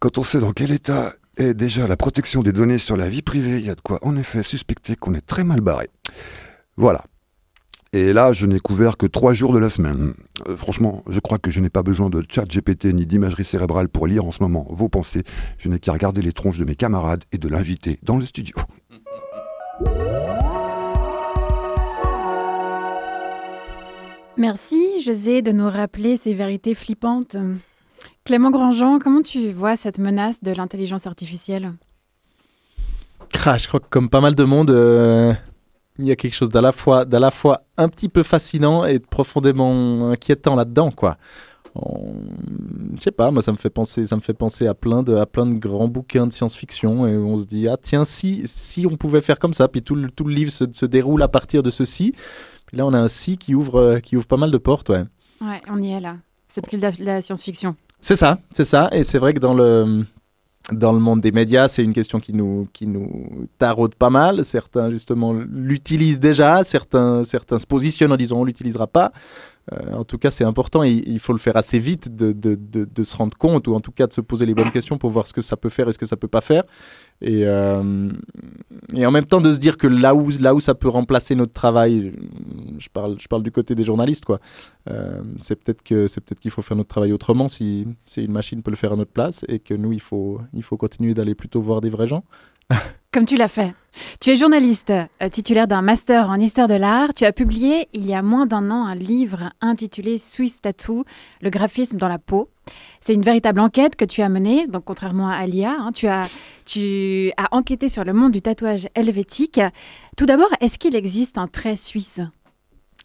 Quand 0.00 0.18
on 0.18 0.24
sait 0.24 0.40
dans 0.40 0.52
quel 0.52 0.72
état 0.72 1.14
est 1.36 1.54
déjà 1.54 1.86
la 1.86 1.96
protection 1.96 2.42
des 2.42 2.52
données 2.52 2.78
sur 2.78 2.96
la 2.96 3.08
vie 3.08 3.22
privée, 3.22 3.60
il 3.60 3.66
y 3.66 3.70
a 3.70 3.76
de 3.76 3.80
quoi 3.80 4.00
en 4.02 4.16
effet 4.16 4.42
suspecter 4.42 4.96
qu'on 4.96 5.14
est 5.14 5.24
très 5.24 5.44
mal 5.44 5.60
barré. 5.60 5.88
Voilà, 6.76 7.04
et 7.92 8.12
là, 8.12 8.32
je 8.32 8.44
n'ai 8.44 8.58
couvert 8.58 8.96
que 8.98 9.06
trois 9.06 9.32
jours 9.32 9.52
de 9.52 9.58
la 9.58 9.70
semaine. 9.70 10.12
Euh, 10.46 10.56
franchement, 10.56 11.02
je 11.08 11.20
crois 11.20 11.38
que 11.38 11.50
je 11.50 11.60
n'ai 11.60 11.70
pas 11.70 11.82
besoin 11.82 12.10
de 12.10 12.22
chat 12.28 12.44
GPT 12.44 12.86
ni 12.86 13.06
d'imagerie 13.06 13.44
cérébrale 13.44 13.88
pour 13.88 14.06
lire 14.06 14.26
en 14.26 14.30
ce 14.30 14.42
moment 14.42 14.66
vos 14.68 14.88
pensées. 14.88 15.24
Je 15.56 15.68
n'ai 15.68 15.78
qu'à 15.78 15.92
regarder 15.92 16.20
les 16.20 16.32
tronches 16.32 16.58
de 16.58 16.64
mes 16.64 16.76
camarades 16.76 17.24
et 17.32 17.38
de 17.38 17.48
l'inviter 17.48 17.98
dans 18.02 18.18
le 18.18 18.26
studio. 18.26 18.56
Merci, 24.36 25.00
José, 25.02 25.42
de 25.42 25.50
nous 25.50 25.68
rappeler 25.68 26.16
ces 26.16 26.34
vérités 26.34 26.74
flippantes. 26.74 27.36
Clément 28.24 28.50
Grandjean, 28.50 28.98
comment 28.98 29.22
tu 29.22 29.50
vois 29.50 29.76
cette 29.76 29.98
menace 29.98 30.42
de 30.42 30.52
l'intelligence 30.52 31.06
artificielle? 31.06 31.72
Je 33.32 33.68
crois 33.68 33.80
que 33.80 33.88
comme 33.88 34.10
pas 34.10 34.20
mal 34.20 34.34
de 34.34 34.44
monde, 34.44 34.70
euh, 34.70 35.32
il 35.98 36.06
y 36.06 36.10
a 36.12 36.16
quelque 36.16 36.34
chose 36.34 36.50
d'à 36.50 36.60
la 36.60 36.72
fois, 36.72 37.04
d'à 37.04 37.18
la 37.18 37.30
fois 37.30 37.62
un 37.76 37.88
petit 37.88 38.08
peu 38.08 38.22
fascinant 38.22 38.84
et 38.84 38.98
profondément 38.98 40.10
inquiétant 40.10 40.54
là-dedans, 40.54 40.90
quoi. 40.90 41.16
Je 41.76 43.02
sais 43.02 43.12
pas, 43.12 43.30
moi 43.30 43.42
ça 43.42 43.52
me 43.52 43.56
fait 43.56 43.70
penser, 43.70 44.06
ça 44.06 44.16
me 44.16 44.20
fait 44.20 44.34
penser 44.34 44.66
à 44.66 44.74
plein 44.74 45.02
de, 45.02 45.14
à 45.14 45.26
plein 45.26 45.46
de 45.46 45.54
grands 45.54 45.86
bouquins 45.86 46.26
de 46.26 46.32
science-fiction 46.32 47.06
et 47.06 47.16
on 47.16 47.38
se 47.38 47.44
dit 47.44 47.68
ah 47.68 47.76
tiens 47.80 48.04
si, 48.04 48.42
si 48.46 48.84
on 48.90 48.96
pouvait 48.96 49.20
faire 49.20 49.38
comme 49.38 49.54
ça, 49.54 49.68
puis 49.68 49.82
tout 49.82 49.94
le, 49.94 50.10
tout 50.10 50.24
le 50.24 50.34
livre 50.34 50.50
se, 50.50 50.64
se 50.72 50.86
déroule 50.86 51.22
à 51.22 51.28
partir 51.28 51.62
de 51.62 51.70
ceci. 51.70 52.14
Puis 52.66 52.76
là 52.76 52.86
on 52.86 52.92
a 52.94 52.98
un 52.98 53.08
si 53.08 53.38
qui 53.38 53.54
ouvre, 53.54 54.00
qui 54.00 54.16
ouvre 54.16 54.26
pas 54.26 54.36
mal 54.36 54.50
de 54.50 54.58
portes, 54.58 54.88
ouais. 54.88 55.04
Ouais, 55.40 55.60
on 55.70 55.80
y 55.80 55.92
est 55.92 56.00
là. 56.00 56.16
C'est 56.48 56.62
plus 56.62 56.78
de 56.78 56.82
la, 56.82 56.90
de 56.90 57.04
la 57.04 57.22
science-fiction. 57.22 57.76
C'est 58.00 58.16
ça, 58.16 58.38
c'est 58.52 58.64
ça, 58.64 58.88
et 58.90 59.04
c'est 59.04 59.18
vrai 59.18 59.34
que 59.34 59.40
dans 59.40 59.54
le 59.54 60.04
dans 60.72 60.92
le 60.92 60.98
monde 60.98 61.20
des 61.20 61.32
médias, 61.32 61.68
c'est 61.68 61.82
une 61.82 61.94
question 61.94 62.20
qui 62.20 62.32
nous, 62.32 62.68
qui 62.72 62.86
nous 62.86 63.48
taraude 63.58 63.94
pas 63.94 64.10
mal. 64.10 64.44
Certains, 64.44 64.90
justement, 64.90 65.32
l'utilisent 65.32 66.20
déjà. 66.20 66.62
Certains, 66.64 67.24
certains 67.24 67.58
se 67.58 67.66
positionnent 67.66 68.12
en 68.12 68.16
disant 68.16 68.40
on 68.40 68.44
l'utilisera 68.44 68.86
pas. 68.86 69.12
Euh, 69.72 69.92
en 69.94 70.04
tout 70.04 70.18
cas, 70.18 70.30
c'est 70.30 70.44
important 70.44 70.82
et 70.82 70.90
il 70.90 71.18
faut 71.18 71.32
le 71.32 71.38
faire 71.38 71.56
assez 71.56 71.78
vite 71.78 72.14
de, 72.14 72.32
de, 72.32 72.56
de, 72.56 73.02
se 73.02 73.16
rendre 73.16 73.36
compte 73.36 73.68
ou 73.68 73.74
en 73.74 73.80
tout 73.80 73.92
cas 73.92 74.06
de 74.06 74.12
se 74.12 74.20
poser 74.20 74.46
les 74.46 74.54
bonnes 74.54 74.70
questions 74.70 74.98
pour 74.98 75.10
voir 75.10 75.26
ce 75.26 75.32
que 75.32 75.40
ça 75.40 75.56
peut 75.56 75.68
faire 75.68 75.88
et 75.88 75.92
ce 75.92 75.98
que 75.98 76.06
ça 76.06 76.16
peut 76.16 76.28
pas 76.28 76.40
faire. 76.40 76.62
Et, 77.20 77.42
euh, 77.46 78.10
et 78.94 79.04
en 79.04 79.10
même 79.10 79.24
temps 79.24 79.40
de 79.40 79.52
se 79.52 79.58
dire 79.58 79.76
que 79.76 79.86
là 79.86 80.14
où, 80.14 80.30
là 80.40 80.54
où 80.54 80.60
ça 80.60 80.74
peut 80.74 80.88
remplacer 80.88 81.34
notre 81.34 81.52
travail, 81.52 82.12
je 82.78 82.88
parle, 82.88 83.16
je 83.18 83.26
parle 83.26 83.42
du 83.42 83.50
côté 83.50 83.74
des 83.74 83.84
journalistes, 83.84 84.24
quoi. 84.24 84.40
Euh, 84.88 85.20
c'est 85.38 85.56
peut-être 85.56 85.82
que 85.82 86.06
peut-être 86.06 86.40
qu'il 86.40 86.50
faut 86.50 86.62
faire 86.62 86.76
notre 86.76 86.88
travail 86.88 87.12
autrement 87.12 87.48
si, 87.48 87.86
si 88.06 88.24
une 88.24 88.32
machine 88.32 88.62
peut 88.62 88.70
le 88.70 88.76
faire 88.76 88.92
à 88.92 88.96
notre 88.96 89.12
place 89.12 89.44
et 89.48 89.58
que 89.58 89.74
nous 89.74 89.92
il 89.92 90.00
faut 90.00 90.40
il 90.54 90.62
faut 90.62 90.76
continuer 90.76 91.12
d'aller 91.14 91.34
plutôt 91.34 91.60
voir 91.60 91.80
des 91.80 91.90
vrais 91.90 92.06
gens. 92.06 92.24
Comme 93.12 93.26
tu 93.26 93.36
l'as 93.36 93.48
fait. 93.48 93.74
Tu 94.20 94.30
es 94.30 94.36
journaliste, 94.36 94.90
euh, 94.90 95.28
titulaire 95.30 95.66
d'un 95.66 95.82
master 95.82 96.30
en 96.30 96.38
histoire 96.38 96.68
de 96.68 96.74
l'art. 96.74 97.14
Tu 97.14 97.24
as 97.24 97.32
publié 97.32 97.88
il 97.92 98.06
y 98.06 98.14
a 98.14 98.22
moins 98.22 98.46
d'un 98.46 98.70
an 98.70 98.86
un 98.86 98.94
livre 98.94 99.50
intitulé 99.60 100.18
Swiss 100.18 100.60
Tattoo, 100.60 101.04
le 101.40 101.50
graphisme 101.50 101.96
dans 101.96 102.08
la 102.08 102.18
peau. 102.18 102.50
C'est 103.00 103.14
une 103.14 103.22
véritable 103.22 103.60
enquête 103.60 103.96
que 103.96 104.04
tu 104.04 104.20
as 104.20 104.28
menée, 104.28 104.66
donc 104.66 104.84
contrairement 104.84 105.28
à 105.28 105.46
l'IA, 105.46 105.74
hein, 105.78 105.90
tu 105.92 106.06
as 106.06 106.28
enquêté 107.50 107.88
sur 107.88 108.04
le 108.04 108.12
monde 108.12 108.32
du 108.32 108.42
tatouage 108.42 108.88
helvétique. 108.94 109.60
Tout 110.16 110.26
d'abord, 110.26 110.50
est-ce 110.60 110.78
qu'il 110.78 110.94
existe 110.94 111.38
un 111.38 111.48
trait 111.48 111.76
suisse? 111.76 112.20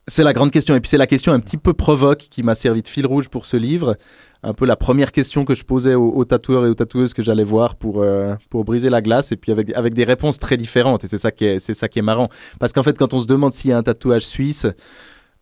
C'est 0.07 0.23
la 0.23 0.33
grande 0.33 0.51
question. 0.51 0.75
Et 0.75 0.79
puis 0.79 0.89
c'est 0.89 0.97
la 0.97 1.07
question 1.07 1.31
un 1.31 1.39
petit 1.39 1.57
peu 1.57 1.73
provoque 1.73 2.27
qui 2.29 2.43
m'a 2.43 2.55
servi 2.55 2.81
de 2.81 2.87
fil 2.87 3.05
rouge 3.05 3.29
pour 3.29 3.45
ce 3.45 3.57
livre 3.57 3.95
un 4.43 4.53
peu 4.53 4.65
la 4.65 4.75
première 4.75 5.11
question 5.11 5.45
que 5.45 5.55
je 5.55 5.63
posais 5.63 5.95
aux, 5.95 6.25
tatoueurs 6.25 6.65
et 6.65 6.69
aux 6.69 6.75
tatoueuses 6.75 7.13
que 7.13 7.21
j'allais 7.21 7.45
voir 7.45 7.75
pour, 7.75 8.01
euh, 8.01 8.35
pour 8.49 8.65
briser 8.65 8.89
la 8.89 9.01
glace, 9.01 9.31
et 9.31 9.37
puis 9.37 9.51
avec, 9.51 9.73
avec 9.73 9.93
des 9.93 10.03
réponses 10.03 10.37
très 10.37 10.57
différentes. 10.57 11.05
Et 11.05 11.07
c'est 11.07 11.17
ça, 11.17 11.31
qui 11.31 11.45
est, 11.45 11.59
c'est 11.59 11.73
ça 11.73 11.87
qui 11.87 11.99
est 11.99 12.03
marrant. 12.03 12.29
Parce 12.59 12.73
qu'en 12.73 12.83
fait, 12.83 12.97
quand 12.97 13.13
on 13.13 13.21
se 13.21 13.25
demande 13.25 13.53
s'il 13.53 13.69
y 13.69 13.73
a 13.73 13.77
un 13.77 13.83
tatouage 13.83 14.25
suisse, 14.25 14.67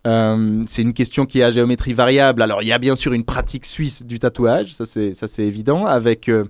euh, 0.06 0.63
c'est 0.67 0.84
une 0.84 0.93
question 0.93 1.26
qui 1.26 1.39
est 1.39 1.43
à 1.43 1.52
géométrie 1.52 1.93
variable. 1.93 2.43
Alors, 2.43 2.62
il 2.62 2.67
y 2.67 2.71
a 2.71 2.78
bien 2.78 2.95
sûr 2.95 3.13
une 3.13 3.26
pratique 3.26 3.65
suisse 3.65 4.04
du 4.04 4.19
tatouage, 4.19 4.76
ça 4.76 4.86
c'est 4.86 5.43
évident, 5.43 5.86
avec 5.86 6.30
euh, 6.30 6.45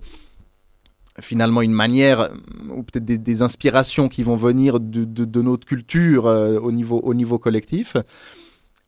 finalement 1.20 1.62
une 1.62 1.74
manière, 1.74 2.30
ou 2.70 2.84
peut-être 2.84 3.06
des, 3.06 3.42
inspirations 3.42 4.08
qui 4.08 4.24
vont 4.24 4.36
venir 4.36 4.80
de, 4.80 5.42
notre 5.42 5.66
culture 5.66 6.26
au, 6.26 6.72
niveau, 6.72 7.00
au 7.00 7.14
niveau 7.14 7.38
collectif. 7.38 7.98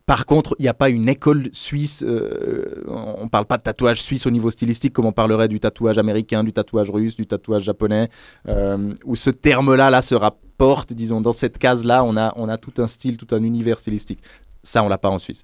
Par 0.05 0.25
contre, 0.25 0.55
il 0.59 0.63
n'y 0.63 0.67
a 0.67 0.73
pas 0.73 0.89
une 0.89 1.07
école 1.07 1.47
suisse, 1.53 2.03
euh, 2.05 2.83
on 2.87 3.23
ne 3.23 3.29
parle 3.29 3.45
pas 3.45 3.57
de 3.57 3.63
tatouage 3.63 4.01
suisse 4.01 4.25
au 4.25 4.31
niveau 4.31 4.51
stylistique 4.51 4.91
comme 4.91 5.05
on 5.05 5.13
parlerait 5.13 5.47
du 5.47 5.61
tatouage 5.61 5.97
américain, 5.97 6.43
du 6.43 6.51
tatouage 6.51 6.89
russe, 6.89 7.15
du 7.15 7.25
tatouage 7.25 7.63
japonais, 7.63 8.09
euh, 8.49 8.93
où 9.05 9.15
ce 9.15 9.29
terme-là 9.29 9.89
là, 9.89 10.01
se 10.01 10.13
rapporte, 10.13 10.91
disons, 10.91 11.21
dans 11.21 11.31
cette 11.31 11.57
case-là, 11.57 12.03
on 12.03 12.17
a, 12.17 12.33
on 12.35 12.49
a 12.49 12.57
tout 12.57 12.73
un 12.79 12.87
style, 12.87 13.15
tout 13.15 13.33
un 13.33 13.43
univers 13.43 13.79
stylistique. 13.79 14.19
Ça, 14.61 14.83
on 14.83 14.89
l'a 14.89 14.97
pas 14.97 15.09
en 15.09 15.19
Suisse. 15.19 15.43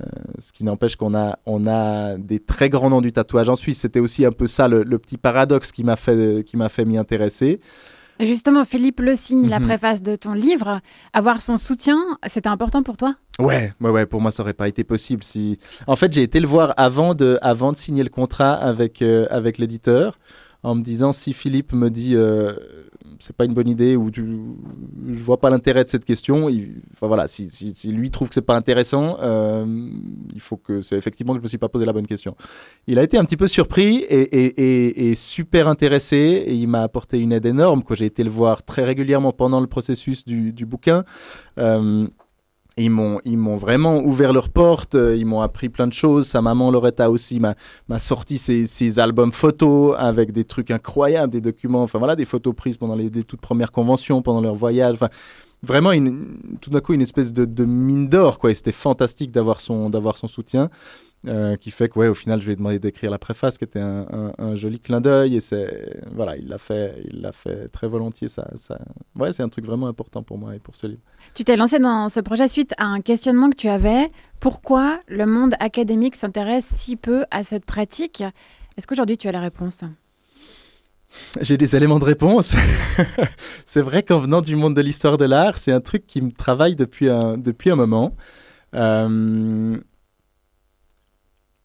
Euh, 0.00 0.06
ce 0.38 0.52
qui 0.52 0.64
n'empêche 0.64 0.96
qu'on 0.96 1.14
a, 1.14 1.38
on 1.46 1.66
a 1.66 2.16
des 2.16 2.40
très 2.40 2.68
grands 2.70 2.90
noms 2.90 3.00
du 3.00 3.12
tatouage 3.12 3.48
en 3.48 3.56
Suisse. 3.56 3.78
C'était 3.78 4.00
aussi 4.00 4.24
un 4.24 4.32
peu 4.32 4.46
ça 4.46 4.68
le, 4.68 4.82
le 4.82 4.98
petit 4.98 5.18
paradoxe 5.18 5.72
qui 5.72 5.84
m'a 5.84 5.96
fait, 5.96 6.44
qui 6.44 6.56
m'a 6.56 6.68
fait 6.68 6.84
m'y 6.84 6.98
intéresser. 6.98 7.60
Justement, 8.20 8.66
Philippe 8.66 9.00
le 9.00 9.16
signe, 9.16 9.48
la 9.48 9.60
mhm. 9.60 9.66
préface 9.66 10.02
de 10.02 10.14
ton 10.14 10.34
livre, 10.34 10.80
avoir 11.14 11.40
son 11.40 11.56
soutien, 11.56 11.98
c'était 12.26 12.50
important 12.50 12.82
pour 12.82 12.98
toi? 12.98 13.14
Ouais, 13.38 13.72
ouais, 13.80 13.90
ouais, 13.90 14.04
pour 14.04 14.20
moi, 14.20 14.30
ça 14.30 14.42
aurait 14.42 14.52
pas 14.52 14.68
été 14.68 14.84
possible 14.84 15.24
si. 15.24 15.58
En 15.86 15.96
fait, 15.96 16.12
j'ai 16.12 16.22
été 16.22 16.38
le 16.38 16.46
voir 16.46 16.74
avant 16.76 17.14
de, 17.14 17.38
avant 17.40 17.72
de 17.72 17.76
signer 17.78 18.02
le 18.02 18.10
contrat 18.10 18.52
avec, 18.52 19.00
euh, 19.00 19.26
avec 19.30 19.56
l'éditeur 19.56 20.18
en 20.62 20.74
me 20.74 20.82
disant 20.82 21.14
si 21.14 21.32
Philippe 21.32 21.72
me 21.72 21.88
dit 21.88 22.14
euh, 22.14 22.52
c'est 23.20 23.36
pas 23.36 23.44
une 23.44 23.54
bonne 23.54 23.68
idée 23.68 23.96
ou 23.96 24.10
tu, 24.10 24.24
je 25.08 25.22
vois 25.22 25.38
pas 25.38 25.50
l'intérêt 25.50 25.84
de 25.84 25.88
cette 25.88 26.04
question, 26.04 26.46
enfin 26.92 27.06
voilà, 27.06 27.28
si, 27.28 27.48
lui 27.84 28.10
trouve 28.10 28.28
que 28.28 28.34
c'est 28.34 28.42
pas 28.42 28.56
intéressant, 28.56 29.18
euh, 29.20 29.64
il 30.34 30.40
faut 30.40 30.56
que 30.56 30.80
c'est 30.80 30.96
effectivement 30.96 31.34
que 31.34 31.38
je 31.38 31.42
me 31.42 31.48
suis 31.48 31.58
pas 31.58 31.68
posé 31.68 31.84
la 31.84 31.92
bonne 31.92 32.06
question. 32.06 32.34
Il 32.86 32.98
a 32.98 33.02
été 33.02 33.18
un 33.18 33.24
petit 33.24 33.36
peu 33.36 33.46
surpris 33.46 34.04
et, 34.08 35.14
super 35.14 35.68
intéressé 35.68 36.16
et 36.16 36.54
il 36.54 36.66
m'a 36.66 36.82
apporté 36.82 37.18
une 37.18 37.32
aide 37.32 37.46
énorme. 37.46 37.82
J'ai 37.92 38.06
été 38.06 38.24
le 38.24 38.30
voir 38.30 38.62
très 38.62 38.84
régulièrement 38.84 39.32
pendant 39.32 39.60
le 39.60 39.66
processus 39.66 40.24
du, 40.24 40.52
du 40.52 40.64
bouquin. 40.64 41.04
Euh, 41.58 42.06
ils 42.80 42.90
m'ont, 42.90 43.20
ils 43.24 43.38
m'ont 43.38 43.56
vraiment 43.56 43.98
ouvert 43.98 44.32
leurs 44.32 44.48
portes, 44.48 44.94
euh, 44.94 45.16
ils 45.16 45.26
m'ont 45.26 45.40
appris 45.40 45.68
plein 45.68 45.86
de 45.86 45.92
choses. 45.92 46.26
Sa 46.26 46.42
maman 46.42 46.70
Loretta 46.70 47.10
aussi 47.10 47.40
m'a, 47.40 47.54
sorti 47.98 48.38
ses, 48.38 48.98
albums 48.98 49.32
photos 49.32 49.94
avec 49.98 50.32
des 50.32 50.44
trucs 50.44 50.70
incroyables, 50.70 51.32
des 51.32 51.40
documents, 51.40 51.82
enfin 51.82 51.98
voilà, 51.98 52.16
des 52.16 52.24
photos 52.24 52.54
prises 52.54 52.76
pendant 52.76 52.94
les, 52.94 53.08
les 53.08 53.24
toutes 53.24 53.40
premières 53.40 53.72
conventions, 53.72 54.22
pendant 54.22 54.40
leur 54.40 54.54
voyage. 54.54 54.94
Enfin, 54.94 55.08
vraiment, 55.62 55.92
une, 55.92 56.38
tout 56.60 56.70
d'un 56.70 56.80
coup, 56.80 56.92
une 56.92 57.02
espèce 57.02 57.32
de, 57.32 57.44
de 57.44 57.64
mine 57.64 58.08
d'or, 58.08 58.38
quoi. 58.38 58.52
C'était 58.54 58.72
fantastique 58.72 59.30
d'avoir 59.30 59.60
son, 59.60 59.90
d'avoir 59.90 60.16
son 60.16 60.26
soutien. 60.26 60.70
Euh, 61.28 61.56
qui 61.56 61.70
fait 61.70 61.88
que, 61.90 61.98
ouais, 61.98 62.08
au 62.08 62.14
final, 62.14 62.40
je 62.40 62.46
lui 62.46 62.54
ai 62.54 62.56
demandé 62.56 62.78
d'écrire 62.78 63.10
la 63.10 63.18
préface, 63.18 63.58
qui 63.58 63.64
était 63.64 63.78
un, 63.78 64.06
un- 64.10 64.32
un 64.38 64.54
joli 64.54 64.80
clin 64.80 65.02
d'œil. 65.02 65.36
Et 65.36 65.40
c'est, 65.40 66.00
voilà, 66.14 66.34
il 66.38 66.48
l'a 66.48 66.56
fait, 66.56 66.94
il 67.12 67.20
l'a 67.20 67.32
fait 67.32 67.68
très 67.68 67.86
volontiers. 67.88 68.28
Ça, 68.28 68.48
ça, 68.56 68.78
ouais, 69.16 69.30
c'est 69.34 69.42
un 69.42 69.50
truc 69.50 69.66
vraiment 69.66 69.86
important 69.86 70.22
pour 70.22 70.38
moi 70.38 70.54
et 70.56 70.58
pour 70.60 70.74
ce 70.76 70.86
livre. 70.86 71.02
Tu 71.34 71.44
t'es 71.44 71.56
lancé 71.58 71.78
dans 71.78 72.08
ce 72.08 72.20
projet 72.20 72.48
suite 72.48 72.72
à 72.78 72.86
un 72.86 73.02
questionnement 73.02 73.50
que 73.50 73.56
tu 73.56 73.68
avais. 73.68 74.10
Pourquoi 74.40 74.98
le 75.08 75.26
monde 75.26 75.52
académique 75.60 76.16
s'intéresse 76.16 76.64
si 76.64 76.96
peu 76.96 77.26
à 77.30 77.44
cette 77.44 77.66
pratique? 77.66 78.22
Est-ce 78.78 78.86
qu'aujourd'hui 78.86 79.18
tu 79.18 79.28
as 79.28 79.32
la 79.32 79.40
réponse? 79.40 79.82
J'ai 81.42 81.58
des 81.58 81.76
éléments 81.76 81.98
de 81.98 82.04
réponse. 82.04 82.54
c'est 83.66 83.82
vrai 83.82 84.02
qu'en 84.04 84.20
venant 84.20 84.40
du 84.40 84.56
monde 84.56 84.74
de 84.74 84.80
l'histoire 84.80 85.18
de 85.18 85.26
l'art, 85.26 85.58
c'est 85.58 85.72
un 85.72 85.80
truc 85.82 86.06
qui 86.06 86.22
me 86.22 86.30
travaille 86.30 86.76
depuis 86.76 87.10
un, 87.10 87.36
depuis 87.36 87.70
un 87.70 87.76
moment. 87.76 88.16
Euh, 88.74 89.76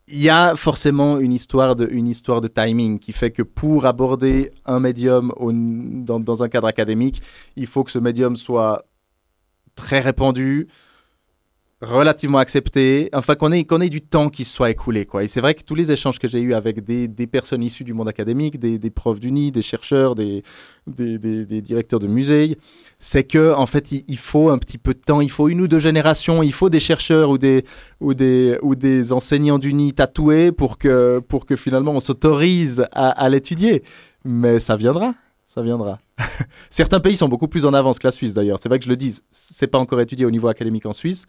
Il 0.08 0.22
y 0.22 0.30
a 0.30 0.56
forcément 0.56 1.18
une 1.18 1.34
histoire, 1.34 1.76
de, 1.76 1.88
une 1.92 2.08
histoire 2.08 2.40
de 2.40 2.48
timing 2.48 3.00
qui 3.00 3.12
fait 3.12 3.32
que 3.32 3.42
pour 3.42 3.88
aborder 3.88 4.52
un 4.66 4.80
médium 4.80 5.34
dans 5.40 6.44
un 6.44 6.50
cadre 6.50 6.68
académique, 6.68 7.24
il 7.56 7.66
faut 7.66 7.84
que 7.84 7.90
ce 7.90 7.98
médium 7.98 8.36
soit 8.36 8.86
très 9.76 10.02
répandu, 10.02 10.68
relativement 11.82 12.38
accepté, 12.38 13.10
enfin 13.14 13.36
qu'on 13.36 13.52
ait, 13.52 13.66
qu'on 13.66 13.82
ait 13.82 13.90
du 13.90 14.00
temps 14.02 14.30
qui 14.30 14.46
soit 14.46 14.72
écoulé. 14.72 15.06
Quoi. 15.06 15.24
Et 15.24 15.28
c'est 15.28 15.42
vrai 15.42 15.54
que 15.54 15.62
tous 15.62 15.76
les 15.76 15.92
échanges 15.92 16.20
que 16.20 16.28
j'ai 16.28 16.40
eus 16.40 16.54
avec 16.54 16.84
des, 16.84 17.08
des 17.10 17.28
personnes 17.28 17.62
issues 17.62 17.84
du 17.84 17.94
monde 17.94 18.08
académique, 18.08 18.58
des, 18.60 18.80
des 18.80 18.90
profs 18.90 19.20
d'uni, 19.20 19.52
des 19.52 19.62
chercheurs, 19.62 20.16
des, 20.16 20.42
des, 20.88 21.18
des- 21.20 21.62
directeurs 21.62 22.00
de 22.00 22.08
musées, 22.08 22.58
c'est 22.98 23.26
que 23.26 23.54
en 23.54 23.66
fait 23.66 23.92
il, 23.92 24.06
il 24.08 24.18
faut 24.18 24.50
un 24.50 24.58
petit 24.58 24.78
peu 24.78 24.94
de 24.94 25.00
temps, 25.00 25.20
il 25.20 25.30
faut 25.30 25.50
une 25.50 25.60
ou 25.62 25.68
deux 25.68 25.80
générations, 25.80 26.42
il 26.44 26.54
faut 26.54 26.70
des 26.70 26.80
chercheurs 26.80 27.30
ou 27.30 27.38
des, 27.38 27.66
ou 28.00 28.14
des, 28.14 28.58
ou 28.62 28.76
des 28.76 29.12
enseignants 29.12 29.60
d'uni 29.60 29.92
tatoués 29.94 30.54
pour 30.54 30.78
que, 30.78 31.20
pour 31.28 31.46
que 31.46 31.56
finalement 31.58 31.92
on 31.92 32.00
s'autorise 32.00 32.86
à, 32.94 33.10
à 33.10 33.30
l'étudier. 33.30 33.84
Mais 34.24 34.60
ça 34.60 34.76
viendra, 34.78 35.14
ça 35.46 35.62
viendra. 35.62 36.00
Certains 36.70 37.02
pays 37.02 37.18
sont 37.18 37.28
beaucoup 37.28 37.50
plus 37.50 37.66
en 37.66 37.74
avance 37.74 38.00
que 38.00 38.08
la 38.08 38.12
Suisse 38.12 38.34
d'ailleurs. 38.34 38.60
C'est 38.60 38.70
vrai 38.70 38.80
que 38.80 38.86
je 38.86 38.90
le 38.90 38.96
dis, 38.96 39.20
c'est 39.30 39.68
pas 39.68 39.78
encore 39.78 40.00
étudié 40.00 40.26
au 40.26 40.32
niveau 40.32 40.48
académique 40.48 40.86
en 40.86 40.94
Suisse, 40.94 41.26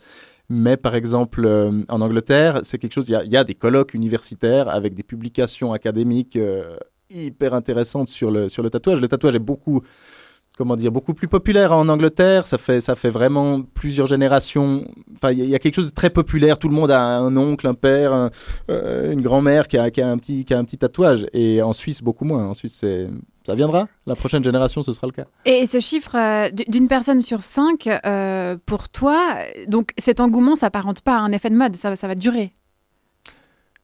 mais 0.49 0.77
par 0.77 0.95
exemple 0.95 1.45
euh, 1.45 1.83
en 1.89 2.01
Angleterre, 2.01 2.61
c'est 2.63 2.79
quelque 2.79 2.93
chose. 2.93 3.09
Il 3.09 3.33
y 3.33 3.37
a, 3.37 3.45
des 3.45 3.55
colloques 3.55 3.95
universitaires 3.95 4.69
avec 4.69 4.95
des 4.95 5.03
publications 5.03 5.73
académiques 5.73 6.37
euh, 6.37 6.77
hyper 7.11 7.55
intéressantes 7.55 8.09
sur 8.09 8.31
le 8.31 8.49
tatouage. 8.71 9.01
Le 9.01 9.09
tatouage 9.09 9.35
est 9.35 9.41
beaucoup 9.41 9.83
comment 10.57 10.75
dire, 10.77 10.91
beaucoup 10.91 11.13
plus 11.15 11.29
populaire 11.29 11.73
en 11.73 11.87
Angleterre. 11.89 12.47
Ça 12.47 12.57
fait, 12.59 12.81
ça 12.81 12.95
fait 12.97 13.11
vraiment 13.11 13.61
plusieurs 13.63 14.07
générations. 14.07 14.87
Enfin, 15.15 15.31
il 15.33 15.39
y, 15.39 15.43
a- 15.43 15.45
il 15.45 15.51
y 15.51 15.55
a 15.55 15.59
quelque 15.59 15.75
chose 15.75 15.87
de 15.87 15.91
très 15.91 16.09
populaire. 16.11 16.59
Tout 16.59 16.69
le 16.69 16.75
monde 16.75 16.91
a 16.91 17.19
un 17.19 17.37
oncle, 17.37 17.67
un 17.67 17.75
père, 17.75 18.13
un- 18.15 18.31
euh, 18.71 19.13
une 19.13 19.21
grand-mère 19.21 19.69
qui 19.69 19.77
a, 19.77 19.91
qui, 19.91 20.01
a 20.01 20.09
un 20.09 20.17
petit, 20.17 20.45
qui 20.47 20.55
a 20.55 20.59
un 20.59 20.65
petit 20.65 20.79
tatouage. 20.79 21.27
Et 21.35 21.61
en 21.61 21.73
Suisse, 21.75 22.03
beaucoup 22.03 22.25
moins. 22.25 22.47
En 22.49 22.55
Suisse, 22.55 22.77
c'est, 22.81 23.07
ça 23.47 23.55
viendra. 23.55 23.87
La 24.07 24.15
prochaine 24.15 24.43
génération, 24.43 24.83
ce 24.83 24.93
sera 24.95 25.07
le 25.07 25.13
cas. 25.13 25.27
Et 25.45 25.67
ce 25.67 25.79
chiffre 25.79 26.17
euh, 26.17 26.49
d'une 26.69 26.89
personne 26.89 27.21
sur 27.21 27.43
cinq, 27.43 27.87
euh, 28.07 28.57
pour 28.65 28.89
toi, 28.89 29.37
donc 29.69 29.91
cet 29.99 30.21
engouement 30.21 30.57
s'apparente 30.57 31.03
pas 31.03 31.17
à 31.17 31.21
un 31.21 31.33
effet 31.33 31.51
de 31.51 31.57
mode, 31.57 31.77
ça, 31.77 31.91
va- 31.91 31.97
ça 31.97 32.09
va 32.09 32.15
durer. 32.15 32.53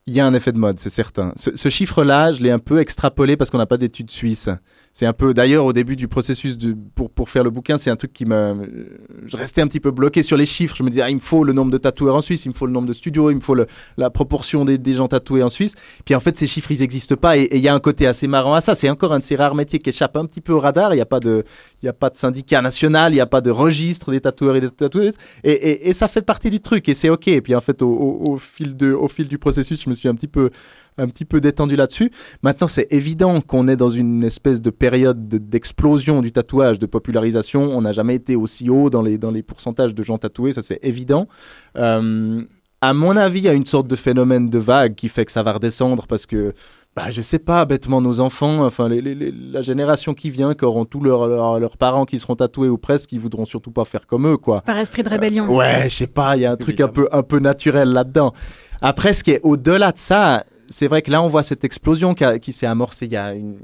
Il 0.08 0.14
y 0.14 0.20
a 0.20 0.26
un 0.26 0.35
effet 0.35 0.50
de 0.50 0.58
mode, 0.58 0.80
c'est 0.80 0.90
certain. 0.90 1.32
Ce, 1.37 1.54
ce 1.54 1.68
chiffre-là, 1.68 2.32
je 2.32 2.42
l'ai 2.42 2.50
un 2.50 2.58
peu 2.58 2.80
extrapolé 2.80 3.37
parce 3.37 3.50
qu'on 3.50 3.58
n'a 3.58 3.66
pas 3.66 3.76
d'études 3.76 4.11
suisses. 4.11 4.48
C'est 4.94 5.07
un 5.07 5.14
peu, 5.14 5.33
d'ailleurs, 5.33 5.64
au 5.64 5.72
début 5.72 5.96
du 5.96 6.07
processus 6.07 6.59
de, 6.59 6.76
pour, 6.94 7.09
pour 7.11 7.31
faire 7.31 7.44
le 7.44 7.48
bouquin, 7.50 7.78
c'est 7.78 7.88
un 7.88 7.96
truc 7.96 8.12
qui 8.12 8.26
me. 8.26 8.90
Je 9.24 9.38
restais 9.38 9.62
un 9.62 9.66
petit 9.66 9.81
peu 9.81 9.90
bloqué 9.90 10.22
sur 10.22 10.37
les 10.37 10.44
chiffres. 10.44 10.76
Je 10.76 10.83
me 10.83 10.90
disais, 10.90 11.00
ah, 11.00 11.09
il 11.09 11.14
me 11.14 11.20
faut 11.20 11.44
le 11.44 11.55
nombre 11.55 11.70
de 11.70 11.78
tatoueurs 11.78 12.14
en 12.14 12.20
Suisse, 12.20 12.44
il 12.44 12.50
me 12.50 12.55
faut 12.55 12.66
le 12.66 12.72
nombre 12.72 12.88
de 12.88 12.92
studios, 12.92 13.31
il 13.31 13.37
me 13.37 13.40
faut 13.40 13.57
la 13.96 14.11
proportion 14.11 14.66
des, 14.66 14.94
gens 14.94 15.09
tatoués 15.09 15.42
en 15.42 15.48
Suisse. 15.48 15.74
Puis 16.05 16.14
en 16.14 16.20
fait, 16.20 16.37
ces 16.37 16.46
chiffres, 16.46 16.70
ils 16.72 16.81
n'existent 16.81 17.16
pas. 17.16 17.38
Et 17.38 17.48
il 17.57 17.62
y 17.62 17.68
a 17.68 17.74
un 17.74 17.81
côté 17.81 18.07
assez 18.07 18.26
marrant 18.26 18.52
à 18.52 18.61
ça. 18.61 18.74
C'est 18.74 18.90
encore 18.90 19.14
un 19.14 19.18
de 19.20 19.24
ces 19.24 19.35
rares 19.35 19.55
métiers 19.55 19.78
qui 19.78 19.88
échappe 19.88 20.14
un 20.18 20.26
petit 20.26 20.42
peu 20.42 20.52
au 20.52 20.61
radar. 20.61 20.92
Il 20.92 20.96
n'y 20.96 21.02
a 21.02 21.07
pas 21.07 21.20
de. 21.20 21.42
Il 21.83 21.87
n'y 21.87 21.88
a 21.88 21.94
pas 21.94 22.11
de 22.11 22.16
syndicat 22.16 22.61
national, 22.62 23.12
il 23.12 23.16
n'y 23.16 23.20
a 23.20 23.26
pas 23.26 23.40
de 23.40 23.50
registre 23.50 24.12
des 24.12 24.20
tatoueurs 24.20 24.57
et 24.57 24.61
des 24.61 24.70
tatoueuses. 24.70 25.14
Et, 25.42 25.50
et- 25.52 25.88
et 25.88 25.92
ça 25.94 26.07
fait 26.07 26.22
partie 26.22 26.50
du 26.50 26.61
truc 26.61 26.88
et 26.88 26.94
c'est 26.94 27.09
OK. 27.09 27.26
Et 27.28 27.40
puis 27.40 27.55
en 27.57 27.61
fait, 27.61 27.81
au, 27.83 27.88
au- 27.90 28.33
au 28.35 28.38
fil, 28.38 28.76
de, 28.76 28.92
au 28.92 29.09
fil 29.09 29.26
du 29.26 29.38
processus, 29.38 29.83
je 29.83 29.88
me 29.90 29.94
suis 29.94 30.09
un 30.09 30.14
petit 30.14 30.28
peu, 30.28 30.50
un 30.98 31.09
petit 31.09 31.24
peu 31.24 31.40
détendu 31.40 31.76
là-dessus. 31.76 32.11
Maintenant, 32.42 32.66
c'est 32.66 32.87
évident 32.90 33.40
qu'on 33.40 33.66
est 33.68 33.76
dans 33.76 33.88
une 33.88 34.22
espèce 34.24 34.61
de 34.61 34.70
période 34.70 35.28
de- 35.28 35.38
d'explosion 35.38 36.20
du 36.22 36.33
tatouage, 36.33 36.78
de 36.78 36.87
popularisation. 36.87 37.62
On 37.76 37.81
n'a 37.83 37.92
jamais 37.92 38.14
été 38.14 38.37
aussi 38.37 38.68
haut 38.70 38.90
dans 38.90 39.02
les, 39.02 39.18
dans 39.18 39.31
les 39.31 39.42
pourcentages 39.42 39.94
de 39.94 40.02
gens 40.02 40.18
tatoués, 40.18 40.52
ça 40.52 40.62
c'est 40.62 40.78
évident. 40.83 41.28
Euh, 41.76 42.42
à 42.81 42.94
mon 42.94 43.16
avis, 43.16 43.38
il 43.40 43.44
y 43.44 43.48
a 43.48 43.52
une 43.52 43.66
sorte 43.66 43.87
de 43.87 43.96
phénomène 43.96 44.50
de 44.50 44.59
vague 44.59 44.94
qui 44.94 45.09
fait 45.09 45.24
que 45.24 45.33
ça 45.33 45.42
va 45.42 45.52
redescendre 45.52 46.07
parce 46.09 46.26
que, 46.26 46.52
bah, 46.96 47.11
je 47.11 47.20
sais 47.22 47.38
pas, 47.38 47.64
bêtement, 47.64 48.00
nos 48.00 48.18
enfants, 48.20 48.64
enfin, 48.64 48.88
les- 48.88 49.00
les- 49.00 49.14
les- 49.14 49.31
la 49.33 49.62
génération 49.62 50.14
qui 50.14 50.31
vient, 50.31 50.52
qui 50.55 50.64
auront 50.64 50.85
tous 50.85 51.00
leurs 51.00 51.76
parents 51.78 52.05
qui 52.05 52.18
seront 52.18 52.35
tatoués 52.37 52.68
ou 52.68 52.78
presque, 52.78 53.11
qui 53.11 53.18
voudront 53.18 53.44
surtout 53.44 53.70
pas 53.70 53.85
faire 53.85 54.07
comme 54.07 54.26
eux, 54.26 54.37
quoi. 54.37 54.62
Par 54.62 54.76
esprit 54.78 55.02
de 55.05 55.09
rébellion. 55.09 55.48
Ouais, 55.57 55.85
je 55.88 55.94
sais 55.96 56.07
pas, 56.09 56.37
il 56.37 56.42
y 56.42 56.44
a 56.44 56.50
un 56.52 56.57
truc 56.57 56.81
un 56.81 56.88
peu, 56.88 57.09
un 57.12 57.22
peu 57.22 57.38
naturel 57.38 57.88
là-dedans. 57.90 58.35
Après, 58.81 59.12
ce 59.12 59.22
qui 59.22 59.31
est 59.31 59.40
au-delà 59.44 59.92
de 59.92 59.98
ça, 59.98 60.44
c'est 60.72 60.88
vrai 60.88 61.02
que 61.02 61.11
là, 61.11 61.22
on 61.22 61.28
voit 61.28 61.42
cette 61.42 61.64
explosion 61.64 62.14
qui, 62.14 62.52
s'est 62.52 62.66
amorcée 62.66 63.06
il 63.06 63.12
y 63.12 63.16
a 63.16 63.35
une 63.35 63.58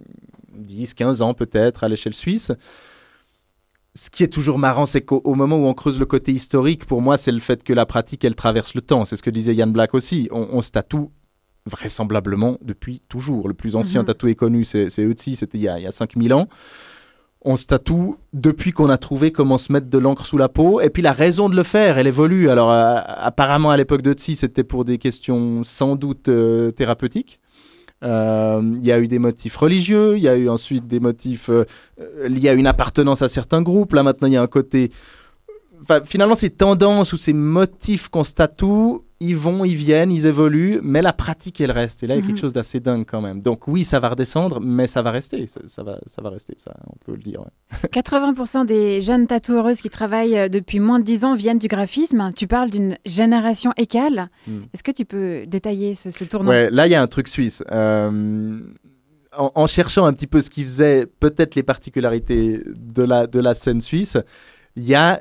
10, 0.52 0.94
15 0.94 1.22
ans 1.22 1.34
peut-être 1.34 1.82
à 1.82 1.88
l'échelle 1.88 2.14
suisse. 2.14 2.52
Ce 3.94 4.10
qui 4.10 4.22
est 4.22 4.28
toujours 4.28 4.58
marrant, 4.58 4.86
c'est 4.86 5.00
qu'au 5.00 5.22
au 5.24 5.34
moment 5.34 5.56
où 5.56 5.66
on 5.66 5.74
creuse 5.74 5.98
le 5.98 6.06
côté 6.06 6.32
historique, 6.32 6.84
pour 6.84 7.00
moi, 7.00 7.16
c'est 7.16 7.32
le 7.32 7.40
fait 7.40 7.64
que 7.64 7.72
la 7.72 7.86
pratique, 7.86 8.24
elle 8.24 8.36
traverse 8.36 8.74
le 8.74 8.82
temps. 8.82 9.04
C'est 9.04 9.16
ce 9.16 9.22
que 9.22 9.30
disait 9.30 9.54
Yann 9.54 9.72
Black 9.72 9.94
aussi. 9.94 10.28
On, 10.30 10.48
on 10.52 10.62
se 10.62 10.70
tatoue 10.70 11.10
vraisemblablement 11.66 12.58
depuis 12.62 13.00
toujours. 13.08 13.48
Le 13.48 13.54
plus 13.54 13.74
ancien 13.74 14.04
tatoué 14.04 14.34
connu, 14.34 14.64
c'est 14.64 14.98
Ötzi, 14.98 15.36
c'était 15.36 15.58
il 15.58 15.62
y 15.62 15.68
a, 15.68 15.78
il 15.78 15.84
y 15.84 15.86
a 15.86 15.90
5000 15.90 16.32
ans 16.34 16.48
on 17.48 17.56
se 17.56 17.64
tatoue 17.64 18.18
depuis 18.34 18.72
qu'on 18.72 18.90
a 18.90 18.98
trouvé 18.98 19.32
comment 19.32 19.56
se 19.56 19.72
mettre 19.72 19.88
de 19.88 19.96
l'encre 19.96 20.26
sous 20.26 20.36
la 20.36 20.50
peau. 20.50 20.82
Et 20.82 20.90
puis 20.90 21.00
la 21.00 21.12
raison 21.12 21.48
de 21.48 21.56
le 21.56 21.62
faire, 21.62 21.96
elle 21.96 22.06
évolue. 22.06 22.50
Alors 22.50 22.70
euh, 22.70 22.98
apparemment 23.06 23.70
à 23.70 23.78
l'époque 23.78 24.02
de 24.02 24.12
Tsi, 24.12 24.36
c'était 24.36 24.64
pour 24.64 24.84
des 24.84 24.98
questions 24.98 25.64
sans 25.64 25.96
doute 25.96 26.28
euh, 26.28 26.72
thérapeutiques. 26.72 27.40
Euh, 28.04 28.60
Il 28.76 28.84
y 28.84 28.92
a 28.92 29.00
eu 29.00 29.08
des 29.08 29.18
motifs 29.18 29.56
religieux, 29.56 30.18
il 30.18 30.22
y 30.22 30.28
a 30.28 30.36
eu 30.36 30.50
ensuite 30.50 30.86
des 30.86 31.00
motifs 31.00 31.50
liés 32.22 32.50
à 32.50 32.52
une 32.52 32.66
appartenance 32.66 33.22
à 33.22 33.28
certains 33.28 33.62
groupes. 33.62 33.94
Là 33.94 34.02
maintenant, 34.02 34.28
il 34.28 34.34
y 34.34 34.36
a 34.36 34.42
un 34.42 34.46
côté... 34.46 34.90
Finalement, 36.04 36.34
ces 36.34 36.50
tendances 36.50 37.14
ou 37.14 37.16
ces 37.16 37.32
motifs 37.32 38.08
qu'on 38.10 38.24
se 38.24 38.34
tatoue, 38.34 39.04
ils 39.20 39.36
vont, 39.36 39.64
ils 39.64 39.74
viennent, 39.74 40.12
ils 40.12 40.26
évoluent, 40.26 40.78
mais 40.82 41.02
la 41.02 41.12
pratique, 41.12 41.60
elle 41.60 41.72
reste. 41.72 42.04
Et 42.04 42.06
là, 42.06 42.14
il 42.14 42.18
y 42.18 42.20
a 42.20 42.22
Mhm. 42.22 42.28
quelque 42.28 42.40
chose 42.40 42.52
d'assez 42.52 42.78
dingue 42.78 43.04
quand 43.04 43.20
même. 43.20 43.40
Donc 43.40 43.66
oui, 43.66 43.84
ça 43.84 43.98
va 43.98 44.10
redescendre, 44.10 44.60
mais 44.60 44.86
ça 44.86 45.02
va 45.02 45.10
rester. 45.10 45.46
Ça, 45.48 45.60
ça 45.64 45.82
va, 45.82 45.98
ça 46.06 46.22
va 46.22 46.30
rester, 46.30 46.54
ça, 46.56 46.72
on 46.86 46.96
peut 47.04 47.12
le 47.16 47.22
dire. 47.22 47.40
ouais. 47.40 47.88
80% 47.92 48.64
des 48.64 49.00
jeunes 49.00 49.26
tatoueuses 49.26 49.80
qui 49.80 49.90
travaillent 49.90 50.38
euh, 50.38 50.48
depuis 50.48 50.78
moins 50.78 51.00
de 51.00 51.04
10 51.04 51.24
ans 51.24 51.34
viennent 51.34 51.58
du 51.58 51.66
graphisme. 51.68 52.30
Tu 52.36 52.46
parles 52.46 52.70
d'une 52.70 52.96
génération 53.06 53.72
écale. 53.76 54.28
Hmm. 54.46 54.60
Est-ce 54.72 54.82
que 54.84 54.92
tu 54.92 55.04
peux 55.04 55.46
détailler 55.46 55.96
ce, 55.96 56.10
ce 56.12 56.22
tournant? 56.24 56.50
Ouais, 56.50 56.70
là, 56.70 56.86
il 56.86 56.90
y 56.90 56.94
a 56.94 57.02
un 57.02 57.06
truc 57.08 57.26
suisse. 57.26 57.64
Euh, 57.72 58.60
en, 59.36 59.52
en 59.54 59.66
cherchant 59.66 60.04
un 60.06 60.12
petit 60.12 60.26
peu 60.26 60.40
ce 60.40 60.48
qui 60.50 60.62
faisait 60.62 61.06
peut-être 61.06 61.54
les 61.54 61.62
particularités 61.62 62.62
de 62.66 63.02
la, 63.02 63.26
de 63.26 63.40
la 63.40 63.54
scène 63.54 63.80
suisse, 63.80 64.16
il 64.76 64.84
y 64.84 64.94
a 64.94 65.20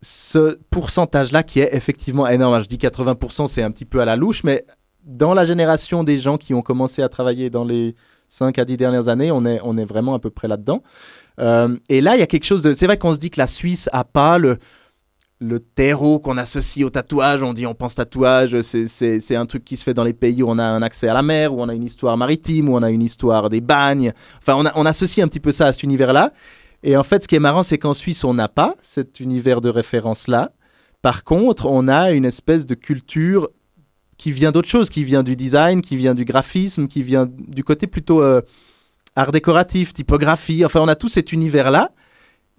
ce 0.00 0.58
pourcentage-là 0.70 1.42
qui 1.42 1.60
est 1.60 1.74
effectivement 1.74 2.26
énorme. 2.26 2.62
Je 2.62 2.68
dis 2.68 2.76
80%, 2.76 3.48
c'est 3.48 3.62
un 3.62 3.70
petit 3.70 3.84
peu 3.84 4.00
à 4.00 4.04
la 4.04 4.16
louche, 4.16 4.44
mais 4.44 4.64
dans 5.04 5.34
la 5.34 5.44
génération 5.44 6.04
des 6.04 6.18
gens 6.18 6.36
qui 6.36 6.54
ont 6.54 6.62
commencé 6.62 7.02
à 7.02 7.08
travailler 7.08 7.50
dans 7.50 7.64
les 7.64 7.94
5 8.28 8.58
à 8.58 8.64
10 8.64 8.76
dernières 8.76 9.08
années, 9.08 9.30
on 9.32 9.44
est, 9.44 9.84
vraiment 9.84 10.14
à 10.14 10.18
peu 10.18 10.30
près 10.30 10.48
là-dedans. 10.48 10.82
Euh, 11.40 11.76
et 11.88 12.00
là, 12.00 12.16
il 12.16 12.20
y 12.20 12.22
a 12.22 12.26
quelque 12.26 12.44
chose 12.44 12.62
de... 12.62 12.72
C'est 12.72 12.86
vrai 12.86 12.98
qu'on 12.98 13.14
se 13.14 13.18
dit 13.18 13.30
que 13.30 13.40
la 13.40 13.46
Suisse 13.46 13.88
a 13.92 14.04
pas 14.04 14.38
le, 14.38 14.58
le 15.40 15.60
terreau 15.60 16.18
qu'on 16.18 16.36
associe 16.36 16.84
au 16.84 16.90
tatouage. 16.90 17.42
On 17.42 17.54
dit, 17.54 17.66
on 17.66 17.74
pense 17.74 17.94
tatouage, 17.94 18.60
c'est- 18.62 19.36
un 19.36 19.46
truc 19.46 19.64
qui 19.64 19.76
se 19.76 19.84
fait 19.84 19.94
dans 19.94 20.04
les 20.04 20.12
pays 20.12 20.42
où 20.42 20.50
on 20.50 20.58
a 20.58 20.64
un 20.64 20.82
accès 20.82 21.08
à 21.08 21.14
la 21.14 21.22
mer, 21.22 21.54
où 21.54 21.62
on 21.62 21.68
a 21.68 21.74
une 21.74 21.84
histoire 21.84 22.16
maritime, 22.16 22.68
où 22.68 22.76
on 22.76 22.82
a 22.82 22.90
une 22.90 23.02
histoire 23.02 23.48
des 23.48 23.60
bagnes. 23.60 24.12
Enfin, 24.38 24.72
on 24.74 24.86
associe 24.86 25.24
un 25.24 25.28
petit 25.28 25.40
peu 25.40 25.52
ça 25.52 25.66
à 25.66 25.72
cet 25.72 25.82
univers-là. 25.82 26.32
Et 26.82 26.96
en 26.96 27.02
fait, 27.02 27.24
ce 27.24 27.28
qui 27.28 27.34
est 27.34 27.40
marrant, 27.40 27.62
c'est 27.62 27.78
qu'en 27.78 27.94
Suisse, 27.94 28.24
on 28.24 28.34
n'a 28.34 28.48
pas 28.48 28.76
cet 28.82 29.20
univers 29.20 29.60
de 29.60 29.68
référence-là. 29.68 30.52
Par 31.02 31.24
contre, 31.24 31.66
on 31.66 31.88
a 31.88 32.10
une 32.10 32.24
espèce 32.24 32.66
de 32.66 32.74
culture 32.74 33.48
qui 34.16 34.32
vient 34.32 34.52
d'autre 34.52 34.68
chose, 34.68 34.90
qui 34.90 35.04
vient 35.04 35.22
du 35.22 35.36
design, 35.36 35.80
qui 35.80 35.96
vient 35.96 36.14
du 36.14 36.24
graphisme, 36.24 36.88
qui 36.88 37.02
vient 37.02 37.28
du 37.30 37.62
côté 37.62 37.86
plutôt 37.86 38.20
euh, 38.20 38.42
art 39.14 39.32
décoratif, 39.32 39.92
typographie. 39.92 40.64
Enfin, 40.64 40.80
on 40.80 40.88
a 40.88 40.96
tout 40.96 41.08
cet 41.08 41.32
univers-là 41.32 41.92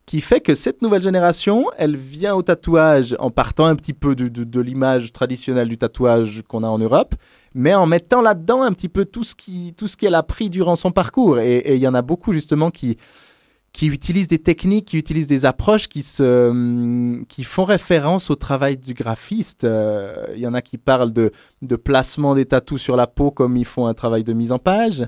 qui 0.06 0.22
fait 0.22 0.40
que 0.40 0.56
cette 0.56 0.82
nouvelle 0.82 1.04
génération, 1.04 1.66
elle 1.78 1.96
vient 1.96 2.34
au 2.34 2.42
tatouage 2.42 3.16
en 3.20 3.30
partant 3.30 3.66
un 3.66 3.76
petit 3.76 3.94
peu 3.94 4.16
de, 4.16 4.60
l'image 4.60 5.14
traditionnelle 5.14 5.70
du 5.70 5.78
tatouage 5.78 6.42
qu'on 6.48 6.64
a 6.64 6.68
en 6.68 6.80
Europe, 6.80 7.14
mais 7.54 7.76
en 7.76 7.86
mettant 7.86 8.24
là-dedans 8.24 8.64
un 8.64 8.74
petit 8.74 8.90
peu 8.90 9.06
tout 9.06 9.24
ce 9.24 9.98
qu'elle 9.98 10.16
a 10.16 10.24
pris 10.24 10.50
durant 10.50 10.76
son 10.76 10.92
parcours. 10.92 11.38
Et 11.38 11.76
il 11.76 11.80
y 11.80 11.88
en 11.88 11.94
a 11.94 12.02
beaucoup 12.02 12.34
justement 12.34 12.72
qui, 12.72 12.98
qui 13.74 13.88
utilisent 13.88 14.28
des 14.28 14.40
techniques, 14.40 14.86
qui 14.86 14.98
utilisent 14.98 15.28
des 15.28 15.46
approches 15.46 15.88
qui, 15.88 16.02
se, 16.04 16.50
hum, 16.50 17.26
qui 17.28 17.44
font 17.44 17.66
référence 17.66 18.30
au 18.30 18.36
travail 18.36 18.78
du 18.78 18.94
graphiste. 18.94 19.64
Euh, 19.64 20.26
Il 20.36 20.40
y 20.42 20.48
en 20.48 20.54
a 20.54 20.62
qui 20.62 20.78
parlent 20.78 21.14
de, 21.14 21.32
de 21.62 21.76
placement 21.76 22.34
des 22.36 22.46
tatous 22.46 22.82
sur 22.82 22.96
la 22.96 23.08
peau 23.08 23.32
comme 23.32 23.58
ils 23.58 23.66
font 23.66 23.86
un 23.88 23.94
travail 23.94 24.24
de 24.24 24.34
mise 24.34 24.52
en 24.52 24.60
page. 24.60 25.08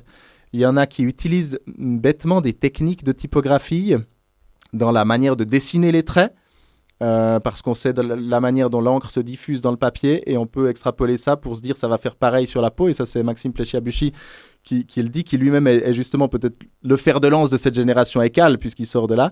Il 0.53 0.59
y 0.59 0.65
en 0.65 0.77
a 0.77 0.85
qui 0.85 1.03
utilisent 1.03 1.59
bêtement 1.77 2.41
des 2.41 2.53
techniques 2.53 3.03
de 3.03 3.13
typographie 3.13 3.95
dans 4.73 4.91
la 4.91 5.05
manière 5.05 5.35
de 5.35 5.43
dessiner 5.43 5.91
les 5.91 6.03
traits. 6.03 6.33
euh, 7.01 7.39
parce 7.39 7.61
qu'on 7.63 7.73
sait 7.73 7.93
de 7.93 8.01
la, 8.01 8.39
manière 8.39 8.69
dont 8.69 8.79
l'encre 8.81 9.09
se 9.09 9.19
diffuse 9.19 9.61
dans 9.61 9.71
le 9.71 9.77
papier 9.77 10.29
et 10.31 10.37
on 10.37 10.45
peut 10.45 10.69
extrapoler 10.69 11.17
ça 11.17 11.35
pour 11.35 11.55
se 11.55 11.61
dire 11.61 11.75
ça 11.75 11.87
va 11.87 11.97
faire 11.97 12.15
pareil 12.15 12.45
sur 12.45 12.61
la 12.61 12.69
peau 12.69 12.89
et 12.89 12.93
ça 12.93 13.07
c'est 13.07 13.23
Maxime 13.23 13.53
Pleschiabuchi 13.53 14.13
qui, 14.63 14.85
le 14.97 15.09
dit, 15.09 15.23
qui 15.23 15.37
lui-même 15.37 15.67
est, 15.67 15.93
justement 15.93 16.27
peut-être 16.27 16.57
le 16.83 16.95
fer 16.95 17.19
de 17.19 17.27
lance 17.27 17.49
de 17.49 17.57
cette 17.57 17.75
génération 17.75 18.21
écale, 18.21 18.57
puisqu'il 18.57 18.85
sort 18.85 19.07
de 19.07 19.15
là, 19.15 19.31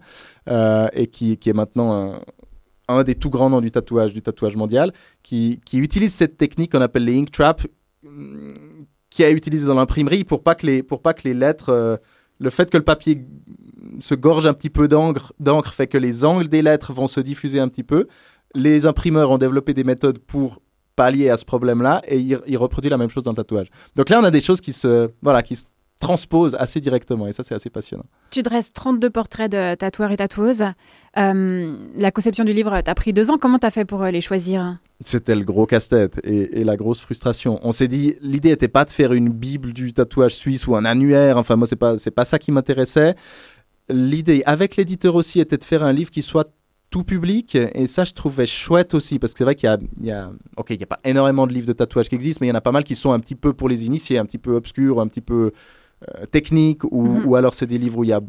euh, 0.49 0.87
et 0.93 1.07
qui, 1.07 1.33
est 1.33 1.53
maintenant 1.53 2.19
un, 2.87 3.03
des 3.03 3.15
tout 3.15 3.29
grands 3.29 3.49
noms 3.49 3.61
du 3.61 3.71
tatouage, 3.71 4.13
du 4.13 4.21
tatouage 4.21 4.55
mondial, 4.55 4.91
qui, 5.23 5.61
utilise 5.73 6.13
cette 6.13 6.37
technique 6.37 6.71
qu'on 6.71 6.81
appelle 6.81 7.05
les 7.05 7.17
ink 7.17 7.31
trap, 7.31 7.65
hum, 8.05 8.53
qui 9.09 9.23
a 9.23 9.31
utilisé 9.31 9.65
dans 9.65 9.75
l'imprimerie 9.75 10.23
pour 10.23 10.43
pas 10.43 10.55
que 10.55 10.65
les, 10.67 10.83
pour 10.83 11.01
pas 11.01 11.13
que 11.13 11.23
les 11.23 11.33
lettres, 11.33 11.69
euh, 11.69 11.97
le 12.39 12.49
fait 12.49 12.69
que 12.69 12.77
le 12.77 12.83
papier 12.83 13.25
se 13.99 14.15
gorge 14.15 14.45
un 14.45 14.53
petit 14.53 14.69
peu 14.69 14.87
d'encre 14.87 15.73
fait 15.73 15.87
que 15.87 15.97
les 15.97 16.25
angles 16.25 16.47
des 16.47 16.61
lettres 16.61 16.93
vont 16.93 17.07
se 17.07 17.19
diffuser 17.19 17.59
un 17.59 17.67
petit 17.67 17.83
peu. 17.83 18.07
Les 18.55 18.85
imprimeurs 18.85 19.31
ont 19.31 19.37
développé 19.37 19.73
des 19.73 19.83
méthodes 19.83 20.19
pour 20.19 20.61
pallier 20.99 21.29
à 21.29 21.37
ce 21.37 21.45
problème-là 21.45 22.01
et 22.09 22.19
il, 22.19 22.37
il 22.45 22.57
reproduit 22.57 22.89
la 22.89 22.97
même 22.97 23.09
chose 23.09 23.23
dans 23.23 23.31
le 23.31 23.37
tatouage. 23.37 23.67
Donc 23.95 24.09
là, 24.09 24.19
on 24.19 24.23
a 24.25 24.31
des 24.31 24.41
choses 24.41 24.59
qui 24.59 24.73
se, 24.73 25.09
voilà, 25.21 25.41
qui 25.41 25.55
se 25.55 25.63
transposent 26.01 26.57
assez 26.59 26.81
directement 26.81 27.25
et 27.25 27.31
ça, 27.31 27.41
c'est 27.43 27.55
assez 27.55 27.69
passionnant. 27.69 28.03
Tu 28.31 28.41
dresses 28.41 28.73
32 28.73 29.09
portraits 29.09 29.49
de 29.49 29.75
tatoueurs 29.75 30.11
et 30.11 30.17
tatoueuses. 30.17 30.65
Euh, 31.17 31.75
la 31.95 32.11
conception 32.11 32.43
du 32.43 32.51
livre 32.51 32.81
t'a 32.81 32.95
pris 32.95 33.13
deux 33.13 33.31
ans. 33.31 33.37
Comment 33.37 33.59
t'as 33.59 33.71
fait 33.71 33.85
pour 33.85 34.03
euh, 34.03 34.11
les 34.11 34.19
choisir? 34.19 34.79
C'était 34.99 35.35
le 35.35 35.45
gros 35.45 35.65
casse-tête 35.65 36.19
et, 36.25 36.59
et 36.59 36.63
la 36.65 36.75
grosse 36.75 36.99
frustration. 36.99 37.61
On 37.63 37.71
s'est 37.71 37.87
dit, 37.87 38.15
l'idée 38.19 38.49
n'était 38.49 38.67
pas 38.67 38.83
de 38.83 38.91
faire 38.91 39.13
une 39.13 39.29
bible 39.29 39.71
du 39.71 39.93
tatouage 39.93 40.35
suisse 40.35 40.67
ou 40.67 40.75
un 40.75 40.83
annuaire. 40.83 41.37
Enfin, 41.37 41.55
moi, 41.55 41.65
c'est 41.65 41.77
pas, 41.77 41.97
c'est 41.97 42.11
pas 42.11 42.25
ça 42.25 42.39
qui 42.39 42.51
m'intéressait. 42.51 43.15
L'idée, 43.87 44.43
avec 44.45 44.75
l'éditeur 44.75 45.15
aussi, 45.15 45.39
était 45.39 45.57
de 45.57 45.63
faire 45.63 45.83
un 45.83 45.93
livre 45.93 46.11
qui 46.11 46.23
soit 46.23 46.51
tout 46.89 47.03
public 47.03 47.55
et 47.55 47.85
ça 47.87 48.03
je 48.03 48.13
trouvais 48.13 48.47
chouette 48.47 48.93
aussi 48.95 49.19
parce 49.19 49.33
que 49.33 49.37
c'est 49.37 49.43
vrai 49.43 49.55
qu'il 49.55 49.69
y 50.01 50.07
y 50.07 50.11
a 50.11 50.31
ok 50.57 50.67
il 50.71 50.77
n'y 50.77 50.83
a 50.83 50.87
pas 50.87 50.99
énormément 51.03 51.45
de 51.45 51.53
livres 51.53 51.67
de 51.67 51.73
tatouage 51.73 52.09
qui 52.09 52.15
existent 52.15 52.39
mais 52.41 52.47
il 52.47 52.49
y 52.49 52.53
en 52.53 52.57
a 52.57 52.61
pas 52.61 52.71
mal 52.71 52.83
qui 52.83 52.95
sont 52.95 53.11
un 53.11 53.19
petit 53.19 53.35
peu 53.35 53.53
pour 53.53 53.69
les 53.69 53.85
initiés 53.85 54.17
un 54.17 54.25
petit 54.25 54.39
peu 54.39 54.53
obscurs 54.55 54.99
un 54.99 55.07
petit 55.07 55.21
peu 55.21 55.51
euh, 56.07 56.25
techniques 56.25 56.83
ou, 56.85 57.03
Mhm. 57.07 57.25
ou 57.27 57.35
alors 57.35 57.53
c'est 57.53 57.67
des 57.67 57.77
livres 57.77 57.99
où 57.99 58.03
il 58.03 58.09
y 58.09 58.13
a 58.13 58.21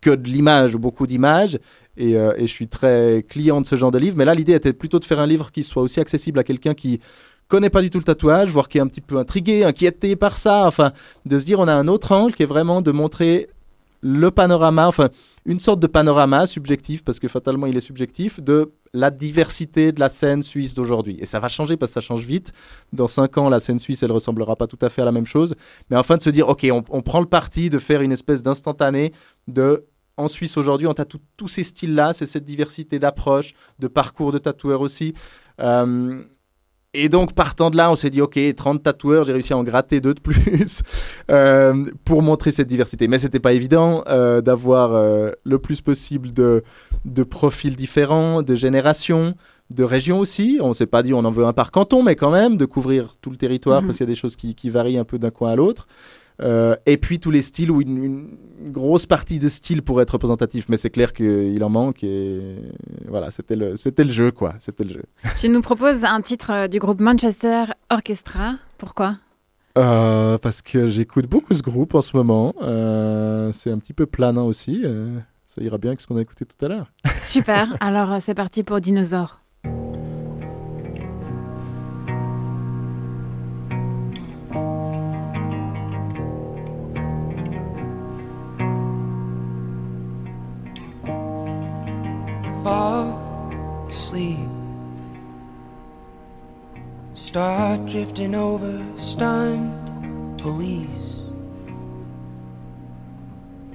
que 0.00 0.10
de 0.10 0.28
l'image 0.28 0.74
ou 0.74 0.78
beaucoup 0.78 1.06
d'images 1.06 1.58
et, 1.96 2.16
euh, 2.16 2.32
et 2.36 2.46
je 2.46 2.52
suis 2.52 2.66
très 2.66 3.24
client 3.28 3.60
de 3.60 3.66
ce 3.66 3.76
genre 3.76 3.90
de 3.90 3.98
livre 3.98 4.16
mais 4.16 4.24
là 4.24 4.34
l'idée 4.34 4.54
était 4.54 4.72
plutôt 4.72 4.98
de 4.98 5.04
faire 5.04 5.20
un 5.20 5.26
livre 5.26 5.52
qui 5.52 5.62
soit 5.62 5.82
aussi 5.82 6.00
accessible 6.00 6.38
à 6.38 6.44
quelqu'un 6.44 6.74
qui 6.74 6.98
connaît 7.46 7.70
pas 7.70 7.82
du 7.82 7.90
tout 7.90 7.98
le 7.98 8.04
tatouage 8.04 8.48
voire 8.50 8.68
qui 8.68 8.78
est 8.78 8.80
un 8.80 8.86
petit 8.88 9.00
peu 9.02 9.18
intrigué 9.18 9.64
inquiété 9.64 10.16
par 10.16 10.36
ça 10.36 10.66
enfin 10.66 10.92
de 11.26 11.38
se 11.38 11.44
dire 11.44 11.60
on 11.60 11.68
a 11.68 11.74
un 11.74 11.86
autre 11.88 12.10
angle 12.12 12.34
qui 12.34 12.42
est 12.42 12.46
vraiment 12.46 12.80
de 12.80 12.90
montrer 12.90 13.48
le 14.00 14.30
panorama, 14.30 14.88
enfin 14.88 15.08
une 15.46 15.58
sorte 15.58 15.80
de 15.80 15.86
panorama 15.86 16.46
subjectif, 16.46 17.04
parce 17.04 17.18
que 17.18 17.28
fatalement 17.28 17.66
il 17.66 17.76
est 17.76 17.80
subjectif, 17.80 18.40
de 18.40 18.72
la 18.92 19.10
diversité 19.10 19.92
de 19.92 20.00
la 20.00 20.08
scène 20.08 20.42
suisse 20.42 20.74
d'aujourd'hui. 20.74 21.16
Et 21.20 21.26
ça 21.26 21.38
va 21.38 21.48
changer 21.48 21.76
parce 21.76 21.90
que 21.90 21.94
ça 21.94 22.00
change 22.00 22.22
vite. 22.22 22.52
Dans 22.92 23.06
cinq 23.06 23.38
ans, 23.38 23.48
la 23.48 23.60
scène 23.60 23.78
suisse, 23.78 24.02
elle 24.02 24.12
ressemblera 24.12 24.56
pas 24.56 24.66
tout 24.66 24.78
à 24.82 24.88
fait 24.88 25.02
à 25.02 25.04
la 25.04 25.12
même 25.12 25.26
chose. 25.26 25.54
Mais 25.88 25.96
enfin 25.96 26.16
de 26.16 26.22
se 26.22 26.30
dire, 26.30 26.48
ok, 26.48 26.66
on, 26.70 27.02
prend 27.02 27.20
le 27.20 27.26
parti 27.26 27.70
de 27.70 27.78
faire 27.78 28.02
une 28.02 28.12
espèce 28.12 28.42
d'instantané 28.42 29.12
de... 29.48 29.86
En 30.16 30.28
Suisse 30.28 30.58
aujourd'hui, 30.58 30.86
on 30.86 30.92
a 30.92 31.04
tous 31.06 31.48
ces 31.48 31.62
styles-là, 31.62 32.12
c'est 32.12 32.26
cette 32.26 32.44
diversité 32.44 32.98
d'approches, 32.98 33.54
de 33.78 33.88
parcours 33.88 34.32
de 34.32 34.38
tatoueurs 34.38 34.82
aussi. 34.82 35.14
Euh, 35.60 36.22
et 36.92 37.08
donc, 37.08 37.34
partant 37.34 37.70
de 37.70 37.76
là, 37.76 37.90
on 37.90 37.96
s'est 37.96 38.10
dit, 38.10 38.20
OK, 38.20 38.38
30 38.56 38.82
tatoueurs, 38.82 39.24
j'ai 39.24 39.32
réussi 39.32 39.52
à 39.52 39.56
en 39.56 39.62
gratter 39.62 40.00
deux 40.00 40.14
de 40.14 40.20
plus 40.20 40.82
euh, 41.30 41.84
pour 42.04 42.22
montrer 42.22 42.50
cette 42.50 42.66
diversité. 42.66 43.06
Mais 43.06 43.18
c'était 43.20 43.38
pas 43.38 43.52
évident 43.52 44.02
euh, 44.08 44.40
d'avoir 44.40 44.94
euh, 44.94 45.30
le 45.44 45.58
plus 45.58 45.80
possible 45.80 46.32
de, 46.32 46.64
de 47.04 47.22
profils 47.22 47.76
différents, 47.76 48.42
de 48.42 48.54
générations, 48.56 49.34
de 49.70 49.84
régions 49.84 50.18
aussi. 50.18 50.58
On 50.60 50.72
s'est 50.72 50.86
pas 50.86 51.04
dit, 51.04 51.14
on 51.14 51.24
en 51.24 51.30
veut 51.30 51.44
un 51.46 51.52
par 51.52 51.70
canton, 51.70 52.02
mais 52.02 52.16
quand 52.16 52.30
même, 52.32 52.56
de 52.56 52.64
couvrir 52.64 53.16
tout 53.20 53.30
le 53.30 53.36
territoire, 53.36 53.82
Mhm. 53.82 53.86
parce 53.86 53.98
qu'il 53.98 54.06
y 54.06 54.10
a 54.10 54.12
des 54.12 54.18
choses 54.18 54.34
qui, 54.34 54.56
qui 54.56 54.68
varient 54.68 54.98
un 54.98 55.04
peu 55.04 55.18
d'un 55.18 55.30
coin 55.30 55.52
à 55.52 55.56
l'autre. 55.56 55.86
Euh, 56.42 56.76
et 56.86 56.96
puis 56.96 57.20
tous 57.20 57.30
les 57.30 57.42
styles, 57.42 57.70
où 57.70 57.80
une, 57.80 58.28
une 58.60 58.72
grosse 58.72 59.06
partie 59.06 59.38
de 59.38 59.48
style 59.48 59.82
pourrait 59.82 60.02
être 60.04 60.12
représentatif, 60.12 60.68
mais 60.68 60.76
c'est 60.76 60.90
clair 60.90 61.12
qu'il 61.12 61.62
en 61.62 61.68
manque. 61.68 62.02
Et 62.04 62.56
voilà, 63.08 63.30
c'était 63.30 63.56
le, 63.56 63.76
c'était 63.76 64.04
le 64.04 64.12
jeu, 64.12 64.30
quoi. 64.30 64.54
C'était 64.58 64.84
le 64.84 64.90
jeu. 64.90 65.02
Tu 65.40 65.48
nous 65.48 65.62
proposes 65.62 66.04
un 66.04 66.20
titre 66.20 66.52
euh, 66.52 66.68
du 66.68 66.78
groupe 66.78 67.00
Manchester 67.00 67.64
Orchestra. 67.90 68.54
Pourquoi? 68.78 69.16
Euh, 69.78 70.36
parce 70.38 70.62
que 70.62 70.88
j'écoute 70.88 71.26
beaucoup 71.26 71.54
ce 71.54 71.62
groupe 71.62 71.94
en 71.94 72.00
ce 72.00 72.16
moment. 72.16 72.54
Euh, 72.62 73.52
c'est 73.52 73.70
un 73.70 73.78
petit 73.78 73.92
peu 73.92 74.06
planant 74.06 74.46
aussi. 74.46 74.84
ça 75.46 75.62
ira 75.62 75.78
bien 75.78 75.90
avec 75.90 76.00
ce 76.00 76.06
qu'on 76.06 76.16
a 76.16 76.22
écouté 76.22 76.44
tout 76.44 76.64
à 76.64 76.68
l'heure. 76.68 76.92
Super. 77.20 77.76
Alors, 77.80 78.20
c'est 78.20 78.34
parti 78.34 78.62
pour 78.62 78.80
Dinosaure. 78.80 79.39
Drifting 97.90 98.36
over 98.36 98.80
stunned 98.96 100.40
police. 100.40 101.22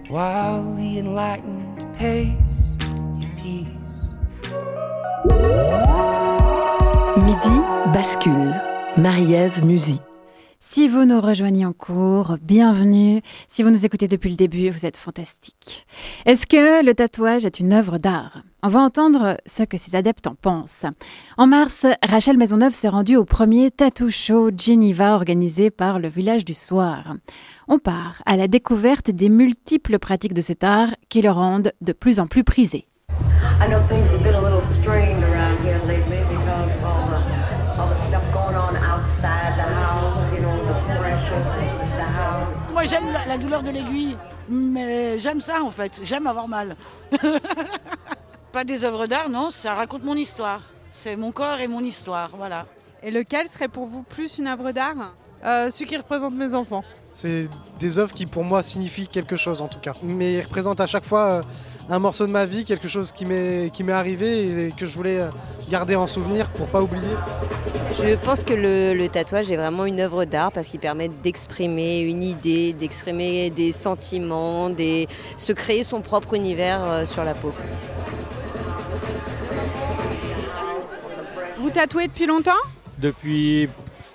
The 0.07 0.99
enlightened 0.99 1.83
pace 1.97 2.31
your 3.19 3.29
peace. 3.35 3.67
Midi 7.25 7.57
bascule. 7.91 8.53
Marie-Ève 8.97 9.61
Musy. 9.63 9.99
Si 10.67 10.87
vous 10.87 11.05
nous 11.05 11.21
rejoignez 11.21 11.63
en 11.63 11.73
cours, 11.73 12.37
bienvenue. 12.41 13.21
Si 13.47 13.61
vous 13.61 13.69
nous 13.69 13.85
écoutez 13.85 14.07
depuis 14.07 14.31
le 14.31 14.35
début, 14.35 14.71
vous 14.71 14.87
êtes 14.87 14.97
fantastique. 14.97 15.85
Est-ce 16.25 16.47
que 16.47 16.83
le 16.83 16.95
tatouage 16.95 17.45
est 17.45 17.59
une 17.59 17.71
œuvre 17.71 17.99
d'art? 17.99 18.41
On 18.63 18.69
va 18.69 18.79
entendre 18.79 19.37
ce 19.45 19.61
que 19.61 19.77
ses 19.77 19.95
adeptes 19.95 20.25
en 20.25 20.33
pensent. 20.33 20.87
En 21.37 21.45
mars, 21.45 21.85
Rachel 22.03 22.37
Maisonneuve 22.37 22.73
s'est 22.73 22.89
rendue 22.89 23.15
au 23.15 23.25
premier 23.25 23.69
Tattoo 23.69 24.09
Show 24.09 24.49
Geneva 24.57 25.13
organisé 25.13 25.69
par 25.69 25.99
le 25.99 26.09
Village 26.09 26.43
du 26.43 26.55
Soir. 26.55 27.13
On 27.67 27.77
part 27.77 28.23
à 28.25 28.35
la 28.35 28.47
découverte 28.47 29.11
des 29.11 29.29
multiples 29.29 29.99
pratiques 29.99 30.33
de 30.33 30.41
cet 30.41 30.63
art 30.63 30.95
qui 31.09 31.21
le 31.21 31.29
rendent 31.29 31.73
de 31.81 31.93
plus 31.93 32.19
en 32.19 32.25
plus 32.25 32.43
prisé. 32.43 32.87
J'aime 42.85 43.11
la, 43.11 43.25
la 43.25 43.37
douleur 43.37 43.63
de 43.63 43.71
l'aiguille, 43.71 44.17
mais 44.49 45.17
j'aime 45.17 45.41
ça 45.41 45.61
en 45.63 45.71
fait, 45.71 45.99
j'aime 46.03 46.27
avoir 46.27 46.47
mal. 46.47 46.75
Pas 48.51 48.63
des 48.63 48.85
œuvres 48.85 49.05
d'art, 49.07 49.29
non, 49.29 49.49
ça 49.49 49.73
raconte 49.73 50.03
mon 50.03 50.15
histoire. 50.15 50.61
C'est 50.91 51.15
mon 51.17 51.31
corps 51.31 51.59
et 51.59 51.67
mon 51.67 51.81
histoire, 51.81 52.29
voilà. 52.37 52.65
Et 53.03 53.11
lequel 53.11 53.47
serait 53.49 53.67
pour 53.67 53.85
vous 53.85 54.03
plus 54.03 54.37
une 54.37 54.47
œuvre 54.47 54.71
d'art? 54.71 55.13
Euh, 55.43 55.69
Celui 55.69 55.85
qui 55.87 55.97
représente 55.97 56.33
mes 56.33 56.55
enfants. 56.55 56.83
C'est 57.11 57.49
des 57.79 57.99
œuvres 57.99 58.13
qui 58.13 58.25
pour 58.25 58.43
moi 58.43 58.63
signifient 58.63 59.07
quelque 59.07 59.35
chose 59.35 59.61
en 59.61 59.67
tout 59.67 59.79
cas. 59.79 59.93
Mais 60.01 60.33
ils 60.35 60.41
représentent 60.41 60.79
à 60.79 60.87
chaque 60.87 61.03
fois 61.05 61.25
euh, 61.25 61.41
un 61.89 61.99
morceau 61.99 62.25
de 62.25 62.31
ma 62.31 62.45
vie, 62.45 62.65
quelque 62.65 62.87
chose 62.87 63.11
qui 63.11 63.25
m'est 63.25 63.69
qui 63.71 63.83
m'est 63.83 63.91
arrivé 63.93 64.67
et 64.67 64.71
que 64.71 64.85
je 64.85 64.95
voulais 64.95 65.19
garder 65.69 65.95
en 65.95 66.07
souvenir 66.07 66.49
pour 66.51 66.67
pas 66.67 66.81
oublier. 66.81 67.03
Je 68.03 68.15
pense 68.15 68.43
que 68.43 68.53
le, 68.53 68.93
le 68.93 69.07
tatouage 69.07 69.51
est 69.51 69.55
vraiment 69.55 69.85
une 69.85 69.99
œuvre 70.01 70.25
d'art 70.25 70.51
parce 70.51 70.67
qu'il 70.67 70.79
permet 70.79 71.07
d'exprimer 71.07 72.01
une 72.01 72.23
idée, 72.23 72.73
d'exprimer 72.73 73.49
des 73.49 73.71
sentiments, 73.71 74.69
des... 74.69 75.07
se 75.37 75.53
créer 75.53 75.83
son 75.83 76.01
propre 76.01 76.33
univers 76.33 76.83
euh, 76.83 77.05
sur 77.05 77.23
la 77.23 77.33
peau. 77.33 77.53
Vous 81.57 81.69
tatouez 81.69 82.07
depuis 82.07 82.25
longtemps? 82.25 82.51
Depuis 82.99 83.69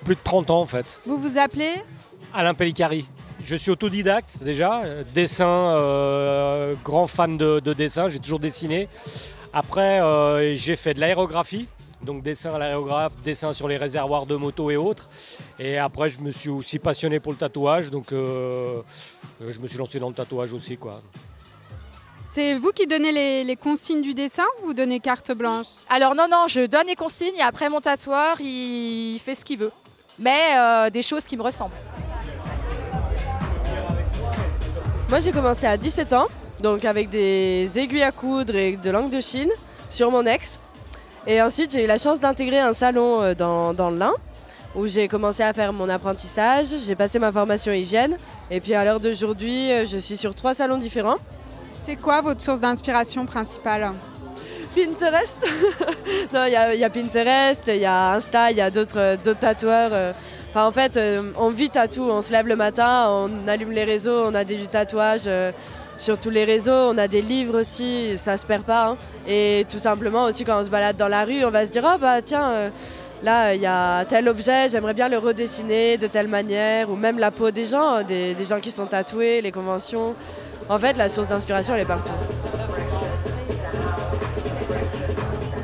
plus 0.04 0.14
de 0.14 0.20
30 0.22 0.50
ans 0.50 0.60
en 0.60 0.66
fait. 0.66 1.00
Vous 1.06 1.18
vous 1.18 1.38
appelez? 1.38 1.72
Alain 2.32 2.54
Pellicari. 2.54 3.06
Je 3.50 3.56
suis 3.56 3.72
autodidacte 3.72 4.44
déjà, 4.44 4.82
euh, 4.84 5.02
dessin, 5.12 5.74
euh, 5.74 6.72
grand 6.84 7.08
fan 7.08 7.36
de, 7.36 7.58
de 7.58 7.72
dessin, 7.72 8.08
j'ai 8.08 8.20
toujours 8.20 8.38
dessiné. 8.38 8.88
Après, 9.52 10.00
euh, 10.00 10.54
j'ai 10.54 10.76
fait 10.76 10.94
de 10.94 11.00
l'aérographie, 11.00 11.66
donc 12.00 12.22
dessin 12.22 12.54
à 12.54 12.60
l'aérographe, 12.60 13.16
dessin 13.24 13.52
sur 13.52 13.66
les 13.66 13.76
réservoirs 13.76 14.26
de 14.26 14.36
moto 14.36 14.70
et 14.70 14.76
autres. 14.76 15.10
Et 15.58 15.78
après, 15.78 16.08
je 16.10 16.20
me 16.20 16.30
suis 16.30 16.48
aussi 16.48 16.78
passionné 16.78 17.18
pour 17.18 17.32
le 17.32 17.38
tatouage, 17.38 17.90
donc 17.90 18.12
euh, 18.12 18.82
je 19.44 19.58
me 19.58 19.66
suis 19.66 19.78
lancé 19.78 19.98
dans 19.98 20.10
le 20.10 20.14
tatouage 20.14 20.52
aussi. 20.52 20.76
quoi. 20.76 21.00
C'est 22.32 22.54
vous 22.54 22.70
qui 22.70 22.86
donnez 22.86 23.10
les, 23.10 23.42
les 23.42 23.56
consignes 23.56 24.02
du 24.02 24.14
dessin 24.14 24.46
ou 24.62 24.66
vous 24.66 24.74
donnez 24.74 25.00
carte 25.00 25.32
blanche? 25.32 25.66
Alors 25.88 26.14
non, 26.14 26.28
non, 26.30 26.44
je 26.46 26.66
donne 26.66 26.86
les 26.86 26.94
consignes 26.94 27.34
et 27.36 27.42
après 27.42 27.68
mon 27.68 27.80
tatoueur, 27.80 28.40
il 28.40 29.18
fait 29.18 29.34
ce 29.34 29.44
qu'il 29.44 29.58
veut. 29.58 29.72
Mais 30.20 30.56
euh, 30.56 30.88
des 30.88 31.02
choses 31.02 31.24
qui 31.24 31.36
me 31.36 31.42
ressemblent. 31.42 31.74
Moi 35.10 35.18
j'ai 35.18 35.32
commencé 35.32 35.66
à 35.66 35.76
17 35.76 36.12
ans, 36.12 36.28
donc 36.62 36.84
avec 36.84 37.10
des 37.10 37.68
aiguilles 37.76 38.04
à 38.04 38.12
coudre 38.12 38.54
et 38.54 38.76
de 38.76 38.90
langue 38.90 39.10
de 39.10 39.20
Chine 39.20 39.50
sur 39.90 40.08
mon 40.12 40.24
ex. 40.24 40.60
Et 41.26 41.42
ensuite 41.42 41.72
j'ai 41.72 41.82
eu 41.82 41.88
la 41.88 41.98
chance 41.98 42.20
d'intégrer 42.20 42.60
un 42.60 42.72
salon 42.72 43.20
euh, 43.20 43.34
dans, 43.34 43.74
dans 43.74 43.90
le 43.90 43.98
Lin 43.98 44.12
où 44.76 44.86
j'ai 44.86 45.08
commencé 45.08 45.42
à 45.42 45.52
faire 45.52 45.72
mon 45.72 45.88
apprentissage, 45.88 46.68
j'ai 46.86 46.94
passé 46.94 47.18
ma 47.18 47.32
formation 47.32 47.72
hygiène 47.72 48.16
et 48.52 48.60
puis 48.60 48.72
à 48.74 48.84
l'heure 48.84 49.00
d'aujourd'hui 49.00 49.72
euh, 49.72 49.84
je 49.84 49.96
suis 49.96 50.16
sur 50.16 50.32
trois 50.32 50.54
salons 50.54 50.78
différents. 50.78 51.18
C'est 51.84 51.96
quoi 51.96 52.20
votre 52.20 52.40
source 52.40 52.60
d'inspiration 52.60 53.26
principale? 53.26 53.90
Pinterest 54.74 55.38
Non, 56.32 56.44
il 56.46 56.52
y, 56.78 56.84
a- 56.84 56.90
Pinterest, 56.90 57.62
il 57.68 57.76
y 57.76 57.84
a 57.86 58.12
Insta, 58.14 58.50
il 58.50 58.56
y 58.56 58.60
a 58.60 58.70
d'autres 58.70 59.16
tatoueurs. 59.40 59.90
euh. 59.92 60.12
Enfin, 60.50 60.66
en 60.66 60.72
fait, 60.72 60.96
euh, 60.96 61.22
on 61.38 61.50
vit 61.50 61.70
tatou. 61.70 62.04
On 62.08 62.22
se 62.22 62.32
lève 62.32 62.46
le 62.46 62.56
matin, 62.56 63.06
on 63.08 63.48
allume 63.48 63.72
les 63.72 63.84
réseaux, 63.84 64.22
on 64.24 64.34
a 64.34 64.44
des 64.44 64.56
tatouages 64.66 65.22
euh, 65.26 65.52
sur 65.98 66.18
tous 66.18 66.30
les 66.30 66.44
réseaux, 66.44 66.72
on 66.72 66.98
a 66.98 67.06
des 67.08 67.20
livres 67.22 67.60
aussi, 67.60 68.16
ça 68.18 68.36
se 68.36 68.46
perd 68.46 68.62
pas. 68.64 68.86
hein. 68.88 68.96
Et 69.28 69.66
tout 69.68 69.78
simplement 69.78 70.24
aussi, 70.24 70.44
quand 70.44 70.58
on 70.58 70.64
se 70.64 70.70
balade 70.70 70.96
dans 70.96 71.08
la 71.08 71.24
rue, 71.24 71.44
on 71.44 71.50
va 71.50 71.66
se 71.66 71.70
dire 71.72 71.84
Oh, 71.86 71.98
bah 72.00 72.22
tiens, 72.22 72.70
là, 73.22 73.54
il 73.54 73.60
y 73.60 73.66
a 73.66 74.04
tel 74.06 74.28
objet, 74.28 74.68
j'aimerais 74.70 74.94
bien 74.94 75.08
le 75.08 75.18
redessiner 75.18 75.98
de 75.98 76.06
telle 76.06 76.28
manière. 76.28 76.90
Ou 76.90 76.96
même 76.96 77.18
la 77.18 77.30
peau 77.30 77.50
des 77.50 77.64
gens, 77.66 77.96
hein, 77.96 78.02
des 78.02 78.34
gens 78.48 78.58
qui 78.60 78.70
sont 78.70 78.86
tatoués, 78.86 79.40
les 79.42 79.52
conventions. 79.52 80.14
En 80.68 80.78
fait, 80.78 80.96
la 80.96 81.08
source 81.08 81.28
d'inspiration, 81.28 81.74
elle 81.74 81.82
est 81.82 81.84
partout. 81.84 82.10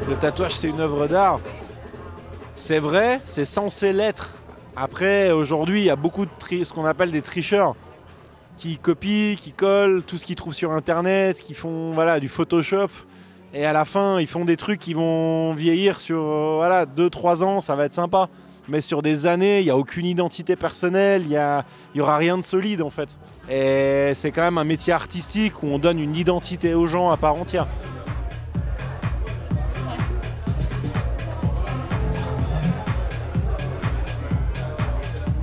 Le 0.09 0.15
tatouage, 0.15 0.53
c'est 0.53 0.69
une 0.69 0.81
œuvre 0.81 1.09
d'art. 1.09 1.41
C'est 2.55 2.79
vrai, 2.79 3.21
c'est 3.25 3.45
censé 3.45 3.93
l'être. 3.93 4.35
Après, 4.77 5.33
aujourd'hui, 5.33 5.81
il 5.81 5.85
y 5.85 5.91
a 5.91 5.97
beaucoup 5.97 6.27
de 6.27 6.31
ce 6.65 6.73
qu'on 6.73 6.85
appelle 6.85 7.11
des 7.11 7.23
tricheurs 7.23 7.75
qui 8.57 8.79
copient, 8.79 9.35
qui 9.37 9.51
collent 9.51 10.05
tout 10.05 10.17
ce 10.17 10.25
qu'ils 10.25 10.37
trouvent 10.37 10.55
sur 10.55 10.71
Internet, 10.71 11.43
qui 11.43 11.55
font 11.55 11.91
voilà, 11.91 12.21
du 12.21 12.29
Photoshop. 12.29 12.89
Et 13.53 13.67
à 13.67 13.73
la 13.73 13.85
fin, 13.85 14.21
ils 14.21 14.29
font 14.29 14.45
des 14.45 14.57
trucs 14.57 14.79
qui 14.79 14.95
vont 14.95 15.55
vieillir 15.55 15.99
sur 15.99 16.21
euh, 16.21 16.55
voilà, 16.57 16.87
2-3 16.87 17.43
ans, 17.43 17.61
ça 17.61 17.75
va 17.75 17.87
être 17.87 17.95
sympa. 17.95 18.29
Mais 18.69 18.81
sur 18.81 19.03
des 19.03 19.27
années, 19.27 19.61
il 19.61 19.65
n'y 19.65 19.71
a 19.71 19.77
aucune 19.77 20.07
identité 20.07 20.55
personnelle, 20.55 21.23
il 21.23 21.65
n'y 21.95 22.01
aura 22.01 22.17
rien 22.17 22.39
de 22.39 22.43
solide 22.43 22.83
en 22.83 22.91
fait. 22.91 23.19
Et 23.51 24.13
c'est 24.15 24.31
quand 24.31 24.43
même 24.43 24.59
un 24.59 24.65
métier 24.65 24.93
artistique 24.93 25.63
où 25.63 25.67
on 25.67 25.79
donne 25.79 25.99
une 25.99 26.15
identité 26.15 26.75
aux 26.75 26.87
gens 26.87 27.11
à 27.11 27.17
part 27.17 27.35
entière. 27.35 27.67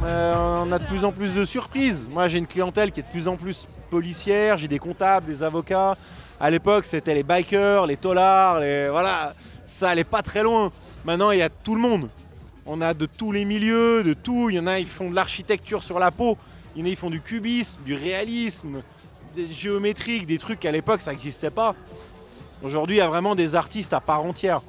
On 0.09 0.71
a 0.71 0.79
de 0.79 0.85
plus 0.85 1.03
en 1.05 1.11
plus 1.11 1.35
de 1.35 1.45
surprises. 1.45 2.07
Moi, 2.11 2.27
j'ai 2.27 2.37
une 2.37 2.47
clientèle 2.47 2.91
qui 2.91 2.99
est 2.99 3.03
de 3.03 3.07
plus 3.07 3.27
en 3.27 3.35
plus 3.35 3.67
policière. 3.89 4.57
J'ai 4.57 4.67
des 4.67 4.79
comptables, 4.79 5.25
des 5.25 5.43
avocats. 5.43 5.95
À 6.39 6.49
l'époque, 6.49 6.85
c'était 6.85 7.13
les 7.13 7.23
bikers, 7.23 7.85
les 7.85 7.97
tolards, 7.97 8.59
les... 8.59 8.89
voilà. 8.89 9.33
Ça 9.65 9.89
allait 9.89 10.03
pas 10.03 10.21
très 10.21 10.43
loin. 10.43 10.71
Maintenant, 11.05 11.31
il 11.31 11.39
y 11.39 11.41
a 11.41 11.49
tout 11.49 11.75
le 11.75 11.81
monde. 11.81 12.09
On 12.65 12.81
a 12.81 12.93
de 12.93 13.05
tous 13.05 13.31
les 13.31 13.45
milieux, 13.45 14.03
de 14.03 14.13
tout. 14.13 14.49
Il 14.49 14.55
y 14.55 14.59
en 14.59 14.67
a, 14.67 14.79
ils 14.79 14.87
font 14.87 15.09
de 15.09 15.15
l'architecture 15.15 15.83
sur 15.83 15.99
la 15.99 16.11
peau. 16.11 16.37
Il 16.75 16.81
y 16.81 16.83
en 16.83 16.87
a, 16.87 16.89
ils 16.89 16.97
font 16.97 17.09
du 17.09 17.21
cubisme, 17.21 17.81
du 17.83 17.93
réalisme, 17.93 18.81
des 19.35 19.45
géométriques, 19.45 20.25
des 20.27 20.37
trucs 20.37 20.59
qu'à 20.59 20.71
l'époque, 20.71 21.01
ça 21.01 21.11
n'existait 21.11 21.49
pas. 21.49 21.75
Aujourd'hui, 22.61 22.97
il 22.97 22.99
y 22.99 23.01
a 23.01 23.07
vraiment 23.07 23.35
des 23.35 23.55
artistes 23.55 23.93
à 23.93 23.99
part 23.99 24.23
entière. 24.23 24.61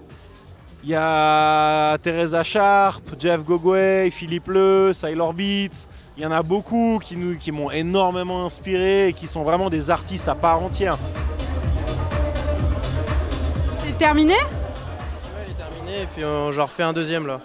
Il 0.87 0.91
y 0.91 0.95
a 0.95 1.97
Teresa 2.03 2.43
Sharp, 2.43 3.03
Jeff 3.19 3.43
Gogway, 3.43 4.11
Philippe 4.11 4.49
Le, 4.49 4.93
Sailor 4.93 5.33
Beats. 5.33 5.89
Il 6.19 6.23
y 6.23 6.27
en 6.27 6.31
a 6.31 6.43
beaucoup 6.43 7.01
qui, 7.03 7.17
nous- 7.17 7.37
qui 7.39 7.53
m'ont 7.53 7.71
énormément 7.71 8.45
inspiré 8.45 9.09
et 9.09 9.13
qui 9.15 9.27
sont 9.27 9.45
vraiment 9.45 9.71
des 9.71 9.89
artistes 9.89 10.29
à 10.29 10.35
part 10.35 10.63
entière. 10.63 10.99
C'est 13.79 13.97
terminé? 13.99 14.35
Terminé 15.57 16.03
et 16.03 16.07
puis 16.15 16.23
euh, 16.23 16.53
j'en 16.53 16.65
refais 16.67 16.83
un 16.83 16.93
deuxième 16.93 17.27
là. 17.27 17.41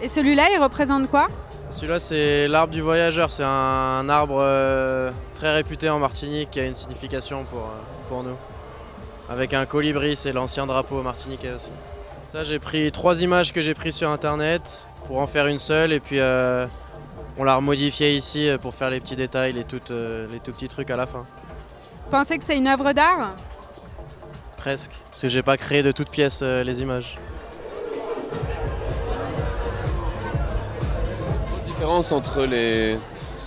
Et 0.00 0.08
celui-là, 0.08 0.44
il 0.54 0.58
représente 0.58 1.10
quoi? 1.10 1.28
Celui-là 1.70 2.00
c'est 2.00 2.48
l'arbre 2.48 2.72
du 2.72 2.80
voyageur, 2.80 3.30
c'est 3.30 3.44
un 3.44 4.08
arbre 4.08 4.38
euh, 4.40 5.10
très 5.34 5.54
réputé 5.54 5.90
en 5.90 5.98
Martinique 5.98 6.50
qui 6.50 6.60
a 6.60 6.64
une 6.64 6.74
signification 6.76 7.44
pour, 7.44 7.60
euh, 7.60 8.08
pour 8.08 8.22
nous. 8.22 8.36
Avec 9.28 9.52
un 9.52 9.66
colibri, 9.66 10.16
c'est 10.16 10.32
l'ancien 10.32 10.66
drapeau 10.66 11.02
martiniquais 11.02 11.52
aussi. 11.54 11.70
Ça 12.32 12.44
j'ai 12.44 12.58
pris 12.58 12.90
trois 12.90 13.20
images 13.20 13.52
que 13.52 13.60
j'ai 13.60 13.74
prises 13.74 13.96
sur 13.96 14.08
internet 14.08 14.88
pour 15.06 15.18
en 15.18 15.26
faire 15.26 15.48
une 15.48 15.58
seule 15.58 15.92
et 15.92 16.00
puis 16.00 16.18
euh, 16.18 16.66
on 17.36 17.44
l'a 17.44 17.56
remodifié 17.56 18.16
ici 18.16 18.48
euh, 18.48 18.56
pour 18.56 18.72
faire 18.72 18.88
les 18.88 19.00
petits 19.00 19.16
détails, 19.16 19.52
les, 19.52 19.64
toutes, 19.64 19.90
euh, 19.90 20.26
les 20.32 20.40
tout 20.40 20.50
petits 20.50 20.68
trucs 20.68 20.88
à 20.90 20.96
la 20.96 21.06
fin. 21.06 21.26
Vous 22.04 22.10
pensez 22.10 22.38
que 22.38 22.44
c'est 22.44 22.56
une 22.56 22.68
œuvre 22.68 22.94
d'art? 22.94 23.36
Presque, 24.56 24.92
parce 25.10 25.20
que 25.20 25.28
j'ai 25.28 25.42
pas 25.42 25.58
créé 25.58 25.82
de 25.82 25.92
toutes 25.92 26.08
pièces 26.08 26.40
euh, 26.42 26.64
les 26.64 26.80
images. 26.80 27.18
différence 31.66 32.12
entre 32.12 32.46
les, 32.46 32.96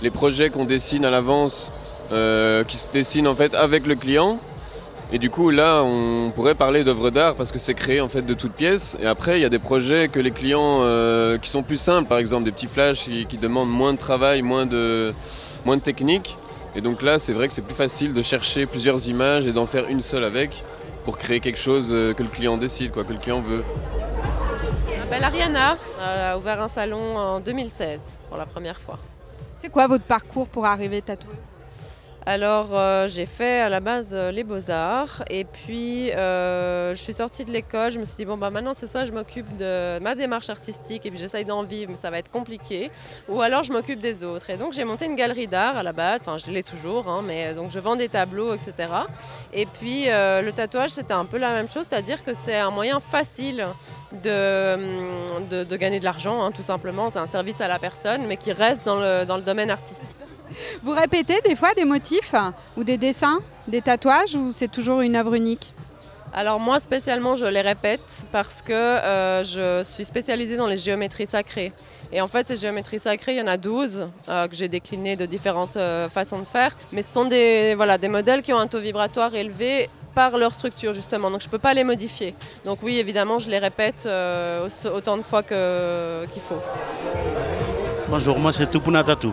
les 0.00 0.10
projets 0.10 0.50
qu'on 0.50 0.64
dessine 0.64 1.04
à 1.04 1.10
l'avance, 1.10 1.72
euh, 2.12 2.62
qui 2.62 2.76
se 2.76 2.92
dessinent 2.92 3.26
en 3.26 3.34
fait 3.34 3.52
avec 3.56 3.84
le 3.84 3.96
client. 3.96 4.38
Et 5.12 5.18
du 5.18 5.30
coup, 5.30 5.50
là, 5.50 5.82
on 5.84 6.30
pourrait 6.30 6.56
parler 6.56 6.82
d'œuvre 6.82 7.10
d'art 7.10 7.36
parce 7.36 7.52
que 7.52 7.60
c'est 7.60 7.74
créé 7.74 8.00
en 8.00 8.08
fait 8.08 8.22
de 8.22 8.34
toutes 8.34 8.54
pièces. 8.54 8.96
Et 9.00 9.06
après, 9.06 9.38
il 9.38 9.42
y 9.42 9.44
a 9.44 9.48
des 9.48 9.60
projets 9.60 10.08
que 10.08 10.18
les 10.18 10.32
clients 10.32 10.80
euh, 10.82 11.38
qui 11.38 11.48
sont 11.48 11.62
plus 11.62 11.76
simples, 11.76 12.08
par 12.08 12.18
exemple 12.18 12.44
des 12.44 12.50
petits 12.50 12.66
flashs 12.66 13.04
qui, 13.04 13.24
qui 13.26 13.36
demandent 13.36 13.70
moins 13.70 13.92
de 13.92 13.98
travail, 13.98 14.42
moins 14.42 14.66
de, 14.66 15.14
moins 15.64 15.76
de 15.76 15.82
technique. 15.82 16.36
Et 16.74 16.80
donc 16.80 17.02
là, 17.02 17.20
c'est 17.20 17.32
vrai 17.32 17.46
que 17.46 17.54
c'est 17.54 17.62
plus 17.62 17.74
facile 17.74 18.14
de 18.14 18.22
chercher 18.22 18.66
plusieurs 18.66 19.08
images 19.08 19.46
et 19.46 19.52
d'en 19.52 19.66
faire 19.66 19.88
une 19.88 20.02
seule 20.02 20.24
avec 20.24 20.64
pour 21.04 21.18
créer 21.18 21.38
quelque 21.38 21.58
chose 21.58 21.90
euh, 21.92 22.12
que 22.12 22.24
le 22.24 22.28
client 22.28 22.56
décide, 22.56 22.90
quoi, 22.90 23.04
que 23.04 23.12
le 23.12 23.20
client 23.20 23.40
veut. 23.40 23.62
Je 24.92 24.98
m'appelle 24.98 25.22
Ariana, 25.22 25.78
euh, 26.00 26.32
a 26.32 26.36
ouvert 26.36 26.60
un 26.60 26.68
salon 26.68 27.16
en 27.16 27.38
2016 27.38 28.00
pour 28.28 28.36
la 28.36 28.44
première 28.44 28.80
fois. 28.80 28.98
C'est 29.58 29.70
quoi 29.70 29.86
votre 29.86 30.04
parcours 30.04 30.48
pour 30.48 30.66
arriver 30.66 31.00
tatoueuse 31.00 31.36
Alors 32.28 32.76
euh, 32.76 33.06
j'ai 33.06 33.24
fait 33.24 33.60
à 33.60 33.68
la 33.68 33.78
base 33.78 34.08
euh, 34.10 34.32
les 34.32 34.42
beaux-arts 34.42 35.22
et 35.30 35.44
puis 35.44 36.10
euh, 36.10 36.92
je 36.92 37.00
suis 37.00 37.14
sortie 37.14 37.44
de 37.44 37.52
l'école, 37.52 37.92
je 37.92 38.00
me 38.00 38.04
suis 38.04 38.16
dit 38.16 38.24
bon 38.24 38.36
bah 38.36 38.50
maintenant 38.50 38.74
c'est 38.74 38.88
ça, 38.88 39.04
je 39.04 39.12
m'occupe 39.12 39.56
de 39.56 40.00
ma 40.00 40.16
démarche 40.16 40.50
artistique 40.50 41.06
et 41.06 41.10
puis 41.10 41.20
j'essaye 41.20 41.44
d'en 41.44 41.62
vivre 41.62 41.92
mais 41.92 41.96
ça 41.96 42.10
va 42.10 42.18
être 42.18 42.32
compliqué 42.32 42.90
ou 43.28 43.42
alors 43.42 43.62
je 43.62 43.72
m'occupe 43.72 44.00
des 44.00 44.24
autres 44.24 44.50
et 44.50 44.56
donc 44.56 44.72
j'ai 44.72 44.82
monté 44.82 45.04
une 45.06 45.14
galerie 45.14 45.46
d'art 45.46 45.76
à 45.76 45.84
la 45.84 45.92
base, 45.92 46.22
enfin 46.22 46.36
je 46.36 46.50
l'ai 46.50 46.64
toujours 46.64 47.06
hein, 47.06 47.22
mais 47.24 47.54
donc 47.54 47.70
je 47.70 47.78
vends 47.78 47.94
des 47.94 48.08
tableaux 48.08 48.52
etc. 48.54 48.74
Et 49.52 49.66
puis 49.66 50.06
le 50.06 50.50
tatouage 50.50 50.90
c'était 50.90 51.14
un 51.14 51.26
peu 51.26 51.38
la 51.38 51.52
même 51.52 51.68
chose, 51.68 51.86
c'est-à-dire 51.88 52.24
que 52.24 52.34
c'est 52.34 52.56
un 52.56 52.72
moyen 52.72 52.98
facile 52.98 53.68
de, 54.24 54.74
hum, 54.74 55.46
de 55.48 55.76
gagner 55.76 56.00
de 56.00 56.04
l'argent 56.04 56.42
hein, 56.42 56.50
tout 56.50 56.62
simplement, 56.62 57.08
c'est 57.08 57.20
un 57.20 57.26
service 57.26 57.60
à 57.60 57.68
la 57.68 57.78
personne 57.78 58.26
mais 58.26 58.36
qui 58.36 58.52
reste 58.52 58.84
dans 58.84 58.98
le, 58.98 59.24
dans 59.26 59.36
le 59.36 59.44
domaine 59.44 59.70
artistique. 59.70 60.16
Vous 60.82 60.92
répétez 60.92 61.40
des 61.44 61.56
fois 61.56 61.72
des 61.74 61.84
motifs 61.84 62.34
ou 62.76 62.84
des 62.84 62.96
dessins, 62.98 63.40
des 63.68 63.82
tatouages 63.82 64.34
ou 64.34 64.52
c'est 64.52 64.68
toujours 64.70 65.00
une 65.00 65.16
œuvre 65.16 65.34
unique? 65.34 65.72
Alors 66.34 66.60
moi 66.60 66.80
spécialement 66.80 67.34
je 67.34 67.46
les 67.46 67.62
répète 67.62 68.26
parce 68.30 68.60
que 68.60 68.72
euh, 68.72 69.42
je 69.44 69.84
suis 69.88 70.04
spécialisée 70.04 70.56
dans 70.58 70.66
les 70.66 70.76
géométries 70.76 71.26
sacrées. 71.26 71.72
Et 72.12 72.20
en 72.20 72.26
fait 72.26 72.46
ces 72.46 72.56
géométries 72.56 72.98
sacrées, 72.98 73.32
il 73.34 73.38
y 73.38 73.42
en 73.42 73.46
a 73.46 73.56
12 73.56 74.08
euh, 74.28 74.46
que 74.48 74.54
j'ai 74.54 74.68
déclinées 74.68 75.16
de 75.16 75.24
différentes 75.24 75.76
euh, 75.76 76.08
façons 76.10 76.38
de 76.40 76.44
faire. 76.44 76.76
Mais 76.92 77.02
ce 77.02 77.12
sont 77.12 77.24
des, 77.24 77.74
voilà, 77.74 77.96
des 77.96 78.08
modèles 78.08 78.42
qui 78.42 78.52
ont 78.52 78.58
un 78.58 78.66
taux 78.66 78.80
vibratoire 78.80 79.34
élevé 79.34 79.88
par 80.14 80.36
leur 80.36 80.52
structure 80.54 80.92
justement, 80.94 81.30
donc 81.30 81.40
je 81.42 81.46
ne 81.46 81.50
peux 81.50 81.58
pas 81.58 81.74
les 81.74 81.84
modifier. 81.84 82.34
Donc 82.64 82.78
oui 82.82 82.98
évidemment 82.98 83.38
je 83.38 83.48
les 83.48 83.58
répète 83.58 84.04
euh, 84.06 84.68
autant 84.94 85.16
de 85.16 85.22
fois 85.22 85.42
que- 85.42 86.26
qu'il 86.32 86.42
faut. 86.42 86.60
Bonjour, 88.08 88.38
moi 88.38 88.52
c'est 88.52 88.70
Tupuna 88.70 89.02
Tatou. 89.04 89.32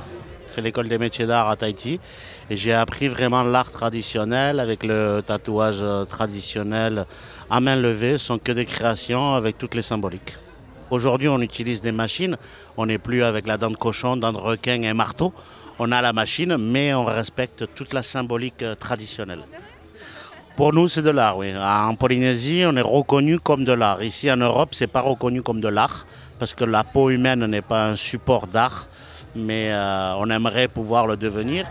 Je 0.53 0.57
fais 0.57 0.61
l'école 0.61 0.87
des 0.87 0.99
métiers 0.99 1.25
d'art 1.25 1.49
à 1.49 1.55
Tahiti 1.55 1.99
et 2.47 2.55
j'ai 2.55 2.73
appris 2.73 3.07
vraiment 3.07 3.41
l'art 3.41 3.71
traditionnel 3.71 4.59
avec 4.59 4.83
le 4.83 5.23
tatouage 5.25 5.79
euh, 5.81 6.05
traditionnel 6.05 7.07
à 7.49 7.59
main 7.59 7.75
levée, 7.75 8.19
sont 8.19 8.37
que 8.37 8.51
des 8.51 8.65
créations 8.65 9.33
avec 9.33 9.57
toutes 9.57 9.73
les 9.73 9.81
symboliques. 9.81 10.35
Aujourd'hui, 10.91 11.27
on 11.27 11.41
utilise 11.41 11.81
des 11.81 11.91
machines. 11.91 12.37
On 12.77 12.85
n'est 12.85 12.99
plus 12.99 13.23
avec 13.23 13.47
la 13.47 13.57
dent 13.57 13.71
de 13.71 13.75
cochon, 13.77 14.15
dent 14.15 14.31
de 14.31 14.37
requin 14.37 14.79
et 14.83 14.93
marteau. 14.93 15.33
On 15.79 15.91
a 15.91 16.03
la 16.03 16.13
machine, 16.13 16.55
mais 16.57 16.93
on 16.93 17.05
respecte 17.05 17.65
toute 17.73 17.91
la 17.91 18.03
symbolique 18.03 18.61
euh, 18.61 18.75
traditionnelle. 18.75 19.41
Pour 20.55 20.71
nous, 20.71 20.87
c'est 20.87 21.01
de 21.01 21.09
l'art, 21.09 21.35
oui. 21.39 21.51
En 21.57 21.95
Polynésie, 21.95 22.63
on 22.67 22.75
est 22.75 22.81
reconnu 22.81 23.39
comme 23.39 23.65
de 23.65 23.73
l'art. 23.73 24.03
Ici, 24.03 24.31
en 24.31 24.37
Europe, 24.37 24.69
c'est 24.73 24.85
pas 24.85 25.01
reconnu 25.01 25.41
comme 25.41 25.61
de 25.61 25.67
l'art, 25.67 26.05
parce 26.37 26.53
que 26.53 26.63
la 26.63 26.83
peau 26.83 27.09
humaine 27.09 27.43
n'est 27.47 27.63
pas 27.63 27.87
un 27.87 27.95
support 27.95 28.45
d'art, 28.45 28.85
mais 29.35 29.71
euh, 29.71 30.15
on 30.17 30.29
aimerait 30.29 30.67
pouvoir 30.67 31.07
le 31.07 31.17
devenir. 31.17 31.65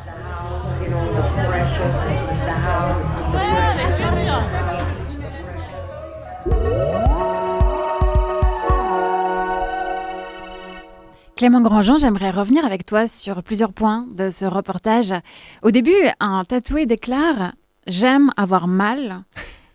Clément 11.37 11.61
Grandjean, 11.61 11.99
j'aimerais 11.99 12.31
revenir 12.31 12.65
avec 12.65 12.87
toi 12.87 13.09
sur 13.09 13.43
plusieurs 13.43 13.73
points 13.73 14.07
de 14.15 14.31
ce 14.31 14.45
reportage. 14.45 15.13
Au 15.63 15.71
début, 15.73 15.91
un 16.21 16.43
tatoué 16.45 16.87
déclare 16.87 17.53
J'aime 17.87 18.31
avoir 18.37 18.69
mal. 18.69 19.25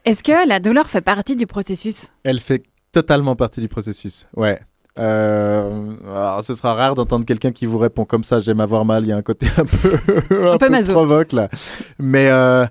Est-ce 0.06 0.24
que 0.24 0.48
la 0.48 0.60
douleur 0.62 0.90
fait 0.90 1.02
partie 1.02 1.36
du 1.36 1.46
processus? 1.46 2.14
Elle 2.24 2.40
fait 2.40 2.64
totalement 2.94 3.36
partie 3.36 3.60
du 3.60 3.68
processus, 3.68 4.28
ouais. 4.36 4.62
Euh, 4.98 5.94
alors, 6.08 6.44
ce 6.44 6.54
sera 6.54 6.74
rare 6.74 6.96
d'entendre 6.96 7.26
quelqu'un 7.26 7.52
qui 7.52 7.66
vous 7.66 7.78
répond 7.78 8.06
comme 8.06 8.24
ça, 8.24 8.40
j'aime 8.40 8.60
avoir 8.60 8.86
mal, 8.86 9.04
il 9.04 9.10
y 9.10 9.12
a 9.12 9.18
un 9.18 9.22
côté 9.22 9.48
un 9.58 9.66
peu, 9.66 10.50
un 10.50 10.58
peu 10.70 10.70
provoque 10.94 11.34
là. 11.34 11.50
Mais, 12.00 12.30
euh, 12.30 12.66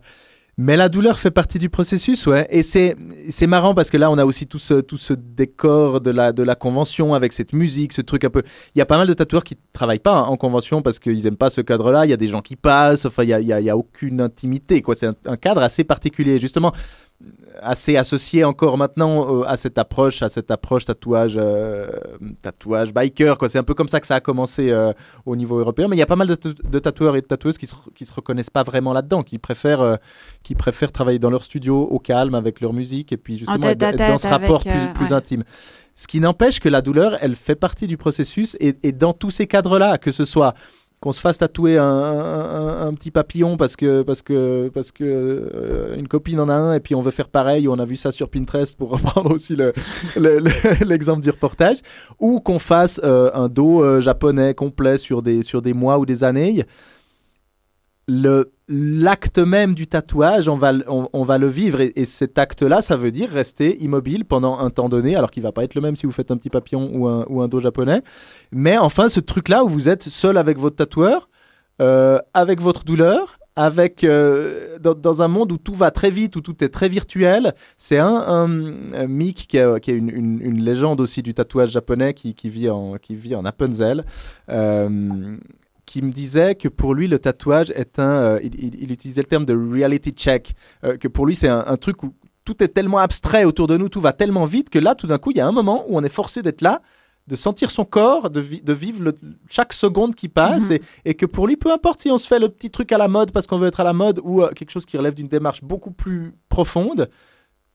mais 0.58 0.76
la 0.76 0.88
douleur 0.88 1.18
fait 1.18 1.30
partie 1.30 1.58
du 1.58 1.68
processus, 1.68 2.26
ouais. 2.26 2.46
Et 2.50 2.62
c'est, 2.62 2.96
c'est 3.28 3.46
marrant 3.46 3.74
parce 3.74 3.90
que 3.90 3.98
là, 3.98 4.10
on 4.10 4.16
a 4.16 4.24
aussi 4.24 4.46
tout 4.46 4.58
ce, 4.58 4.80
tout 4.80 4.96
ce 4.96 5.12
décor 5.12 6.00
de 6.00 6.10
la, 6.10 6.32
de 6.32 6.42
la 6.42 6.54
convention 6.54 7.12
avec 7.12 7.34
cette 7.34 7.52
musique, 7.52 7.92
ce 7.92 8.00
truc 8.00 8.24
un 8.24 8.30
peu. 8.30 8.42
Il 8.74 8.78
y 8.78 8.82
a 8.82 8.86
pas 8.86 8.96
mal 8.96 9.06
de 9.06 9.12
tatoueurs 9.12 9.44
qui 9.44 9.58
travaillent 9.74 9.98
pas 9.98 10.14
hein, 10.16 10.22
en 10.22 10.36
convention 10.38 10.80
parce 10.80 10.98
qu'ils 10.98 11.26
aiment 11.26 11.36
pas 11.36 11.50
ce 11.50 11.60
cadre-là. 11.60 12.06
Il 12.06 12.10
y 12.10 12.14
a 12.14 12.16
des 12.16 12.28
gens 12.28 12.40
qui 12.40 12.56
passent, 12.56 13.04
enfin, 13.04 13.22
il 13.24 13.28
y 13.28 13.34
a, 13.34 13.40
il 13.40 13.46
y 13.46 13.52
a- 13.52 13.60
y 13.60 13.68
a 13.68 13.76
aucune 13.76 14.20
intimité, 14.22 14.80
quoi. 14.80 14.94
C'est 14.94 15.06
un, 15.06 15.14
un 15.26 15.36
cadre 15.36 15.60
assez 15.60 15.84
particulier, 15.84 16.40
justement 16.40 16.72
assez 17.62 17.96
associé 17.96 18.44
encore 18.44 18.76
maintenant 18.76 19.40
euh, 19.40 19.44
à 19.46 19.56
cette 19.56 19.78
approche, 19.78 20.22
à 20.22 20.28
cette 20.28 20.50
approche 20.50 20.84
tatouage, 20.84 21.36
euh, 21.38 21.88
tatouage 22.42 22.92
biker. 22.92 23.36
C'est 23.48 23.58
un 23.58 23.62
peu 23.62 23.74
comme 23.74 23.88
ça 23.88 24.00
que 24.00 24.06
ça 24.06 24.16
a 24.16 24.20
commencé 24.20 24.70
euh, 24.70 24.92
au 25.24 25.34
niveau 25.34 25.58
européen. 25.58 25.88
Mais 25.88 25.96
il 25.96 25.98
y 25.98 26.02
a 26.02 26.06
pas 26.06 26.16
mal 26.16 26.28
de, 26.28 26.34
tat- 26.34 26.50
de 26.62 26.78
tatoueurs 26.78 27.16
et 27.16 27.22
de 27.22 27.26
tatoueuses 27.26 27.56
qui 27.56 27.66
se, 27.66 27.74
qui 27.94 28.04
se 28.04 28.12
reconnaissent 28.12 28.50
pas 28.50 28.62
vraiment 28.62 28.92
là-dedans, 28.92 29.22
qui 29.22 29.38
préfèrent, 29.38 29.98
qui 30.42 30.54
préfèrent 30.54 30.92
travailler 30.92 31.18
dans 31.18 31.30
leur 31.30 31.42
studio 31.42 31.82
au 31.90 31.98
calme 31.98 32.34
avec 32.34 32.60
leur 32.60 32.74
musique 32.74 33.12
et 33.12 33.16
puis 33.16 33.38
justement 33.38 33.68
être, 33.68 33.82
être 33.82 33.96
dans 33.96 34.18
ce 34.18 34.28
rapport 34.28 34.62
plus, 34.62 34.92
plus 34.94 35.06
ouais. 35.06 35.12
intime. 35.14 35.44
Ce 35.94 36.06
qui 36.06 36.20
n'empêche 36.20 36.60
que 36.60 36.68
la 36.68 36.82
douleur, 36.82 37.16
elle 37.22 37.34
fait 37.36 37.54
partie 37.54 37.86
du 37.86 37.96
processus 37.96 38.54
et, 38.60 38.76
et 38.82 38.92
dans 38.92 39.14
tous 39.14 39.30
ces 39.30 39.46
cadres-là, 39.46 39.96
que 39.96 40.12
ce 40.12 40.26
soit 40.26 40.52
qu'on 41.06 41.12
se 41.12 41.20
fasse 41.20 41.38
tatouer 41.38 41.78
un, 41.78 41.86
un- 41.86 42.92
petit 42.94 43.12
papillon 43.12 43.56
parce 43.56 43.76
que 43.76 44.02
parce 44.02 44.22
que 44.22 44.68
parce 44.74 44.90
que 44.90 45.04
euh, 45.04 45.94
une 45.96 46.08
copine 46.08 46.40
en 46.40 46.48
a 46.48 46.54
un 46.54 46.74
et 46.74 46.80
puis 46.80 46.96
on 46.96 47.00
veut 47.00 47.12
faire 47.12 47.28
pareil. 47.28 47.68
On 47.68 47.78
a 47.78 47.84
vu 47.84 47.94
ça 47.94 48.10
sur 48.10 48.28
Pinterest 48.28 48.76
pour 48.76 48.90
reprendre 48.98 49.30
aussi 49.32 49.54
le- 49.54 49.72
l'exemple 50.84 51.22
du 51.22 51.30
reportage. 51.30 51.76
Ou 52.18 52.40
qu'on 52.40 52.58
fasse 52.58 53.00
euh, 53.04 53.30
un 53.34 53.48
dos 53.48 53.84
euh, 53.84 54.00
japonais 54.00 54.52
complet 54.54 54.98
sur 54.98 55.22
des 55.22 55.44
sur 55.44 55.62
des 55.62 55.74
mois 55.74 56.00
ou 56.00 56.06
des 56.06 56.24
années. 56.24 56.64
Le 58.08 58.50
l'acte 58.68 59.38
même 59.38 59.74
du 59.74 59.86
tatouage, 59.86 60.48
on 60.48 60.56
va, 60.56 60.72
on, 60.88 61.22
va 61.22 61.38
le 61.38 61.46
vivre. 61.46 61.80
Et, 61.80 61.92
et 61.96 62.04
cet 62.04 62.38
acte-là, 62.38 62.82
ça 62.82 62.96
veut 62.96 63.12
dire 63.12 63.30
rester 63.30 63.80
immobile 63.82 64.24
pendant 64.24 64.58
un 64.58 64.70
temps 64.70 64.88
donné, 64.88 65.14
alors 65.16 65.30
qu'il 65.30 65.42
va 65.42 65.52
pas 65.52 65.64
être 65.64 65.74
le 65.74 65.80
même 65.80 65.96
si 65.96 66.06
vous 66.06 66.12
faites 66.12 66.30
un 66.30 66.36
petit 66.36 66.50
papillon 66.50 66.90
ou 66.94 67.06
un, 67.06 67.24
ou 67.28 67.42
un 67.42 67.48
dos 67.48 67.60
japonais. 67.60 68.02
Mais 68.52 68.76
enfin, 68.78 69.08
ce 69.08 69.20
truc-là 69.20 69.64
où 69.64 69.68
vous 69.68 69.88
êtes 69.88 70.02
seul 70.02 70.36
avec 70.36 70.58
votre 70.58 70.76
tatoueur, 70.76 71.28
euh, 71.80 72.18
avec 72.34 72.60
votre 72.60 72.84
douleur, 72.84 73.38
avec 73.54 74.04
euh, 74.04 74.78
dans, 74.78 75.22
un 75.22 75.28
monde 75.28 75.50
où 75.52 75.56
tout 75.58 75.72
va 75.72 75.90
très 75.90 76.10
vite, 76.10 76.36
où 76.36 76.40
tout 76.42 76.62
est 76.62 76.68
très 76.68 76.88
virtuel. 76.90 77.54
C'est 77.78 77.98
un, 77.98 78.14
un, 78.94 79.06
Mick 79.06 79.46
qui 79.48 79.56
est, 79.56 79.80
qui 79.80 79.92
une- 79.92 80.10
une 80.42 80.62
légende 80.62 81.00
aussi 81.00 81.22
du 81.22 81.32
tatouage 81.32 81.70
japonais 81.70 82.12
qui, 82.14 82.34
qui 82.34 82.50
vit 82.50 82.68
en 82.68 82.96
qui 82.98 83.14
vit 83.14 83.34
en 83.34 83.44
Appenzell. 83.46 84.04
euh, 84.50 85.36
qui 85.86 86.02
me 86.02 86.10
disait 86.12 86.54
que 86.56 86.68
pour 86.68 86.94
lui 86.94 87.06
le 87.08 87.18
tatouage 87.18 87.70
est 87.70 87.98
un, 87.98 88.10
euh, 88.10 88.40
il, 88.42 88.54
il- 88.62 88.82
il 88.82 88.92
utilisait 88.92 89.22
le 89.22 89.28
terme 89.28 89.44
de 89.44 89.54
reality 89.54 90.10
check, 90.12 90.54
euh, 90.84 90.96
que 90.96 91.08
pour 91.08 91.24
lui 91.26 91.34
c'est 91.34 91.48
un, 91.48 91.64
un 91.66 91.76
truc 91.76 92.02
où 92.02 92.12
tout 92.44 92.62
est 92.62 92.68
tellement 92.68 92.98
abstrait 92.98 93.44
autour 93.44 93.66
de 93.68 93.76
nous, 93.76 93.88
tout 93.88 94.00
va 94.00 94.12
tellement 94.12 94.44
vite 94.44 94.68
que 94.70 94.78
là 94.78 94.94
tout 94.94 95.06
d'un 95.06 95.18
coup 95.18 95.30
il 95.30 95.36
y 95.36 95.40
a 95.40 95.46
un 95.46 95.52
moment 95.52 95.84
où 95.88 95.96
on 95.96 96.02
est 96.04 96.08
forcé 96.08 96.42
d'être 96.42 96.60
là, 96.60 96.82
de 97.28 97.34
sentir 97.34 97.70
son 97.72 97.84
corps, 97.84 98.30
de, 98.30 98.40
vi- 98.40 98.62
de 98.62 98.72
vivre 98.72 99.02
le- 99.02 99.16
chaque 99.48 99.72
seconde 99.72 100.14
qui 100.14 100.28
passe, 100.28 100.68
Mhm. 100.70 100.72
et, 100.76 100.80
et 101.10 101.14
que 101.14 101.26
pour 101.26 101.46
lui 101.46 101.56
peu 101.56 101.72
importe 101.72 102.00
si 102.02 102.10
on 102.10 102.18
se 102.18 102.26
fait 102.26 102.38
le 102.38 102.48
petit 102.48 102.70
truc 102.70 102.92
à 102.92 102.98
la 102.98 103.08
mode 103.08 103.32
parce 103.32 103.46
qu'on 103.46 103.58
veut 103.58 103.68
être 103.68 103.80
à 103.80 103.84
la 103.84 103.92
mode 103.92 104.20
ou 104.22 104.42
euh, 104.42 104.50
quelque 104.50 104.70
chose 104.70 104.86
qui 104.86 104.96
relève 104.96 105.14
d'une 105.14 105.28
démarche 105.28 105.62
beaucoup 105.62 105.90
plus 105.92 106.34
profonde, 106.48 107.08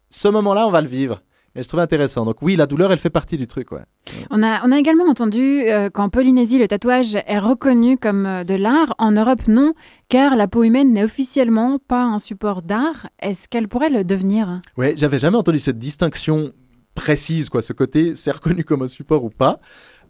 ce 0.10 0.28
moment-là 0.28 0.68
on 0.68 0.72
va 0.72 0.82
le 0.82 0.88
vivre. 0.88 1.22
Et 1.56 1.64
je 1.64 1.68
trouve 1.68 1.82
intéressant. 1.82 2.26
Donc 2.26 2.42
oui, 2.42 2.56
la 2.56 2.66
douleur, 2.66 2.92
elle 2.92 2.98
fait 2.98 3.10
partie 3.10 3.36
du 3.36 3.46
truc, 3.46 3.72
ouais. 3.72 3.82
On 4.30 4.42
a, 4.42 4.66
on 4.66 4.72
a 4.72 4.80
également 4.80 5.06
entendu 5.06 5.64
euh, 5.68 5.90
qu'en 5.90 6.10
Polynésie, 6.10 6.60
le 6.60 6.68
tatouage 6.68 7.16
est 7.28 7.40
reconnu 7.40 7.98
comme 7.98 8.26
euh, 8.26 8.44
de 8.44 8.56
l'art. 8.56 8.96
En 8.98 9.12
Europe, 9.12 9.48
non, 9.48 9.74
car 10.08 10.36
la 10.36 10.48
peau 10.48 10.64
humaine 10.64 10.94
n'est 10.94 11.04
officiellement 11.04 11.78
pas 11.80 12.04
un 12.04 12.20
support 12.20 12.62
d'art. 12.62 13.08
Est-ce 13.20 13.50
qu'elle 13.50 13.68
pourrait 13.68 13.90
le 13.90 14.04
devenir? 14.04 14.62
Ouais, 14.78 14.94
j'avais 14.96 15.20
jamais 15.20 15.38
entendu 15.38 15.60
cette 15.60 15.80
distinction 15.80 16.54
précise, 16.96 17.50
quoi. 17.50 17.62
Ce 17.62 17.74
côté, 17.74 18.16
c'est 18.16 18.32
reconnu 18.32 18.64
comme 18.64 18.82
un 18.82 18.88
support 18.88 19.24
ou 19.24 19.30
pas. 19.30 19.60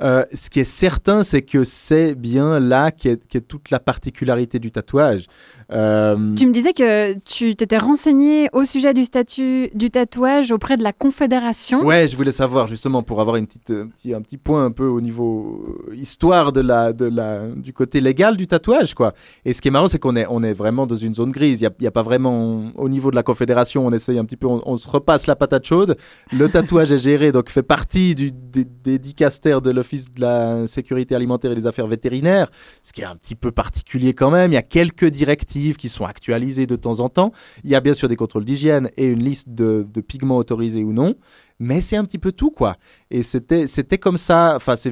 Euh, 0.02 0.26
ce 0.34 0.50
qui 0.50 0.60
est 0.60 0.64
certain, 0.64 1.24
c'est 1.24 1.44
que 1.44 1.64
c'est 1.64 2.16
bien 2.16 2.60
là 2.60 2.92
qu'est 2.92 3.24
qu'est 3.28 3.42
toute 3.42 3.70
la 3.70 3.80
particularité 3.80 4.58
du 4.58 4.72
tatouage. 4.72 5.26
Euh, 5.72 6.36
Tu 6.36 6.46
me 6.46 6.52
disais 6.52 6.74
que 6.74 7.18
tu 7.20 7.56
t'étais 7.56 7.78
renseigné 7.78 8.50
au 8.52 8.66
sujet 8.66 8.94
du 8.94 9.06
statut 9.06 9.70
du 9.74 9.90
tatouage 9.90 10.52
auprès 10.52 10.76
de 10.76 10.84
la 10.84 10.92
Confédération. 10.92 11.86
Ouais, 11.86 12.08
je 12.08 12.18
voulais 12.18 12.32
savoir 12.32 12.68
justement 12.68 13.04
pour 13.04 13.22
avoir 13.22 13.38
une 13.38 13.48
petite, 13.48 13.72
euh, 13.72 13.86
petit, 13.86 14.14
un 14.14 14.22
petit 14.22 14.38
point 14.38 14.66
un 14.66 14.72
peu 14.72 14.86
au 14.86 15.00
niveau 15.00 15.80
euh, 15.90 15.96
histoire 15.96 16.52
de 16.52 16.62
la, 16.62 16.92
de 16.94 17.06
la, 17.06 17.48
du 17.48 17.72
côté 17.74 18.02
légal 18.02 18.36
du 18.36 18.48
tatouage, 18.48 18.94
quoi. 18.94 19.14
Et 19.46 19.54
ce 19.54 19.62
qui 19.62 19.70
est 19.70 19.72
marrant, 19.72 19.88
c'est 19.88 20.00
qu'on 20.00 20.16
est, 20.16 20.26
on 20.30 20.44
est 20.44 20.54
vraiment 20.54 20.88
dans 20.88 20.96
une 20.96 21.14
zone 21.14 21.32
grise. 21.32 21.62
Il 21.62 21.70
n'y 21.80 21.88
a, 21.88 21.92
pas 21.92 22.04
vraiment, 22.04 22.72
au 22.76 22.90
niveau 22.90 23.10
de 23.10 23.16
la 23.16 23.24
confédération, 23.24 23.86
on 23.86 23.92
essaye 23.92 24.20
un 24.20 24.26
petit 24.26 24.38
peu, 24.38 24.48
on, 24.48 24.62
on 24.66 24.78
se 24.78 24.90
repasse 24.90 25.28
la 25.28 25.36
patate 25.36 25.66
chaude. 25.66 25.96
Le 26.34 26.50
tatouage 26.50 26.92
est 26.92 26.98
géré, 26.98 27.32
donc 27.32 27.50
fait 27.50 27.64
partie 27.64 28.14
du, 28.16 28.32
des, 28.32 28.66
des 28.66 29.00
dicastères 29.00 29.62
de 29.62 29.72
l'Office 29.72 30.12
de 30.12 30.20
la 30.20 30.68
sécurité 30.68 31.16
alimentaire 31.16 31.52
et 31.52 31.56
des 31.56 31.68
affaires 31.68 31.88
vétérinaires, 31.88 32.50
ce 32.84 32.92
qui 32.92 33.02
est 33.02 33.06
un 33.06 33.16
petit 33.16 33.36
peu 33.36 33.52
particulier 33.52 34.14
quand 34.14 34.32
même. 34.32 34.52
Il 34.52 34.56
y 34.56 34.58
a 34.58 34.64
quelques 34.64 35.06
directives 35.06 35.61
qui 35.78 35.90
sont 35.90 36.06
actualisées 36.06 36.68
de 36.68 36.76
temps 36.76 37.00
en 37.00 37.10
temps. 37.10 37.32
Il 37.64 37.70
y 37.70 37.76
a 37.76 37.82
bien 37.82 37.94
sûr 37.94 38.08
des 38.08 38.16
contrôles 38.16 38.46
d'hygiène 38.46 38.90
et 38.98 39.06
une 39.06 39.24
liste 39.24 39.50
de, 39.50 39.86
de 39.92 40.02
pigments 40.02 40.38
autorisés 40.38 40.84
ou 40.84 40.94
non 40.94 41.16
mais 41.64 41.80
c'est 41.80 41.96
un 41.96 42.04
petit 42.04 42.18
peu 42.18 42.32
tout 42.32 42.50
quoi 42.50 42.76
et 43.12 43.22
c'était 43.22 43.68
c'était 43.68 44.00
comme 44.00 44.18
ça 44.18 44.56
enfin 44.56 44.76
c'est 44.76 44.92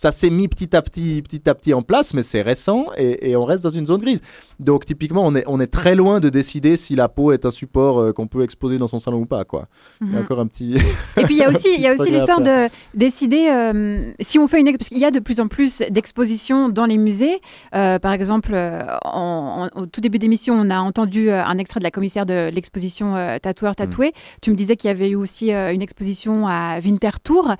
ça 0.00 0.12
s'est 0.12 0.30
mis 0.30 0.46
petit 0.48 0.76
à 0.76 0.82
petit 0.82 1.22
petit 1.22 1.48
à 1.50 1.54
petit 1.54 1.74
en 1.74 1.82
place 1.82 2.14
mais 2.14 2.22
c'est 2.22 2.42
récent 2.42 2.86
et, 2.96 3.30
et 3.30 3.36
on 3.36 3.44
reste 3.44 3.64
dans 3.64 3.70
une 3.70 3.86
zone 3.86 4.00
grise 4.00 4.20
donc 4.60 4.84
typiquement 4.84 5.26
on 5.26 5.34
est 5.34 5.44
on 5.48 5.58
est 5.58 5.66
très 5.80 5.94
loin 5.96 6.20
de 6.20 6.28
décider 6.28 6.76
si 6.76 6.94
la 6.94 7.08
peau 7.08 7.32
est 7.32 7.44
un 7.44 7.50
support 7.50 7.98
euh, 7.98 8.12
qu'on 8.12 8.28
peut 8.28 8.42
exposer 8.42 8.78
dans 8.78 8.86
son 8.86 9.00
salon 9.00 9.18
ou 9.22 9.26
pas 9.26 9.44
quoi 9.44 9.66
il 10.00 10.06
y 10.08 10.10
a 10.10 10.18
Mhm. 10.18 10.22
encore 10.24 10.40
un 10.40 10.46
petit 10.46 10.76
Et 11.16 11.22
puis 11.24 11.34
il 11.34 11.38
y 11.38 11.42
a 11.42 11.48
aussi, 11.54 11.68
il 11.74 11.80
y 11.80 11.86
a 11.88 11.90
aussi 11.94 11.96
Progrès 12.10 12.14
à 12.14 12.18
l'histoire 12.18 12.40
de 12.40 12.68
décider 12.94 13.48
euh, 13.50 14.12
si 14.20 14.38
on 14.38 14.46
fait 14.46 14.60
une 14.60 14.70
parce 14.76 14.88
qu'il 14.88 14.98
y 14.98 15.04
a 15.04 15.10
de 15.10 15.18
plus 15.18 15.40
en 15.40 15.48
plus 15.48 15.82
d'expositions 15.90 16.68
dans 16.68 16.86
les 16.86 16.98
musées. 16.98 17.40
Euh, 17.74 17.98
par 17.98 18.12
exemple, 18.12 18.52
euh, 18.54 18.82
en- 19.04 19.68
en- 19.74 19.80
au 19.82 19.86
tout 19.86 20.00
début 20.00 20.18
d'émission, 20.20 20.54
on 20.54 20.70
a 20.70 20.78
entendu 20.78 21.30
un 21.30 21.58
extrait 21.58 21.80
de 21.80 21.84
la 21.84 21.90
commissaire 21.90 22.26
de 22.26 22.50
l'exposition 22.52 23.14
Tatoueur 23.42 23.74
tatoué. 23.74 24.12
Tu 24.42 24.50
me 24.50 24.56
disais 24.56 24.76
qu'il 24.76 24.88
y 24.88 24.90
avait 24.90 25.08
eu 25.10 25.16
aussi 25.16 25.50
une 25.52 25.82
exposition 25.82 26.46
à 26.46 26.78
Winterthur. 26.84 27.56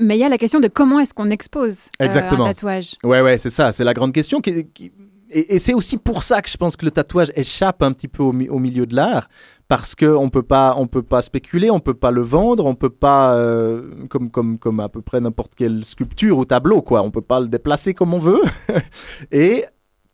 Mais 0.00 0.16
il 0.16 0.20
y 0.20 0.24
a 0.24 0.28
la 0.28 0.38
question 0.38 0.60
de 0.60 0.68
comment 0.68 1.00
est-ce 1.00 1.12
qu'on 1.14 1.30
expose 1.30 1.86
euh, 2.00 2.04
Exactement. 2.04 2.44
un 2.44 2.48
tatouage. 2.48 2.96
Ouais, 3.04 3.20
ouais, 3.20 3.36
c'est 3.38 3.50
ça, 3.50 3.72
c'est 3.72 3.84
la 3.84 3.94
grande 3.94 4.12
question. 4.12 4.40
qui- 4.40 4.66
qui- 4.72 4.92
Et, 5.30 5.56
et 5.56 5.58
c'est 5.58 5.74
aussi 5.74 5.98
pour 5.98 6.22
ça 6.22 6.40
que 6.40 6.48
je 6.48 6.56
pense 6.56 6.76
que 6.76 6.84
le 6.86 6.90
tatouage 6.90 7.30
échappe 7.36 7.82
un 7.82 7.92
petit 7.92 8.08
peu 8.08 8.22
au, 8.22 8.32
mi- 8.32 8.48
au 8.48 8.58
milieu 8.58 8.86
de 8.86 8.94
l'art, 8.96 9.28
parce 9.68 9.94
qu'on 9.94 10.30
peut 10.30 10.42
pas, 10.42 10.74
on 10.78 10.86
peut 10.86 11.02
pas 11.02 11.20
spéculer, 11.20 11.70
on 11.70 11.80
peut 11.80 11.92
pas 11.92 12.10
le 12.10 12.22
vendre, 12.22 12.64
on 12.64 12.74
peut 12.74 12.88
pas, 12.88 13.34
euh, 13.36 13.90
comme, 14.08 14.30
comme, 14.30 14.58
comme 14.58 14.80
à 14.80 14.88
peu 14.88 15.02
près 15.02 15.20
n'importe 15.20 15.54
quelle 15.54 15.84
sculpture 15.84 16.38
ou 16.38 16.46
tableau, 16.46 16.80
quoi, 16.80 17.02
on 17.02 17.10
peut 17.10 17.20
pas 17.20 17.40
le 17.40 17.48
déplacer 17.48 17.92
comme 17.92 18.14
on 18.14 18.18
veut. 18.18 18.40
et 19.32 19.64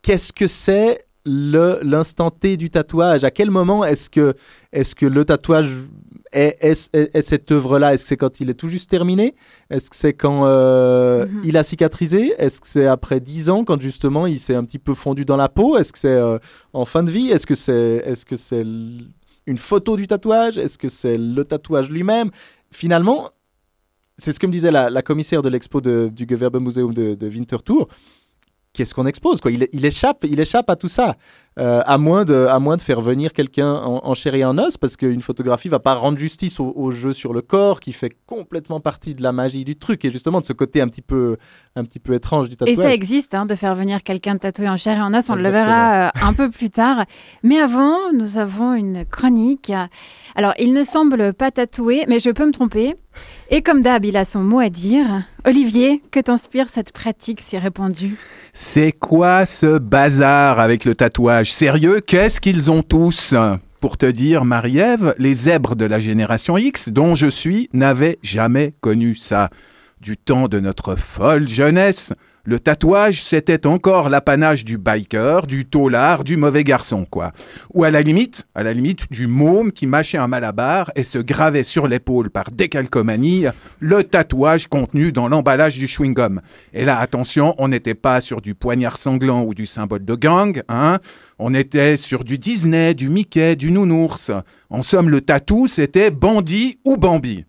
qu'est-ce 0.01 0.33
que 0.33 0.47
c'est 0.47 1.04
l'instant 1.25 2.29
T 2.31 2.57
du 2.57 2.69
tatouage. 2.69 3.23
À 3.23 3.31
quel 3.31 3.51
moment 3.51 3.83
est-ce 3.83 4.09
que, 4.09 4.33
est-ce 4.71 4.95
que 4.95 5.05
le 5.05 5.25
tatouage 5.25 5.69
est, 6.31 6.55
est- 6.61 6.89
est- 6.95 7.15
est 7.15 7.21
cette 7.21 7.51
œuvre-là? 7.51 7.93
Est-ce 7.93 8.03
que 8.03 8.07
c'est 8.09 8.17
quand 8.17 8.39
il 8.39 8.49
est 8.49 8.53
tout 8.55 8.67
juste 8.67 8.89
terminé? 8.89 9.35
Est-ce 9.69 9.89
que 9.89 9.95
c'est 9.95 10.13
quand 10.13 10.45
euh, 10.45 11.25
Mhm. 11.25 11.41
il 11.45 11.57
a 11.57 11.63
cicatrisé? 11.63 12.33
Est-ce 12.37 12.61
que 12.61 12.67
c'est 12.67 12.85
après 12.85 13.19
10 13.19 13.49
ans 13.49 13.63
quand 13.63 13.81
justement 13.81 14.27
il 14.27 14.39
s'est 14.39 14.55
un 14.55 14.63
petit 14.63 14.79
peu 14.79 14.93
fondu 14.93 15.25
dans 15.25 15.37
la 15.37 15.49
peau? 15.49 15.77
Est-ce 15.77 15.91
que 15.93 15.99
c'est 15.99 16.07
euh, 16.09 16.37
en 16.73 16.85
fin 16.85 17.03
de 17.03 17.11
vie? 17.11 17.29
Est-ce 17.31 17.47
que 17.47 17.55
c'est 17.55 18.03
est-ce 18.05 18.25
que 18.25 18.35
c'est 18.35 18.63
une 19.47 19.57
photo 19.57 19.95
du 19.97 20.07
tatouage? 20.07 20.57
Est-ce 20.57 20.77
que 20.77 20.89
c'est 20.89 21.17
le 21.17 21.43
tatouage 21.45 21.89
lui-même? 21.89 22.29
Finalement, 22.71 23.29
c'est 24.17 24.31
ce 24.33 24.39
que 24.39 24.47
me 24.47 24.51
disait 24.51 24.71
la, 24.71 24.89
la 24.89 25.01
commissaire 25.01 25.41
de 25.41 25.49
l'expo 25.49 25.81
du 25.81 26.25
Gewerbemuseum 26.29 26.93
de, 26.93 27.15
de 27.15 27.27
Winterthur. 27.27 27.85
Qu'est-ce 28.75 28.93
qu'on 28.93 29.05
expose 29.07 29.39
quoi 29.41 29.51
il, 29.51 29.67
il 29.71 29.85
échappe, 29.85 30.19
il 30.23 30.39
échappe 30.39 30.69
à 30.69 30.75
tout 30.75 30.89
ça, 30.89 31.15
Euh, 31.57 31.81
à 31.85 31.97
moins 31.97 32.25
de, 32.25 32.47
à 32.49 32.59
moins 32.59 32.75
de 32.75 32.81
faire 32.81 32.99
venir 32.99 33.31
quelqu'un 33.31 33.71
en, 33.75 34.01
en 34.03 34.13
chair 34.13 34.35
et 34.35 34.43
en 34.43 34.57
os, 34.57 34.75
parce 34.75 34.97
qu'une 34.97 35.21
photographie 35.21 35.69
va 35.69 35.79
pas 35.79 35.93
rendre 35.95 36.17
justice 36.17 36.59
au, 36.59 36.73
au 36.75 36.91
jeu 36.91 37.13
sur 37.13 37.31
le 37.31 37.41
corps, 37.41 37.79
qui 37.79 37.93
fait 37.93 38.11
complètement 38.25 38.81
partie 38.81 39.13
de 39.15 39.23
la 39.23 39.31
magie 39.31 39.63
du 39.63 39.77
truc, 39.77 40.03
et 40.03 40.11
justement 40.11 40.41
de 40.41 40.45
ce 40.45 40.51
côté 40.51 40.81
un 40.81 40.89
petit 40.89 41.01
peu, 41.01 41.37
un 41.77 41.85
petit 41.85 41.99
peu 41.99 42.13
étrange 42.13 42.49
du 42.49 42.55
Et 42.55 42.57
tatouage. 42.57 42.75
ça 42.87 42.93
existe, 42.93 43.33
hein, 43.35 43.45
de 43.45 43.55
faire 43.55 43.73
venir 43.73 44.03
quelqu'un 44.03 44.37
tatoué 44.37 44.67
en 44.67 44.75
chair 44.75 44.97
et 44.97 45.01
en 45.01 45.13
os. 45.13 45.29
On 45.29 45.35
le 45.35 45.47
verra 45.49 46.07
euh, 46.07 46.09
un 46.29 46.33
peu 46.33 46.49
plus 46.49 46.71
tard. 46.71 47.05
Mais 47.41 47.57
avant, 47.57 48.11
nous 48.11 48.37
avons 48.37 48.73
une 48.73 49.05
chronique. 49.05 49.71
Alors, 50.35 50.53
il 50.59 50.73
ne 50.73 50.83
semble 50.83 51.33
pas 51.33 51.51
tatoué, 51.51 52.03
mais 52.09 52.19
je 52.19 52.31
peux 52.31 52.45
me 52.45 52.51
tromper. 52.51 52.95
Et 53.51 53.61
comme 53.61 53.81
d'hab, 53.81 54.03
il 54.05 54.17
a 54.17 54.25
son 54.25 54.39
mot 54.39 54.59
à 54.59 54.69
dire. 54.69 55.05
Olivier, 55.45 56.01
que 56.11 56.19
t'inspire 56.19 56.69
cette 56.69 56.91
pratique 56.91 57.41
si 57.41 57.57
répandue? 57.57 58.15
C'est 58.53 58.91
quoi 58.91 59.45
ce 59.45 59.77
bazar 59.77 60.59
avec 60.59 60.85
le 60.85 60.95
tatouage? 60.95 61.51
Sérieux, 61.51 61.99
qu'est-ce 61.99 62.41
qu'ils 62.41 62.71
ont 62.71 62.81
tous? 62.81 63.35
Pour 63.79 63.97
te 63.97 64.05
dire, 64.05 64.45
Marie-Ève, 64.45 65.13
les 65.19 65.33
zèbres 65.33 65.75
de 65.75 65.85
la 65.85 65.99
génération 65.99 66.57
X, 66.57 66.89
dont 66.89 67.13
je 67.13 67.27
suis, 67.27 67.69
n'avaient 67.73 68.17
jamais 68.23 68.73
connu 68.81 69.15
ça. 69.15 69.49
Du 70.01 70.17
temps 70.17 70.47
de 70.47 70.59
notre 70.59 70.95
folle 70.95 71.47
jeunesse, 71.47 72.13
le 72.45 72.59
tatouage, 72.59 73.23
c'était 73.23 73.65
encore 73.65 74.07
l'apanage 74.07 74.65
du 74.65 74.77
biker, 74.77 75.47
du 75.47 75.65
taulard, 75.65 76.23
du 76.23 76.37
mauvais 76.37 76.63
garçon, 76.63 77.07
quoi. 77.09 77.31
Ou 77.73 77.83
à 77.83 77.89
la 77.89 78.03
limite, 78.03 78.45
à 78.53 78.61
la 78.61 78.71
limite, 78.71 79.11
du 79.11 79.25
môme 79.25 79.71
qui 79.71 79.87
mâchait 79.87 80.19
un 80.19 80.27
malabar 80.27 80.91
et 80.95 81.01
se 81.01 81.17
gravait 81.17 81.63
sur 81.63 81.87
l'épaule 81.87 82.29
par 82.29 82.51
décalcomanie 82.51 83.45
le 83.79 84.03
tatouage 84.03 84.67
contenu 84.67 85.11
dans 85.11 85.27
l'emballage 85.27 85.79
du 85.79 85.87
chewing-gum. 85.87 86.39
Et 86.73 86.85
là, 86.85 86.99
attention, 86.99 87.55
on 87.57 87.69
n'était 87.69 87.95
pas 87.95 88.21
sur 88.21 88.41
du 88.41 88.53
poignard 88.53 88.99
sanglant 88.99 89.43
ou 89.43 89.55
du 89.55 89.65
symbole 89.65 90.05
de 90.05 90.15
gang, 90.15 90.61
hein. 90.69 90.99
On 91.39 91.53
était 91.53 91.97
sur 91.97 92.23
du 92.23 92.37
Disney, 92.37 92.93
du 92.93 93.09
Mickey, 93.09 93.55
du 93.55 93.71
nounours. 93.71 94.31
En 94.69 94.83
somme, 94.83 95.09
le 95.09 95.19
tatou, 95.19 95.67
c'était 95.67 96.11
bandit 96.11 96.79
ou 96.85 96.95
Bambi. 96.95 97.43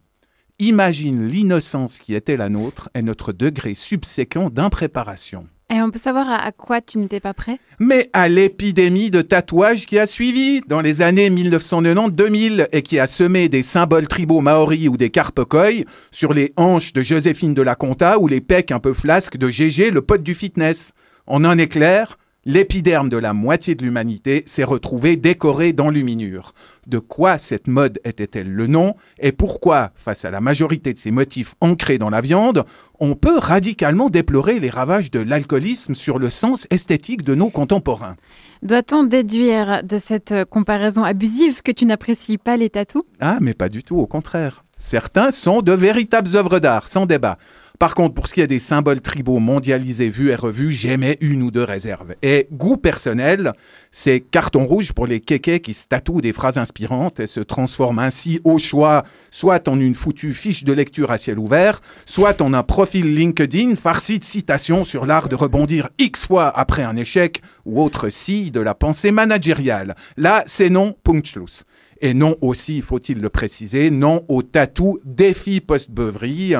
Imagine 0.59 1.29
l'innocence 1.29 1.99
qui 1.99 2.15
était 2.15 2.39
la 2.39 2.49
nôtre 2.49 2.89
et 2.95 3.03
notre 3.03 3.35
degré 3.35 3.75
subséquent 3.75 4.49
d'impréparation. 4.49 5.47
Et 5.69 5.83
on 5.83 5.91
peut 5.91 5.99
savoir 5.99 6.31
à, 6.31 6.51
quoi 6.51 6.81
tu 6.81 6.97
n'étais 6.97 7.21
pas 7.21 7.35
prêt? 7.35 7.59
Mais 7.79 8.09
à 8.15 8.31
l'épidémie 8.31 9.11
de 9.11 9.21
tatouage 9.21 9.85
qui 9.85 9.99
a 9.99 10.07
suivi 10.07 10.63
dans 10.67 10.81
les 10.81 11.03
années 11.03 11.29
1990-2000 11.29 12.69
et 12.73 12.81
qui 12.81 12.99
a 12.99 13.07
semé 13.07 13.51
des 13.51 13.61
symboles 13.61 14.09
tribaux 14.09 14.41
maoris 14.41 14.89
ou 14.89 14.97
des 14.97 15.11
carpe-coy 15.11 15.85
sur 16.11 16.33
les 16.33 16.55
hanches 16.57 16.95
de 16.95 17.03
Joséphine 17.03 17.53
de 17.53 17.61
la 17.61 17.75
Conta 17.75 18.19
ou 18.19 18.27
les 18.27 18.41
pecs 18.41 18.73
un 18.73 18.79
peu 18.79 18.95
flasques 18.95 19.37
de 19.37 19.51
Gégé, 19.51 19.91
le 19.91 20.01
pote 20.01 20.23
du 20.23 20.35
fitness. 20.35 20.93
En 21.27 21.45
un 21.45 21.59
éclair, 21.59 22.17
l'épiderme 22.47 23.09
de 23.09 23.17
la 23.17 23.35
moitié 23.35 23.75
de 23.75 23.85
l'humanité 23.85 24.45
s'est 24.47 24.65
retrouvé 24.65 25.17
décoré 25.17 25.73
d'enluminure. 25.73 26.55
De 26.87 27.01
quoi 27.01 27.39
cette 27.39 27.67
mode 27.67 27.99
était-elle 28.05 28.51
le 28.51 28.69
nom 28.69 28.95
et 29.19 29.33
pourquoi, 29.33 29.91
face 29.97 30.25
à 30.25 30.31
la 30.31 30.41
majorité 30.41 30.93
de 30.93 30.99
ces 30.99 31.11
motifs 31.11 31.57
ancrés 31.61 31.99
dans 31.99 32.09
la 32.09 32.21
viande, 32.21 32.65
on 33.01 33.17
peut 33.17 33.39
radicalement 33.39 34.09
déplorer 34.09 34.61
les 34.61 34.71
ravages 34.71 35.11
de 35.11 35.19
l'alcoolisme 35.19 35.97
sur 35.97 36.19
le 36.21 36.31
sens 36.31 36.69
esthétique 36.71 37.25
de 37.25 37.35
nos 37.35 37.51
contemporains? 37.51 38.17
Doit-on 38.63 39.03
déduire 39.03 39.83
de 39.83 39.99
cette 39.99 40.33
euh, 40.33 40.45
comparaison 40.45 41.05
abusive 41.05 41.63
que 41.63 41.73
tu 41.73 41.85
n'apprécies 41.85 42.39
pas 42.39 42.57
les 42.57 42.71
tatous? 42.71 43.03
Ah, 43.21 43.39
mais 43.41 43.55
pas 43.55 43.69
du 43.69 43.83
tout, 43.83 43.97
au 43.97 44.07
contraire. 44.07 44.65
Certains 44.77 45.31
sont 45.31 45.63
de 45.63 45.73
véritables 45.73 46.37
œuvres 46.37 46.59
d'art, 46.59 46.87
sans 46.87 47.07
débat. 47.07 47.39
Par 47.79 47.95
contre, 47.95 48.15
pour 48.15 48.27
ce 48.27 48.35
qui 48.35 48.41
est 48.41 48.47
des 48.47 48.59
symboles 48.59 49.01
tribaux 49.01 49.39
mondialisés 49.39 50.09
vus 50.09 50.31
et 50.31 50.35
revus, 50.35 50.73
j'aimais 50.73 51.19
une 51.21 51.43
ou 51.43 51.51
deux 51.51 51.65
réserves. 51.65 52.15
Et 52.23 52.49
goût 52.53 52.77
personnel, 52.77 53.53
c'est 53.91 54.21
carton 54.21 54.67
rouge 54.67 54.93
pour 54.93 55.07
les 55.07 55.21
kékés 55.21 55.61
qui 55.61 55.75
se 55.75 55.87
tatouent 55.87 56.21
des 56.21 56.33
phrases 56.33 56.59
inspirantes 56.59 57.21
et 57.21 57.27
se 57.27 57.41
transforment 57.41 57.99
ainsi 57.99 58.41
au 58.45 58.59
choix, 58.59 59.05
soit 59.31 59.69
en 59.69 59.79
une 59.79 59.95
foutue 59.95 60.33
fiche 60.33 60.65
de 60.65 60.73
lecture 60.73 61.11
à 61.11 61.19
ciel 61.19 61.39
ouvert, 61.39 61.81
soit 62.05 62.41
en 62.41 62.55
un 62.55 62.63
profil 62.63 63.15
LinkedIn 63.15 63.77
farci 63.77 64.19
de 64.19 64.25
citations 64.25 64.85
sur 64.85 65.07
l'art 65.07 65.29
de 65.29 65.35
rebondir 65.35 65.89
X 65.99 66.27
fois 66.27 66.49
après 66.49 66.83
un 66.83 66.97
échec 66.97 67.43
ou 67.65 67.83
autre 67.83 68.09
scie 68.09 68.51
de 68.51 68.61
la 68.61 68.75
pensée 68.75 69.11
managériale. 69.11 69.97
Là, 70.17 70.45
c'est 70.47 70.71
non, 70.71 70.97
Punktschluss. 71.05 71.65
Et 72.01 72.15
non 72.15 72.37
aussi, 72.41 72.83
faut-il 72.83 73.21
le 73.21 73.31
préciser, 73.31 73.91
non 73.91 74.25
au 74.29 74.43
tatou 74.43 74.99
défi 75.05 75.61
post-beuverie. 75.61 76.55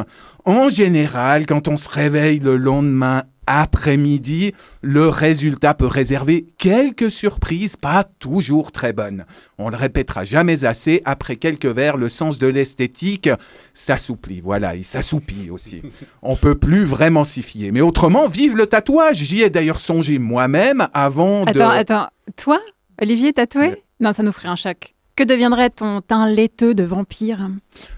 En 0.45 0.69
général, 0.69 1.47
quand 1.47 1.69
on 1.69 1.77
se 1.77 1.89
réveille 1.89 2.39
le 2.39 2.57
lendemain 2.57 3.25
après-midi, 3.47 4.55
le 4.83 5.09
résultat 5.09 5.75
peut 5.75 5.87
réserver 5.87 6.47
quelques 6.59 7.11
surprises 7.11 7.77
pas 7.77 8.05
toujours 8.05 8.73
très 8.73 8.93
bonnes. 8.93 9.25
On 9.59 9.69
le 9.71 9.77
répétera 9.77 10.25
jamais 10.25 10.65
assez, 10.65 11.01
après 11.05 11.37
quelques 11.37 11.67
verres, 11.67 11.97
le 11.97 12.09
sens 12.09 12.39
de 12.39 12.47
l'esthétique 12.47 13.31
s'assouplit. 13.73 14.41
Voilà, 14.41 14.75
il 14.75 14.85
s'assoupit 14.85 15.51
aussi. 15.51 15.83
On 16.23 16.37
peut 16.37 16.57
plus 16.57 16.85
vraiment 16.85 17.25
s'y 17.25 17.43
fier. 17.43 17.71
Mais 17.73 17.81
autrement, 17.81 18.29
vive 18.29 18.57
le 18.57 18.67
tatouage. 18.67 19.19
J'y 19.19 19.43
ai 19.43 19.51
d'ailleurs 19.51 19.81
songé 19.81 20.19
moi-même 20.19 20.89
avant 20.93 21.45
de... 21.45 21.51
Attends, 21.51 21.71
attends. 21.71 22.09
Toi, 22.37 22.61
Olivier, 23.01 23.33
tatoué? 23.33 23.83
Non, 24.01 24.13
ça 24.13 24.23
nous 24.23 24.33
ferait 24.33 24.49
un 24.49 24.57
choc. 24.57 24.96
Que 25.17 25.25
deviendrait 25.25 25.71
ton 25.71 26.03
teint 26.03 26.29
laiteux 26.29 26.75
de 26.75 26.85
vampire? 26.85 27.49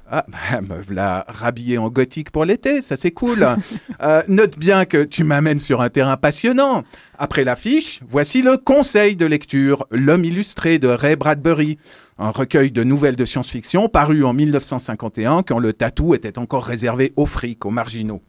Ah, 0.09 0.25
bah, 0.29 0.61
me 0.61 0.81
voilà 0.81 1.25
rhabillé 1.27 1.77
en 1.77 1.89
gothique 1.91 2.31
pour 2.31 2.45
l'été, 2.45 2.81
ça 2.81 2.95
c'est 2.95 3.11
cool. 3.11 3.45
Euh, 4.01 4.23
note 4.29 4.57
bien 4.57 4.85
que 4.85 5.03
tu 5.03 5.25
m'amènes 5.25 5.59
sur 5.59 5.81
un 5.81 5.89
terrain 5.89 6.17
passionnant. 6.17 6.85
Après 7.19 7.43
l'affiche, 7.43 7.99
voici 8.09 8.43
le 8.43 8.57
conseil 8.57 9.17
de 9.17 9.27
lecture, 9.27 9.89
L'homme 9.91 10.25
illustré 10.25 10.79
de 10.79 10.87
Ray 10.87 11.17
Bradbury, 11.17 11.79
un 12.17 12.31
recueil 12.31 12.71
de 12.71 12.85
nouvelles 12.85 13.17
de 13.17 13.25
science-fiction 13.25 13.89
paru 13.89 14.25
en 14.25 14.33
1951 14.35 15.43
quand 15.43 15.59
le 15.59 15.73
tatou 15.73 16.15
était 16.15 16.39
encore 16.39 16.65
réservé 16.65 17.13
aux 17.17 17.27
frics, 17.27 17.67
aux 17.67 17.71
marginaux. 17.71 18.23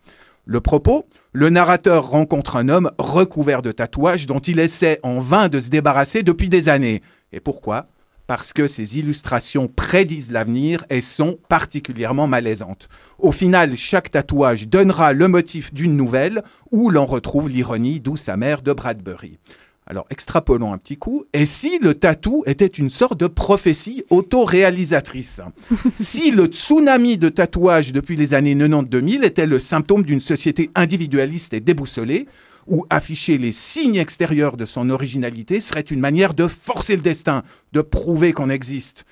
Le 0.45 0.59
propos 0.59 1.05
Le 1.33 1.51
narrateur 1.51 2.09
rencontre 2.09 2.55
un 2.55 2.67
homme 2.67 2.89
recouvert 2.97 3.61
de 3.61 3.71
tatouages 3.71 4.25
dont 4.25 4.39
il 4.39 4.57
essaie 4.57 4.99
en 5.03 5.19
vain 5.19 5.49
de 5.49 5.59
se 5.59 5.69
débarrasser 5.69 6.23
depuis 6.23 6.49
des 6.49 6.67
années. 6.67 7.03
Et 7.31 7.39
pourquoi? 7.39 7.85
Parce 8.29 8.53
que 8.53 8.67
ces 8.67 8.99
illustrations 8.99 9.67
prédisent 9.67 10.31
l'avenir 10.31 10.85
et 10.91 11.01
sont 11.01 11.39
particulièrement 11.49 12.27
malaisantes. 12.27 12.87
Au 13.17 13.31
final, 13.31 13.75
chaque 13.75 14.11
tatouage 14.11 14.67
donnera 14.67 15.13
le 15.13 15.27
motif 15.27 15.73
d'une 15.73 15.97
nouvelle 15.97 16.43
où 16.69 16.91
l'on 16.91 17.07
retrouve 17.07 17.49
l'ironie 17.49 17.99
douce 17.99 18.29
amère 18.29 18.61
de 18.61 18.71
Bradbury. 18.71 19.39
Alors 19.87 20.05
extrapolons 20.11 20.71
un 20.71 20.77
petit 20.77 20.97
coup. 20.97 21.25
Et 21.33 21.45
si 21.45 21.79
le 21.79 21.95
tatou 21.95 22.43
était 22.45 22.67
une 22.67 22.89
sorte 22.89 23.19
de 23.19 23.25
prophétie 23.25 24.03
autoréalisatrice? 24.11 25.41
Si 25.97 26.29
le 26.29 26.45
tsunami 26.45 27.17
de 27.17 27.29
tatouages 27.29 27.93
depuis 27.93 28.15
les 28.15 28.35
années 28.35 28.53
90-2000 28.53 29.23
était 29.23 29.47
le 29.47 29.57
symptôme 29.57 30.03
d'une 30.03 30.21
société 30.21 30.69
individualiste 30.75 31.55
et 31.55 31.61
déboussolée, 31.61 32.27
où 32.67 32.85
afficher 32.89 33.37
les 33.37 33.51
signes 33.51 33.95
extérieurs 33.97 34.57
de 34.57 34.65
son 34.65 34.89
originalité 34.89 35.59
serait 35.59 35.81
une 35.81 35.99
manière 35.99 36.33
de 36.33 36.47
forcer 36.47 36.95
le 36.95 37.01
destin, 37.01 37.43
de 37.73 37.81
prouver 37.81 38.33
qu'on 38.33 38.49
existe. 38.49 39.05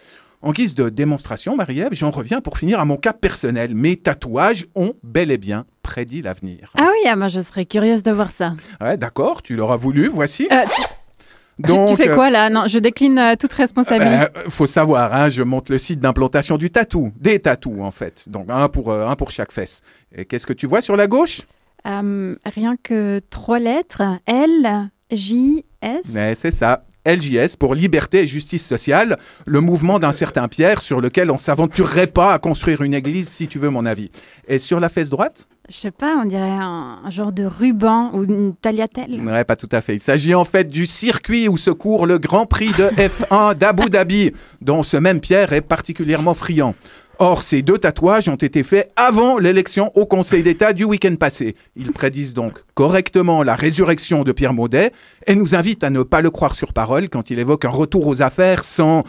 En 0.43 0.52
guise 0.52 0.76
de 0.76 0.89
démonstration, 0.89 1.56
Marie-Ève, 1.56 1.93
j'en 1.93 2.12
reviens 2.12 2.41
pour 2.41 2.60
finir 2.60 2.80
à 2.80 2.86
mon 2.86 2.95
cas 2.98 3.14
personnel. 3.14 3.74
Mes 3.74 3.95
tatouages 3.98 4.68
ont 4.76 4.93
bel 5.02 5.32
et 5.32 5.38
bien 5.39 5.66
prédit 5.82 6.22
l'avenir. 6.22 6.70
Ah 6.78 6.88
oui, 6.91 7.10
ah, 7.10 7.16
moi 7.16 7.28
je 7.28 7.39
serais 7.39 7.66
curieuse 7.66 8.04
de 8.04 8.12
voir 8.12 8.32
ça. 8.32 8.54
Ouais, 8.80 8.98
d'accord, 8.98 9.41
tu 9.41 9.56
l'auras 9.56 9.78
voulu, 9.78 10.08
voici. 10.08 10.48
Euh, 10.52 10.62
tu- 10.64 11.64
tu, 11.64 11.74
tu 11.89 11.95
fais 11.95 12.10
euh, 12.10 12.14
quoi 12.16 12.30
là? 12.30 12.52
Non, 12.52 12.68
je 12.68 12.78
décline 12.78 13.18
euh, 13.18 13.36
toute 13.36 13.52
responsabilité. 13.54 14.28
euh, 14.38 14.48
faut 14.50 14.68
savoir, 14.68 15.12
hein, 15.12 15.30
je 15.30 15.41
monte 15.41 15.70
le 15.70 15.80
site 15.80 16.00
d'implantation 16.00 16.58
du 16.58 16.70
tatou, 16.70 17.12
des 17.20 17.39
tatous 17.39 17.82
en 17.82 17.89
fait, 17.89 18.30
donc 18.30 18.45
un 18.50 18.70
pour, 18.70 18.91
euh, 18.91 19.08
un 19.08 19.16
pour 19.16 19.32
chaque 19.32 19.52
fesse. 19.52 19.82
Et 20.16 20.26
qu'est-ce 20.26 20.45
que 20.45 20.54
tu 20.54 20.68
vois 20.68 20.82
sur 20.82 20.95
la 20.95 21.08
gauche? 21.08 21.41
Euh, 21.88 22.35
rien 22.45 22.75
que 22.81 23.19
trois 23.29 23.59
lettres. 23.59 24.01
L, 24.25 24.89
J, 25.11 25.63
S. 25.81 26.01
Mais 26.13 26.35
c'est 26.35 26.51
ça. 26.51 26.83
LJS 27.05 27.55
pour 27.57 27.73
Liberté 27.73 28.23
et 28.23 28.27
Justice 28.27 28.65
Sociale, 28.67 29.17
le 29.45 29.61
mouvement 29.61 29.97
d'un 29.97 30.11
certain 30.11 30.49
Pierre 30.49 30.81
sur 30.81 30.99
lequel 30.99 31.31
on 31.31 31.38
s'aventurerait 31.38 32.07
pas 32.07 32.33
à 32.33 32.39
construire 32.39 32.81
une 32.81 32.93
église, 32.93 33.29
si 33.29 33.47
tu 33.47 33.59
veux 33.59 33.69
mon 33.69 33.85
avis. 33.85 34.11
Et 34.49 34.57
sur 34.57 34.81
la 34.81 34.89
fesse 34.89 35.09
droite? 35.09 35.47
Je 35.69 35.75
sais 35.75 35.91
pas, 35.91 36.17
on 36.21 36.25
dirait 36.25 36.49
un, 36.49 36.99
un 37.05 37.09
genre 37.09 37.31
de 37.31 37.45
ruban 37.45 38.11
ou 38.13 38.23
une 38.25 38.55
tagliatelle. 38.55 39.21
Ouais, 39.21 39.45
pas 39.45 39.55
tout 39.55 39.69
à 39.71 39.79
fait. 39.79 39.95
Il 39.95 40.01
s'agit 40.01 40.35
en 40.35 40.43
fait 40.43 40.65
du 40.65 40.85
circuit 40.85 41.47
où 41.47 41.55
se 41.55 41.71
court 41.71 42.05
le 42.07 42.17
Grand 42.19 42.45
Prix 42.45 42.71
de 42.73 42.89
F1 42.97 43.55
d'Abu 43.55 43.89
Dhabi, 43.89 44.33
dont 44.61 44.83
ce 44.83 44.97
même 44.97 45.21
Pierre 45.21 45.53
est 45.53 45.61
particulièrement 45.61 46.33
friand. 46.33 46.75
Or, 47.20 47.41
ces 47.41 47.63
deux 47.63 47.80
tatouages 47.80 48.30
ont 48.30 48.36
été 48.36 48.61
faits 48.61 48.91
avant 48.95 49.39
l'élection 49.39 49.91
au 49.95 50.05
Conseil 50.05 50.43
d'État 50.43 50.72
du 50.72 50.84
week-end 50.84 51.15
passé. 51.15 51.55
Ils 51.76 51.91
prédisent 51.91 52.36
donc 52.36 52.59
correctement 52.76 53.41
la 53.41 53.55
résurrection 53.55 54.24
de 54.24 54.32
Pierre 54.32 54.53
Maudet 54.53 54.91
et 55.26 55.34
nous 55.34 55.55
invitent 55.55 55.84
à 55.84 55.89
ne 55.89 56.03
pas 56.03 56.22
le 56.22 56.30
croire 56.30 56.55
sur 56.55 56.74
parole 56.74 57.09
quand 57.09 57.32
il 57.32 57.39
évoque 57.39 57.65
un 57.65 57.70
retour 57.70 58.05
aux 58.05 58.22
affaires 58.22 58.63
sans, 58.63 59.03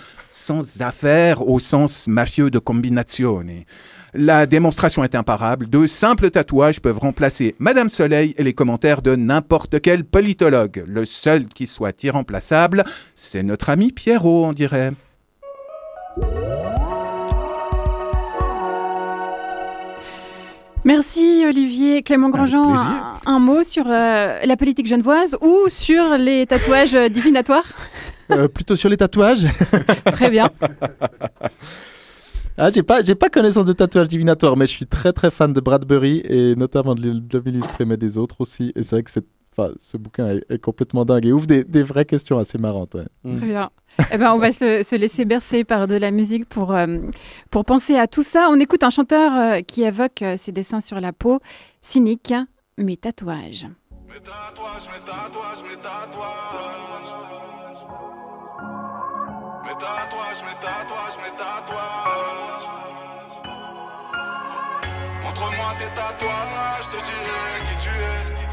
affaires 0.81 1.47
au 1.47 1.59
sens 1.59 2.07
mafieux 2.07 2.51
de 2.51 2.59
combinazione. 2.59 3.65
La 4.15 4.47
démonstration 4.47 5.05
est 5.05 5.15
imparable. 5.15 5.69
De 5.69 5.87
simples 5.87 6.31
tatouages 6.31 6.81
peuvent 6.81 6.99
remplacer 6.99 7.57
Madame 7.59 7.91
Soleil 7.91 8.35
et 8.39 8.43
les 8.43 8.55
commentaires 8.55 9.03
de 9.03 9.17
n'importe 9.17 9.83
quel 9.83 10.05
politologue. 10.05 10.83
Le 10.87 11.05
seul 11.05 11.47
qui 11.47 11.67
soit 11.67 12.03
irremplaçable, 12.03 12.85
c'est 13.15 13.43
notre 13.43 13.69
ami 13.69 13.93
Pierrot, 13.93 14.47
on 14.47 14.55
dirait. 14.55 14.93
Merci 20.85 21.45
Olivier. 21.47 22.03
Clément 22.03 22.31
Grandjean, 22.31 22.75
un, 22.77 23.15
un 23.27 23.39
mot 23.39 23.63
sur 23.65 23.85
euh, 23.87 24.39
la 24.45 24.57
politique 24.57 24.87
genevoise 24.87 25.37
ou 25.43 25.69
sur 25.69 26.17
les 26.19 26.47
tatouages 26.47 26.95
divinatoires 27.11 27.65
Euh, 28.31 28.49
Plutôt 28.49 28.77
sur 28.77 28.89
les 28.89 28.97
tatouages. 28.97 29.47
Très 30.13 30.31
bien. 30.31 30.51
Ah, 32.57 32.71
j'ai 32.71 32.83
pas, 32.83 33.03
j'ai 33.03 33.15
pas 33.15 33.29
connaissance 33.29 33.67
de 33.67 33.73
tatouages 33.73 34.09
divinatoires, 34.09 34.57
mais 34.57 34.67
je 34.67 34.73
suis 34.73 34.87
très 34.87 35.13
très 35.13 35.31
fan 35.31 35.53
de 35.53 35.61
Bradbury 35.61 36.23
et 36.25 36.57
notamment 36.57 36.95
de 36.97 37.23
l'illustré, 37.45 37.85
mais 37.85 37.97
des 37.97 38.19
autres 38.19 38.41
aussi. 38.41 38.73
Et 38.75 38.83
c'est 38.83 38.97
vrai 38.97 39.03
que 39.05 39.11
c'est, 39.11 39.25
enfin, 39.59 39.75
ce 39.81 39.97
bouquin 39.97 40.29
est, 40.29 40.45
est 40.49 40.59
complètement 40.59 41.05
dingue 41.05 41.27
et 41.27 41.33
ouvre 41.33 41.47
des, 41.47 41.65
des 41.65 41.83
vraies 41.83 42.05
questions 42.05 42.39
assez 42.39 42.59
marrantes. 42.59 42.95
ouais. 42.95 43.37
Très 43.37 43.47
bien. 43.47 43.71
Eh 44.13 44.19
ben, 44.19 44.33
on 44.33 44.39
va 44.39 44.53
se, 44.53 44.83
se 44.85 44.95
laisser 44.95 45.25
bercer 45.25 45.65
par 45.65 45.87
de 45.89 45.97
la 45.97 46.11
musique 46.13 46.49
pour, 46.49 46.73
euh, 46.73 46.99
pour 47.51 47.65
penser 47.65 47.97
à 47.97 48.07
tout 48.07 48.23
ça. 48.23 48.49
On 48.51 48.61
écoute 48.61 48.85
un 48.85 48.91
chanteur 48.91 49.33
euh, 49.35 49.61
qui 49.61 49.83
évoque 49.83 50.23
euh, 50.23 50.37
ses 50.37 50.53
dessins 50.53 50.81
sur 50.81 51.01
la 51.01 51.13
peau, 51.13 51.41
cynique, 51.83 52.33
mes 52.77 52.97
tatouages. 52.97 53.67
Mes 54.09 54.21
tatouages, 54.21 54.89
mes 54.89 55.05
tatouages, 55.05 55.63
mes 55.65 55.83
tatouages. 55.83 57.15
Montre-moi 65.23 65.75
tes 65.79 65.91
tatouages, 65.95 66.85
je 66.85 66.91
te 66.91 66.97
dirai 67.05 67.59
qui 67.67 67.77
tu 67.85 67.91
es. 67.91 68.48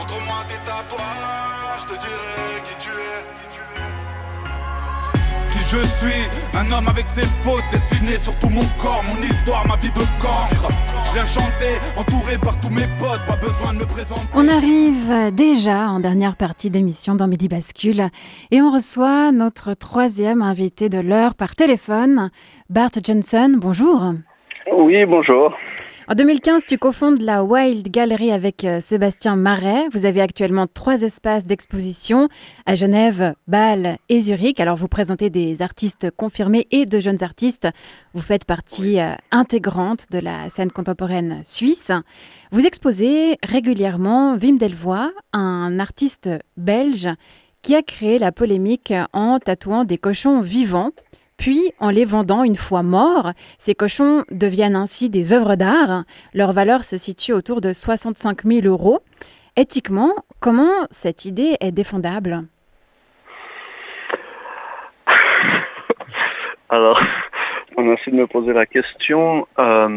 Montre-moi 0.00 0.44
tes 0.48 0.54
tatouages, 0.64 1.82
je 1.82 1.94
te 1.94 2.00
dirai 2.00 2.62
qui 2.64 2.74
tu 2.78 2.88
es. 2.88 3.20
Qui 5.52 5.58
je 5.68 5.82
suis, 5.98 6.24
un 6.54 6.72
homme 6.72 6.88
avec 6.88 7.06
ses 7.06 7.26
fautes 7.44 7.64
dessinées 7.70 8.16
sur 8.16 8.34
tout 8.38 8.48
mon 8.48 8.64
corps, 8.82 9.04
mon 9.04 9.22
histoire, 9.22 9.66
ma 9.68 9.76
vie 9.76 9.90
de 9.90 10.00
cancre. 10.22 10.68
Je 11.04 11.12
viens 11.12 11.26
chanter, 11.26 11.74
entouré 11.98 12.38
par 12.38 12.56
tous 12.56 12.70
mes 12.70 12.88
potes, 12.98 13.26
pas 13.26 13.36
besoin 13.36 13.74
de 13.74 13.80
me 13.80 13.84
présenter. 13.84 14.22
On 14.32 14.48
arrive 14.48 15.34
déjà 15.34 15.90
en 15.90 16.00
dernière 16.00 16.36
partie 16.36 16.70
d'émission 16.70 17.14
dans 17.14 17.26
Midi 17.26 17.48
Bascule 17.48 18.08
et 18.50 18.62
on 18.62 18.70
reçoit 18.70 19.32
notre 19.32 19.74
troisième 19.74 20.40
invité 20.40 20.88
de 20.88 20.98
l'heure 20.98 21.34
par 21.34 21.54
téléphone, 21.54 22.30
Bart 22.70 22.92
Johnson. 23.04 23.58
Bonjour. 23.58 24.14
Oui, 24.72 25.04
bonjour. 25.04 25.52
En 26.10 26.16
2015, 26.16 26.64
tu 26.66 26.76
cofondes 26.76 27.20
la 27.20 27.44
Wild 27.44 27.88
Gallery 27.88 28.32
avec 28.32 28.64
euh, 28.64 28.80
Sébastien 28.80 29.36
Marais. 29.36 29.88
Vous 29.92 30.06
avez 30.06 30.20
actuellement 30.20 30.66
trois 30.66 31.02
espaces 31.02 31.46
d'exposition 31.46 32.28
à 32.66 32.74
Genève, 32.74 33.34
Bâle 33.46 33.96
et 34.08 34.20
Zurich. 34.20 34.58
Alors, 34.58 34.74
vous 34.74 34.88
présentez 34.88 35.30
des 35.30 35.62
artistes 35.62 36.10
confirmés 36.10 36.66
et 36.72 36.84
de 36.84 36.98
jeunes 36.98 37.22
artistes. 37.22 37.68
Vous 38.12 38.22
faites 38.22 38.44
partie 38.44 38.98
euh, 38.98 39.12
intégrante 39.30 40.10
de 40.10 40.18
la 40.18 40.50
scène 40.50 40.72
contemporaine 40.72 41.42
suisse. 41.44 41.92
Vous 42.50 42.66
exposez 42.66 43.38
régulièrement 43.44 44.34
Wim 44.34 44.58
Delvoye, 44.58 45.12
un 45.32 45.78
artiste 45.78 46.28
belge 46.56 47.08
qui 47.62 47.76
a 47.76 47.82
créé 47.82 48.18
la 48.18 48.32
polémique 48.32 48.92
en 49.12 49.38
tatouant 49.38 49.84
des 49.84 49.98
cochons 49.98 50.40
vivants. 50.40 50.90
Puis, 51.40 51.72
en 51.80 51.88
les 51.88 52.04
vendant 52.04 52.44
une 52.44 52.54
fois 52.54 52.82
morts, 52.82 53.32
ces 53.58 53.74
cochons 53.74 54.24
deviennent 54.30 54.76
ainsi 54.76 55.08
des 55.08 55.32
œuvres 55.32 55.54
d'art. 55.54 56.04
Leur 56.34 56.52
valeur 56.52 56.84
se 56.84 56.98
situe 56.98 57.32
autour 57.32 57.62
de 57.62 57.72
65 57.72 58.44
000 58.44 58.66
euros. 58.66 59.00
Éthiquement, 59.56 60.12
comment 60.38 60.86
cette 60.90 61.24
idée 61.24 61.56
est 61.60 61.72
défendable? 61.72 62.42
Alors, 66.68 67.00
merci 67.78 68.10
de 68.10 68.16
me 68.16 68.26
poser 68.26 68.52
la 68.52 68.66
question. 68.66 69.48
Euh, 69.58 69.88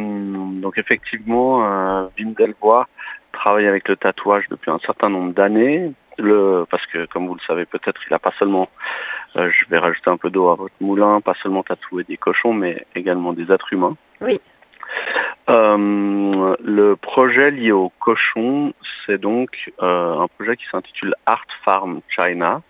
donc 0.61 0.77
effectivement, 0.77 1.65
euh, 1.65 2.07
Wim 2.17 2.35
Delvoye 2.35 2.87
travaille 3.33 3.67
avec 3.67 3.89
le 3.89 3.97
tatouage 3.97 4.45
depuis 4.49 4.71
un 4.71 4.79
certain 4.79 5.09
nombre 5.09 5.33
d'années. 5.33 5.91
Le, 6.17 6.65
parce 6.69 6.85
que, 6.87 7.05
comme 7.05 7.27
vous 7.27 7.35
le 7.35 7.41
savez 7.41 7.65
peut-être, 7.65 7.99
il 8.07 8.11
n'a 8.11 8.19
pas 8.19 8.33
seulement, 8.37 8.69
euh, 9.35 9.49
je 9.49 9.65
vais 9.69 9.79
rajouter 9.79 10.09
un 10.09 10.17
peu 10.17 10.29
d'eau 10.29 10.49
à 10.49 10.55
votre 10.55 10.75
moulin, 10.79 11.21
pas 11.21 11.33
seulement 11.41 11.63
tatoué 11.63 12.03
des 12.03 12.17
cochons, 12.17 12.53
mais 12.53 12.85
également 12.95 13.33
des 13.33 13.51
êtres 13.51 13.73
humains. 13.73 13.95
Oui. 14.21 14.39
Euh, 15.49 16.55
le 16.63 16.95
projet 16.95 17.51
lié 17.51 17.71
aux 17.71 17.91
cochons, 17.99 18.73
c'est 19.05 19.17
donc 19.17 19.71
euh, 19.81 20.19
un 20.19 20.27
projet 20.27 20.55
qui 20.55 20.65
s'intitule 20.71 21.15
Art 21.25 21.47
Farm 21.65 22.01
China, 22.09 22.61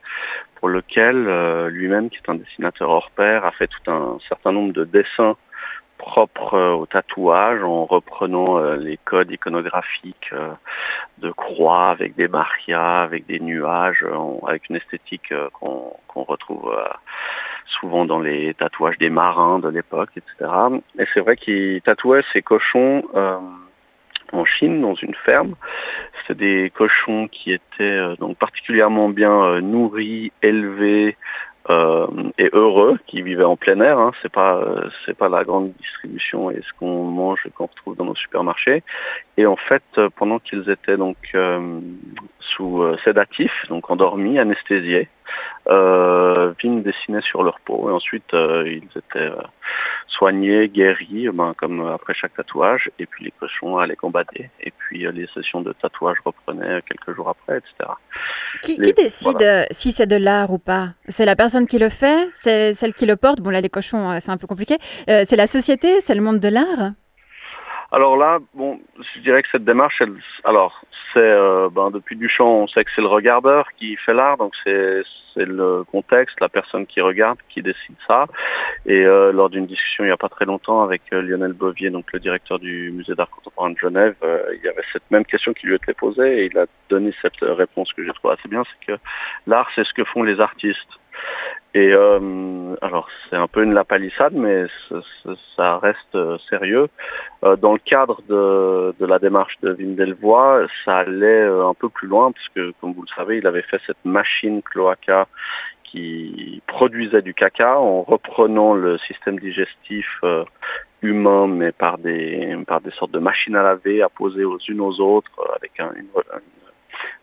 pour 0.55 0.69
lequel 0.69 1.25
lui-même, 1.67 2.09
qui 2.09 2.17
est 2.17 2.29
un 2.29 2.35
dessinateur 2.35 2.89
hors 2.89 3.11
pair, 3.11 3.43
a 3.43 3.51
fait 3.51 3.67
tout 3.67 3.91
un 3.91 4.17
certain 4.29 4.53
nombre 4.53 4.71
de 4.71 4.85
dessins 4.85 5.35
propres 6.05 6.55
euh, 6.55 6.73
au 6.73 6.85
tatouage 6.85 7.63
en 7.63 7.85
reprenant 7.85 8.59
euh, 8.59 8.75
les 8.75 8.97
codes 8.97 9.31
iconographiques 9.31 10.31
euh, 10.33 10.51
de 11.19 11.31
croix 11.31 11.89
avec 11.89 12.15
des 12.15 12.27
marias, 12.27 13.03
avec 13.03 13.25
des 13.25 13.39
nuages, 13.39 14.05
avec 14.45 14.69
une 14.69 14.75
esthétique 14.75 15.33
qu'on 15.53 16.23
retrouve 16.23 16.75
souvent 17.65 18.05
dans 18.05 18.19
les 18.19 18.53
tatouages 18.53 18.97
des 18.97 19.09
marins 19.09 19.59
de 19.59 19.69
l'époque, 19.69 20.09
etc. 20.17 20.51
Et 20.99 21.05
c'est 21.13 21.21
vrai 21.21 21.37
qu'il 21.37 21.81
tatouait 21.81 22.23
ces 22.33 22.41
cochons 22.41 23.03
en 24.33 24.45
Chine, 24.45 24.81
dans 24.81 24.95
une 24.95 25.15
ferme. 25.15 25.55
C'était 26.27 26.63
des 26.63 26.69
cochons 26.71 27.27
qui 27.27 27.53
étaient 27.53 28.15
donc 28.19 28.37
particulièrement 28.37 29.09
bien 29.09 29.61
nourris, 29.61 30.31
élevés 30.41 31.15
euh, 31.69 32.07
et 32.37 32.49
heureux, 32.51 32.99
qui 33.07 33.21
vivaient 33.21 33.43
en 33.43 33.55
plein 33.55 33.79
air. 33.79 33.97
Hein. 33.97 34.11
C'est 34.21 34.31
pas 34.31 34.57
euh, 34.57 35.13
pas 35.17 35.29
la 35.29 35.43
grande 35.43 35.71
distribution 35.73 36.51
et 36.51 36.61
ce 36.61 36.73
qu'on 36.77 37.03
mange 37.03 37.39
et 37.45 37.51
qu'on 37.51 37.67
retrouve 37.67 37.95
dans 37.95 38.05
nos 38.05 38.15
supermarchés. 38.15 38.83
Et 39.37 39.45
en 39.45 39.55
fait, 39.55 39.83
euh, 39.97 40.09
pendant 40.15 40.39
qu'ils 40.39 40.69
étaient 40.69 40.97
donc 40.97 41.17
sous 42.39 42.83
sédatifs, 43.03 43.65
donc 43.69 43.89
endormis, 43.89 44.37
anesthésiés, 44.37 45.07
euh, 45.69 46.53
Vim 46.61 46.77
dessinait 46.81 47.21
sur 47.21 47.43
leur 47.43 47.59
peau 47.61 47.89
et 47.89 47.93
ensuite 47.93 48.33
euh, 48.33 48.67
ils 48.67 48.97
étaient 48.97 49.19
euh, 49.19 49.35
soignés, 50.07 50.67
guéris, 50.69 51.29
ben, 51.33 51.53
comme 51.57 51.87
après 51.87 52.13
chaque 52.13 52.33
tatouage, 52.35 52.89
et 52.99 53.05
puis 53.05 53.25
les 53.25 53.31
cochons 53.31 53.77
allaient 53.77 53.95
combattre, 53.95 54.33
et 54.35 54.71
puis 54.77 55.05
euh, 55.05 55.11
les 55.11 55.27
sessions 55.33 55.61
de 55.61 55.73
tatouage 55.73 56.17
reprenaient 56.25 56.81
quelques 56.83 57.15
jours 57.15 57.29
après, 57.29 57.57
etc. 57.57 57.91
Qui, 58.61 58.77
Les- 58.77 58.83
qui 58.83 58.93
décide 58.93 59.37
voilà. 59.37 59.61
euh, 59.61 59.65
si 59.71 59.91
c'est 59.91 60.07
de 60.07 60.17
l'art 60.17 60.51
ou 60.51 60.59
pas? 60.59 60.89
C'est 61.07 61.25
la 61.25 61.35
personne 61.35 61.65
qui 61.65 61.79
le 61.79 61.89
fait? 61.89 62.27
C'est 62.31 62.73
celle 62.73 62.93
qui 62.93 63.05
le 63.05 63.15
porte? 63.15 63.39
Bon, 63.39 63.49
là, 63.49 63.61
les 63.61 63.69
cochons, 63.69 64.11
euh, 64.11 64.17
c'est 64.19 64.31
un 64.31 64.37
peu 64.37 64.47
compliqué. 64.47 64.77
Euh, 65.09 65.23
c'est 65.25 65.35
la 65.35 65.47
société? 65.47 66.01
C'est 66.01 66.15
le 66.15 66.21
monde 66.21 66.39
de 66.39 66.49
l'art? 66.49 66.91
Alors 67.91 68.17
là, 68.17 68.39
bon, 68.53 68.79
je 69.15 69.19
dirais 69.21 69.43
que 69.43 69.49
cette 69.51 69.65
démarche, 69.65 69.95
elle, 70.01 70.13
alors 70.43 70.81
c'est 71.13 71.19
euh, 71.19 71.69
ben, 71.71 71.91
depuis 71.91 72.15
Duchamp, 72.15 72.63
on 72.63 72.67
sait 72.67 72.83
que 72.83 72.91
c'est 72.95 73.01
le 73.01 73.07
regardeur 73.07 73.67
qui 73.77 73.95
fait 73.95 74.13
l'art, 74.13 74.37
donc 74.37 74.53
c'est 74.63 75.03
le 75.35 75.83
contexte, 75.83 76.39
la 76.41 76.49
personne 76.49 76.85
qui 76.85 77.01
regarde, 77.01 77.37
qui 77.49 77.61
décide 77.61 77.95
ça. 78.07 78.25
Et 78.85 79.05
euh, 79.05 79.31
lors 79.31 79.49
d'une 79.49 79.65
discussion 79.65 80.03
il 80.03 80.07
n'y 80.07 80.13
a 80.13 80.17
pas 80.17 80.29
très 80.29 80.45
longtemps 80.45 80.83
avec 80.83 81.01
euh, 81.13 81.21
Lionel 81.21 81.53
Bovier, 81.53 81.89
donc 81.89 82.11
le 82.13 82.19
directeur 82.19 82.59
du 82.59 82.91
musée 82.91 83.15
d'art 83.15 83.29
contemporain 83.29 83.71
de 83.71 83.77
Genève, 83.77 84.15
il 84.23 84.63
y 84.63 84.67
avait 84.67 84.83
cette 84.91 85.09
même 85.11 85.25
question 85.25 85.53
qui 85.53 85.67
lui 85.67 85.75
était 85.75 85.93
posée 85.93 86.41
et 86.41 86.45
il 86.51 86.57
a 86.57 86.65
donné 86.89 87.13
cette 87.21 87.41
réponse 87.41 87.93
que 87.93 88.03
j'ai 88.03 88.13
trouvée 88.13 88.33
assez 88.33 88.49
bien, 88.49 88.63
c'est 88.63 88.93
que 88.93 88.99
l'art 89.47 89.69
c'est 89.75 89.85
ce 89.85 89.93
que 89.93 90.03
font 90.03 90.23
les 90.23 90.39
artistes. 90.39 90.99
Et 91.75 91.91
euh, 91.91 92.75
alors 92.81 93.07
c'est 93.29 93.35
un 93.35 93.47
peu 93.47 93.63
une 93.63 93.73
lapalissade, 93.73 94.33
mais 94.33 94.65
ça- 95.55 95.79
reste 95.79 96.15
euh, 96.15 96.37
sérieux. 96.49 96.87
Euh, 97.43 97.55
dans 97.55 97.73
le 97.73 97.79
cadre 97.79 98.21
de, 98.29 98.93
la 99.05 99.17
démarche 99.17 99.57
de 99.61 99.73
Wim 99.73 99.95
Delvoye, 99.95 100.67
ça 100.85 100.97
allait 100.97 101.43
un 101.43 101.73
peu 101.73 101.89
plus 101.89 102.07
loin, 102.07 102.31
parce 102.31 102.47
que 102.49 102.73
comme 102.79 102.93
vous 102.93 103.01
le 103.01 103.15
savez, 103.15 103.37
il 103.39 103.47
avait 103.47 103.63
fait 103.63 103.79
cette 103.87 104.05
machine 104.05 104.61
cloaca 104.61 105.27
qui 105.83 106.61
produisait 106.67 107.21
du 107.21 107.33
caca 107.33 107.79
en 107.79 108.03
reprenant 108.03 108.73
le 108.73 108.97
système 108.99 109.39
digestif 109.39 110.07
humain, 111.03 111.47
mais 111.47 111.71
par 111.71 111.97
des, 111.97 112.55
sortes 112.97 113.11
de 113.11 113.19
machines 113.19 113.55
à 113.55 113.63
laver 113.63 114.01
apposées 114.01 114.45
aux 114.45 114.57
unes 114.67 114.81
aux 114.81 114.99
autres, 114.99 115.31
avec 115.55 115.79
un, 115.79 115.91
une- 115.95 116.07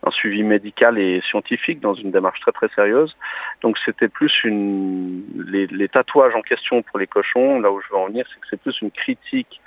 un- 0.05 0.11
suivi 0.11 0.43
médical 0.43 0.97
et 0.97 1.21
scientifique 1.21 1.79
dans 1.79 1.93
une 1.93 2.11
démarche 2.11 2.39
très 2.41 2.51
très 2.51 2.67
sérieuse. 2.75 3.15
Donc 3.61 3.77
c'était 3.85 4.07
plus 4.09 4.43
une 4.43 5.23
les, 5.47 5.67
les 5.67 5.87
tatouages 5.87 6.35
en 6.35 6.41
question 6.41 6.81
pour 6.81 6.99
les 6.99 7.07
cochons, 7.07 7.59
là 7.59 7.71
où 7.71 7.79
je 7.81 7.87
veux 7.91 7.97
en 7.99 8.07
venir, 8.07 8.25
c'est 8.33 8.39
que 8.39 8.47
c'est 8.49 8.59
plus 8.61 8.81
une 8.81 8.91
critique 8.91 9.61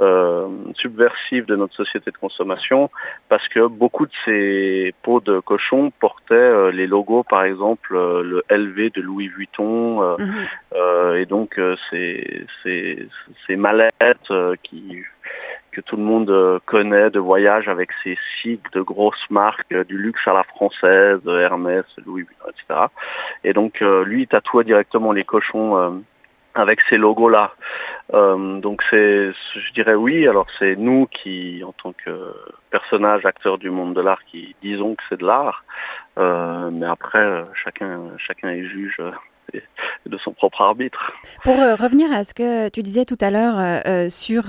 euh, 0.00 0.46
subversive 0.76 1.46
de 1.46 1.56
notre 1.56 1.74
société 1.74 2.10
de 2.10 2.16
consommation 2.16 2.90
parce 3.28 3.46
que 3.48 3.66
beaucoup 3.66 4.06
de 4.06 4.12
ces 4.24 4.94
peaux 5.02 5.20
de 5.20 5.40
cochon 5.40 5.90
portaient 5.98 6.34
euh, 6.34 6.70
les 6.70 6.86
logos, 6.86 7.24
par 7.24 7.42
exemple 7.44 7.94
euh, 7.96 8.22
le 8.22 8.44
LV 8.50 8.92
de 8.94 9.00
Louis 9.02 9.28
Vuitton 9.28 9.68
Mhm. 10.18 11.16
et 11.16 11.26
donc 11.26 11.60
ces, 11.90 12.46
ces, 12.62 13.08
ces 13.46 13.56
mallettes 13.56 14.32
qui 14.62 15.02
que 15.72 15.80
tout 15.80 15.96
le 15.96 16.02
monde 16.02 16.30
euh, 16.30 16.58
connaît 16.66 17.10
de 17.10 17.18
voyage 17.18 17.68
avec 17.68 17.90
ces 18.02 18.18
sigles 18.40 18.70
de 18.72 18.80
grosses 18.80 19.30
marques 19.30 19.72
euh, 19.72 19.84
du 19.84 19.98
luxe 19.98 20.26
à 20.26 20.32
la 20.32 20.44
française, 20.44 21.20
euh, 21.26 21.40
Hermès, 21.40 21.84
Louis 22.04 22.22
Vuitton, 22.22 22.46
etc. 22.48 22.86
Et 23.44 23.52
donc 23.52 23.80
lui 23.80 24.22
il 24.22 24.26
tatouait 24.26 24.64
directement 24.64 25.12
les 25.12 25.24
cochons 25.24 26.02
avec 26.54 26.80
ces 26.88 26.96
logos-là. 26.96 27.52
Donc 28.12 28.82
c'est, 28.90 29.30
je 29.32 29.72
dirais 29.74 29.94
oui. 29.94 30.26
Alors 30.26 30.46
c'est 30.58 30.76
nous 30.76 31.06
qui, 31.06 31.62
en 31.64 31.72
tant 31.72 31.92
que 31.92 32.34
personnages, 32.70 33.24
acteurs 33.24 33.58
du 33.58 33.70
monde 33.70 33.94
de 33.94 34.00
l'art, 34.00 34.24
qui 34.24 34.56
disons 34.62 34.94
que 34.94 35.02
c'est 35.08 35.20
de 35.20 35.26
l'art. 35.26 35.64
Mais 36.16 36.86
après, 36.86 37.44
chacun, 37.54 38.00
chacun 38.18 38.50
est 38.50 38.64
juge 38.64 39.00
de 40.06 40.18
son 40.18 40.32
propre 40.32 40.62
arbitre. 40.62 41.12
Pour 41.44 41.58
euh, 41.58 41.74
revenir 41.74 42.10
à 42.12 42.24
ce 42.24 42.34
que 42.34 42.68
tu 42.68 42.82
disais 42.82 43.04
tout 43.04 43.18
à 43.20 43.30
l'heure 43.30 43.58
euh, 43.58 43.80
euh, 43.86 44.08
sur 44.08 44.44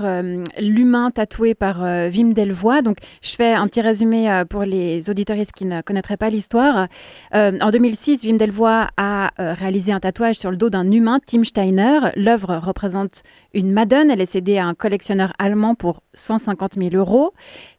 l'humain 0.58 1.10
tatoué 1.10 1.54
par 1.54 1.80
Wim 1.80 2.32
Delvoye, 2.32 2.82
donc 2.82 2.98
je 3.22 3.34
fais 3.34 3.52
un 3.52 3.66
petit 3.66 3.80
résumé 3.80 4.42
pour 4.48 4.62
les 4.62 5.10
auditoristes 5.10 5.52
qui 5.52 5.64
ne 5.64 5.82
connaîtraient 5.82 6.16
pas 6.16 6.30
l'histoire. 6.30 6.88
En 7.32 7.70
2006, 7.70 8.24
Wim 8.24 8.38
Delvoye 8.38 8.88
a 8.96 9.30
réalisé 9.38 9.92
un 9.92 10.00
tatouage 10.00 10.36
sur 10.36 10.50
le 10.50 10.56
dos 10.56 10.70
d'un 10.70 10.90
humain, 10.90 11.18
Tim 11.24 11.44
Steiner. 11.44 11.98
L'œuvre 12.16 12.56
représente 12.56 13.22
une 13.54 13.72
Madone. 13.72 14.10
Elle 14.10 14.20
est 14.20 14.26
cédée 14.26 14.58
à 14.58 14.66
un 14.66 14.74
collectionneur 14.74 15.32
allemand 15.38 15.74
pour 15.74 16.02
150 16.14 16.74
000 16.74 16.94
euros. 16.94 17.32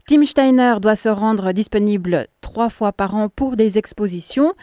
Tim 0.07 0.25
Steiner 0.25 0.75
doit 0.81 0.95
se 0.95 1.09
rendre 1.09 1.51
disponible 1.51 2.27
trois 2.41 2.69
fois 2.69 2.91
par 2.91 3.15
an 3.15 3.29
pour 3.29 3.55
des 3.55 3.77
expositions. 3.77 4.53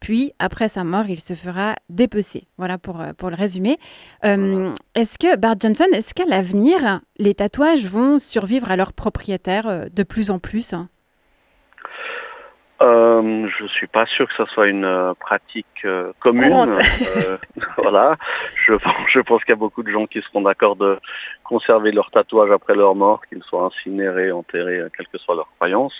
Puis, 0.00 0.32
après 0.38 0.68
sa 0.68 0.84
mort, 0.84 1.06
il 1.08 1.20
se 1.20 1.34
fera 1.34 1.74
dépecer. 1.88 2.46
Voilà 2.56 2.78
pour, 2.78 3.00
euh, 3.00 3.12
pour 3.16 3.30
le 3.30 3.36
résumé. 3.36 3.78
Euh, 4.24 4.72
est-ce 4.94 5.18
que, 5.18 5.36
Bart 5.36 5.56
Johnson, 5.58 5.86
est-ce 5.92 6.14
qu'à 6.14 6.24
l'avenir, 6.24 7.00
les 7.18 7.34
tatouages 7.34 7.86
vont 7.86 8.18
survivre 8.18 8.70
à 8.70 8.76
leurs 8.76 8.92
propriétaires 8.92 9.68
euh, 9.68 9.84
de 9.92 10.02
plus 10.02 10.30
en 10.30 10.38
plus? 10.38 10.74
Euh, 12.80 13.48
je 13.58 13.66
suis 13.66 13.88
pas 13.88 14.06
sûr 14.06 14.28
que 14.28 14.34
ça 14.36 14.46
soit 14.46 14.68
une 14.68 14.84
euh, 14.84 15.12
pratique 15.14 15.66
euh, 15.84 16.12
commune. 16.20 16.72
Euh, 17.16 17.36
voilà. 17.78 18.16
Je, 18.54 18.74
je 19.08 19.20
pense 19.20 19.42
qu'il 19.42 19.50
y 19.50 19.52
a 19.52 19.56
beaucoup 19.56 19.82
de 19.82 19.90
gens 19.90 20.06
qui 20.06 20.22
seront 20.22 20.42
d'accord 20.42 20.76
de 20.76 20.98
conserver 21.42 21.90
leur 21.90 22.10
tatouage 22.10 22.52
après 22.52 22.76
leur 22.76 22.94
mort, 22.94 23.26
qu'ils 23.26 23.42
soient 23.42 23.64
incinérés, 23.64 24.30
enterrés, 24.30 24.82
quelle 24.96 25.08
que 25.08 25.18
soit 25.18 25.34
leur 25.34 25.48
croyance. 25.56 25.94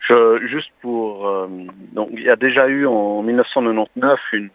Je, 0.00 0.46
juste 0.46 0.70
pour, 0.80 1.28
donc 1.92 2.10
il 2.12 2.22
y 2.22 2.30
a 2.30 2.36
déjà 2.36 2.68
eu 2.68 2.86
en 2.86 3.22
1999 3.22 4.20
une, 4.32 4.44
une, 4.44 4.50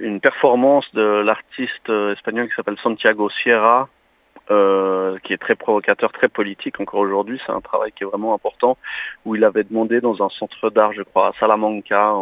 une 0.00 0.20
performance 0.20 0.92
de 0.94 1.22
l'artiste 1.22 1.88
espagnol 2.12 2.48
qui 2.48 2.54
s'appelle 2.54 2.78
Santiago 2.82 3.30
Sierra, 3.30 3.88
euh, 4.50 5.18
qui 5.24 5.32
est 5.32 5.38
très 5.38 5.54
provocateur, 5.54 6.12
très 6.12 6.28
politique 6.28 6.80
encore 6.80 7.00
aujourd'hui. 7.00 7.40
C'est 7.44 7.52
un 7.52 7.60
travail 7.60 7.92
qui 7.92 8.04
est 8.04 8.06
vraiment 8.06 8.34
important, 8.34 8.76
où 9.24 9.36
il 9.36 9.44
avait 9.44 9.64
demandé 9.64 10.00
dans 10.00 10.22
un 10.24 10.28
centre 10.30 10.70
d'art, 10.70 10.92
je 10.92 11.02
crois, 11.02 11.28
à 11.28 11.32
Salamanca, 11.38 12.14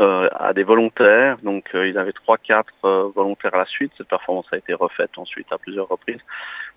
euh, 0.00 0.28
à 0.38 0.52
des 0.52 0.62
volontaires. 0.62 1.38
Donc 1.42 1.70
euh, 1.74 1.88
il 1.88 1.98
avait 1.98 2.12
trois, 2.12 2.38
quatre 2.38 2.72
euh, 2.84 3.10
volontaires 3.16 3.52
à 3.56 3.58
la 3.58 3.64
suite. 3.64 3.90
Cette 3.98 4.06
performance 4.06 4.46
a 4.52 4.56
été 4.56 4.72
refaite 4.72 5.18
ensuite 5.18 5.50
à 5.50 5.58
plusieurs 5.58 5.88
reprises. 5.88 6.20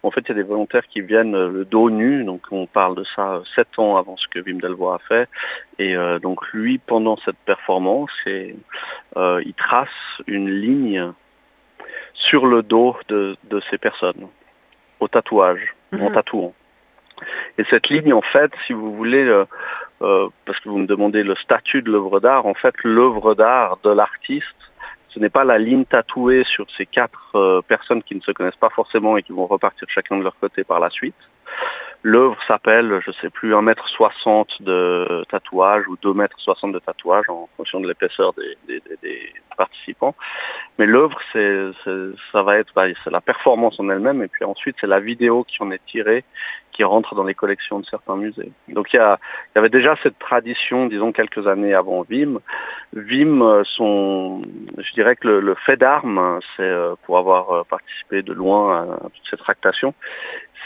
En 0.02 0.10
fait, 0.10 0.22
il 0.22 0.30
y 0.30 0.32
a 0.32 0.36
des 0.36 0.42
volontaires 0.42 0.88
qui 0.88 1.02
viennent 1.02 1.34
le 1.34 1.64
dos 1.64 1.92
nu. 1.92 2.24
Donc 2.24 2.48
on 2.50 2.66
parle 2.66 2.96
de 2.96 3.04
ça 3.16 3.44
sept 3.56 3.78
ans 3.78 3.98
avant 3.98 4.18
ce 4.18 4.28
que 4.28 4.40
Wim 4.40 4.60
Delvoye 4.60 4.96
a 4.96 5.00
fait. 5.08 5.30
Et 5.78 5.96
donc 6.24 6.48
lui, 6.52 6.80
pendant 6.80 7.16
cette 7.18 7.38
performance, 7.46 8.10
il 8.26 9.54
trace 9.56 9.90
une 10.26 10.50
ligne 10.50 11.14
sur 12.22 12.46
le 12.46 12.64
dos 12.64 12.96
de, 13.08 13.36
de 13.44 13.62
ces 13.70 13.78
personnes, 13.78 14.28
au 15.00 15.08
tatouage, 15.08 15.76
en 15.94 15.98
Mhm. 16.06 16.12
tatouant. 16.12 16.54
Et 17.58 17.64
cette 17.70 17.90
ligne, 17.90 18.14
en 18.14 18.22
fait, 18.22 18.52
si 18.66 18.74
vous 18.74 18.96
voulez, 18.96 19.24
euh, 19.24 19.46
euh, 20.02 20.30
parce 20.46 20.60
que 20.60 20.70
vous 20.70 20.80
me 20.80 20.88
demandez 20.88 21.24
le 21.24 21.36
statut 21.36 21.82
de 21.82 21.92
l'œuvre 21.92 22.20
d'art, 22.20 22.46
en 22.46 22.54
fait, 22.56 22.74
l'œuvre 22.84 23.36
d'art 23.36 23.78
de 23.84 23.92
l'artiste, 23.92 24.48
ce 25.10 25.20
n'est 25.20 25.30
pas 25.30 25.44
la 25.44 25.58
ligne 25.58 25.86
tatouée 25.86 26.44
sur 26.46 26.66
ces 26.78 26.86
quatre 26.86 27.36
euh, 27.36 27.62
personnes 27.62 28.02
qui 28.02 28.16
ne 28.16 28.22
se 28.22 28.32
connaissent 28.32 28.56
pas 28.56 28.70
forcément 28.70 29.18
et 29.18 29.24
qui 29.24 29.34
vont 29.34 29.46
repartir 29.46 29.88
chacun 29.90 30.18
de 30.18 30.24
leur 30.24 30.36
côté 30.40 30.64
par 30.64 30.80
la 30.80 30.90
suite. 30.90 31.16
L'œuvre 32.04 32.38
s'appelle, 32.48 33.00
je 33.06 33.12
sais 33.12 33.30
plus, 33.30 33.54
1m60 33.54 34.62
de 34.64 35.24
tatouage 35.30 35.88
ou 35.88 35.96
2m60 35.98 36.72
de 36.72 36.80
tatouage 36.80 37.30
en 37.30 37.48
fonction 37.58 37.80
de 37.80 37.88
l'épaisseur 37.88 38.34
des, 38.34 38.58
des- 38.68 38.82
des- 39.04 39.34
participants. 39.58 40.16
Mais 40.80 40.88
l'œuvre, 40.88 41.20
ça 41.34 42.42
va 42.42 42.58
être, 42.58 42.74
bah, 42.74 42.86
c'est 43.04 43.12
la 43.12 43.22
performance 43.22 43.80
en 43.80 43.90
elle-même 43.90 44.24
et 44.24 44.28
puis 44.28 44.44
ensuite 44.44 44.76
c'est 44.82 44.88
la 44.88 45.00
vidéo 45.00 45.44
qui 45.44 45.62
en 45.62 45.70
est 45.70 45.86
tirée 45.86 46.24
qui 46.72 46.84
rentre 46.84 47.16
dans 47.16 47.24
les 47.24 47.34
collections 47.36 47.80
de 47.80 47.86
certains 47.86 48.16
musées. 48.16 48.52
Donc 48.70 48.94
il 48.94 48.98
y, 48.98 49.00
a, 49.00 49.20
il 49.50 49.58
y 49.58 49.60
avait 49.60 49.70
déjà 49.70 49.96
cette 50.04 50.18
tradition, 50.20 50.88
disons 50.88 51.12
quelques 51.12 51.48
années 51.48 51.74
avant 51.74 52.04
Vim. 52.10 52.40
Vim, 52.94 53.42
euh, 53.42 53.64
son, 53.66 54.42
je 54.78 54.94
dirais 54.94 55.16
que 55.16 55.28
le, 55.28 55.40
le 55.40 55.56
fait 55.56 55.78
d'armes, 55.78 56.40
c'est 56.56 56.64
euh, 56.64 56.96
pour 57.04 57.18
avoir 57.18 57.52
euh, 57.52 57.64
participé 57.70 58.22
de 58.22 58.34
loin 58.34 58.84
à, 58.84 58.86
toute 59.10 59.24
cette 59.30 59.40
tractation, 59.40 59.94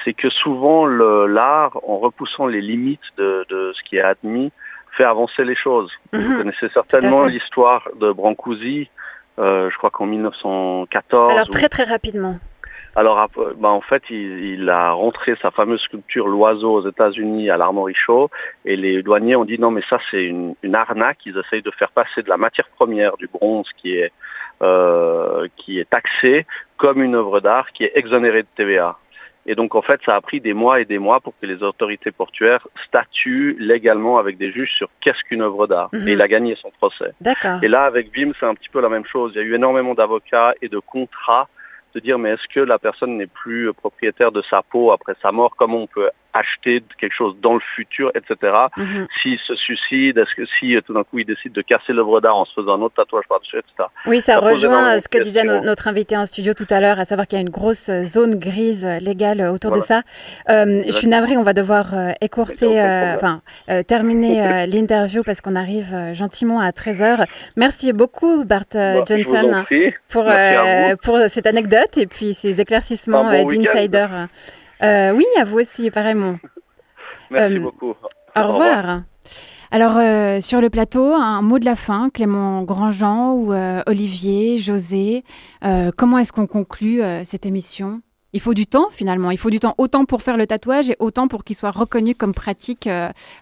c'est 0.03 0.14
que 0.14 0.30
souvent 0.30 0.86
l'art, 0.86 1.78
en 1.88 1.97
repoussant 1.97 2.45
les 2.45 2.62
limites 2.62 3.01
de, 3.18 3.45
de 3.49 3.74
ce 3.74 3.84
qui 3.84 3.97
est 3.97 4.01
admis, 4.01 4.51
fait 4.91 5.03
avancer 5.03 5.43
les 5.43 5.56
choses. 5.56 5.91
Vous 6.14 6.22
Mhm. 6.22 6.38
connaissez 6.38 6.70
certainement 6.74 7.26
l'histoire 7.26 7.88
de 7.99 8.12
Brancusi, 8.12 8.89
euh, 9.39 9.70
je 9.70 9.78
crois 9.78 9.89
qu'en 9.89 10.06
1914. 10.06 11.32
Alors, 11.32 11.45
ou- 11.49 11.51
très 11.51 11.68
très 11.70 11.84
rapidement. 11.84 12.36
Alors, 12.96 13.30
bah, 13.58 13.70
en 13.70 13.82
fait, 13.82 14.04
il, 14.10 14.46
il 14.46 14.70
a 14.70 14.91
rentré 14.91 15.36
sa 15.41 15.52
fameuse 15.52 15.82
sculpture 15.82 16.28
L'Oiseau 16.28 16.76
aux 16.76 16.89
États-Unis 16.89 17.50
à 17.50 17.58
l'Armory 17.58 17.93
Show 17.93 18.30
et 18.64 18.78
les 18.78 19.04
douaniers 19.04 19.36
ont 19.36 19.43
dit 19.43 19.60
non, 19.60 19.70
mais 19.70 19.82
ça 19.89 20.00
c'est 20.10 20.24
une, 20.24 20.56
une 20.64 20.76
arnaque. 20.76 21.20
Ils 21.26 21.38
essayent 21.38 21.62
de 21.62 21.72
faire 21.72 21.91
passer 21.91 22.24
de 22.24 22.30
la 22.30 22.38
matière 22.38 22.70
première, 22.70 23.18
du 23.18 23.28
bronze 23.28 23.68
qui 23.78 23.98
est 23.98 24.12
euh, 24.62 25.48
qui 25.58 25.80
est 25.80 25.89
taxé 25.89 26.46
comme 26.78 27.02
une 27.02 27.16
œuvre 27.16 27.41
d'art 27.41 27.74
qui 27.74 27.84
est 27.84 27.91
exonérée 27.96 28.43
de 28.43 28.48
TVA. 28.56 28.98
Et 29.46 29.54
donc 29.54 29.76
en 29.76 29.82
fait, 29.82 30.00
ça 30.06 30.16
a 30.16 30.22
pris 30.22 30.39
des 30.39 30.54
mois 30.54 30.80
et 30.80 30.86
des 30.86 30.98
mois 30.98 31.20
pour 31.20 31.34
que 31.39 31.46
les 31.46 31.62
autorités 31.62 32.12
portuaires 32.12 32.66
statuent 32.88 33.58
légalement 33.60 34.18
avec 34.18 34.38
des 34.38 34.52
juges 34.52 34.74
sur 34.74 34.89
qu'est-ce 35.02 35.22
qu'une 35.26 35.41
œuvre 35.41 35.68
d'art. 35.68 35.89
Mhm. 35.91 36.08
Et 36.08 36.12
il 36.14 36.22
a 36.22 36.28
gagné 36.30 36.56
son 36.56 36.72
procès. 36.72 37.12
D'accord. 37.20 37.60
Et 37.62 37.68
là, 37.68 37.84
avec 37.84 38.16
Vim, 38.16 38.32
c'est 38.39 38.46
un 38.46 38.56
petit 38.56 38.70
peu 38.70 38.80
la 38.80 38.89
même 38.89 39.06
chose. 39.06 39.34
Il 39.36 39.38
y 39.38 39.41
a 39.41 39.43
eu 39.43 39.56
énormément 39.56 39.93
d'avocats 39.93 40.54
et 40.62 40.70
de 40.70 40.80
contrats 40.80 41.50
de 41.96 42.00
dire 42.02 42.20
mais 42.20 42.32
est-ce 42.32 42.48
que 42.54 42.60
la 42.60 42.78
personne 42.78 43.18
n'est 43.18 43.26
plus 43.28 43.74
propriétaire 43.74 44.32
de 44.32 44.43
sa 44.50 44.62
peau 44.62 44.91
après 44.91 45.16
sa 45.22 45.32
mort 45.32 45.56
Comment 45.58 45.84
on 45.84 45.88
peut 45.88 46.10
acheter 46.36 46.83
quelque 46.99 47.13
chose 47.13 47.33
dans 47.41 47.53
le 47.53 47.61
futur, 47.75 48.11
etc. 48.13 48.53
Mhm. 48.77 49.07
S'il 49.21 49.39
se 49.39 49.55
suicide, 49.55 50.17
est-ce 50.17 50.36
que 50.36 50.45
si 50.59 50.75
euh, 50.75 50.81
tout 50.81 50.93
d'un 50.93 51.03
coup 51.03 51.19
il 51.19 51.25
décide 51.25 51.53
de 51.53 51.61
casser 51.61 51.93
l'œuvre 51.93 52.19
d'art 52.21 52.36
en 52.36 52.45
se 52.45 52.53
faisant 52.53 52.73
un 52.77 52.81
autre 52.81 52.95
tatouage 52.95 53.23
par-dessus, 53.29 53.57
etc. 53.57 53.89
Oui, 54.05 54.19
ça, 54.21 54.38
rejoint 54.39 54.99
ce 54.99 55.07
que 55.07 55.17
disait 55.17 55.43
no- 55.43 55.61
notre 55.61 55.88
invité 55.88 56.17
en 56.17 56.25
studio 56.25 56.53
tout 56.53 56.67
à 56.69 56.81
l'heure, 56.81 56.99
à 56.99 57.05
savoir 57.05 57.25
qu'il 57.27 57.38
y 57.39 57.41
a 57.41 57.43
une 57.43 57.49
grosse 57.49 57.89
euh, 57.89 58.05
zone 58.05 58.36
grise 58.38 58.86
euh, 58.86 58.99
légale 58.99 59.41
autour 59.41 59.71
de 59.71 59.79
ça. 59.79 60.01
Euh, 60.49 60.83
je 60.86 60.91
suis 60.91 61.07
navrée, 61.07 61.38
on 61.38 61.43
va 61.43 61.53
devoir 61.53 61.93
écourter, 62.21 62.81
euh, 62.81 63.15
enfin, 63.15 63.41
euh, 63.69 63.81
terminer 63.83 64.65
l'interview 64.73 65.23
parce 65.23 65.39
qu'on 65.41 65.55
arrive 65.55 65.95
gentiment 66.13 66.59
à 66.59 66.71
13h. 66.71 67.25
Merci 67.55 67.93
beaucoup, 67.93 68.43
Bart 68.43 68.63
Bah, 68.73 69.05
Johnson, 69.07 69.63
pour, 70.09 70.25
pour 71.01 71.19
cette 71.29 71.47
anecdote 71.47 71.97
et 71.97 72.07
puis 72.07 72.33
ces 72.33 72.59
éclaircissements 72.59 73.23
bon 73.23 73.47
d'insider. 73.47 74.07
Euh, 74.86 75.11
oui, 75.15 75.25
à 75.39 75.43
vous 75.43 75.59
aussi, 75.59 75.89
pareillement. 75.91 76.38
Merci 77.31 77.57
Euh, 77.57 77.59
beaucoup. 77.59 77.93
Au 78.36 78.47
revoir. 78.47 79.01
Alors, 79.71 79.97
euh, 79.97 80.41
sur 80.41 80.61
le 80.61 80.69
plateau, 80.69 81.13
un 81.13 81.41
mot 81.41 81.57
de 81.59 81.65
la 81.65 81.75
fin, 81.75 82.09
Clément 82.09 82.61
Grandjean 82.63 83.33
ou 83.33 83.53
Olivier, 83.88 84.57
José. 84.59 85.23
comment 85.97 86.17
est-ce 86.19 86.31
qu'on 86.31 86.47
conclut 86.47 87.01
cette 87.25 87.45
émission? 87.45 88.01
Il 88.33 88.41
faut 88.41 88.53
du 88.53 88.67
temps, 88.67 88.89
finalement. 88.91 89.31
Il 89.31 89.38
faut 89.38 89.49
du 89.49 89.59
temps 89.59 89.75
autant 89.77 90.05
pour 90.05 90.21
faire 90.21 90.38
le 90.38 90.45
tatouage 90.45 90.89
et 90.89 90.95
autant 90.99 91.27
pour 91.27 91.43
qu'il 91.43 91.55
soit 91.55 91.71
reconnu 91.71 92.15
comme 92.15 92.33
pratique 92.33 92.88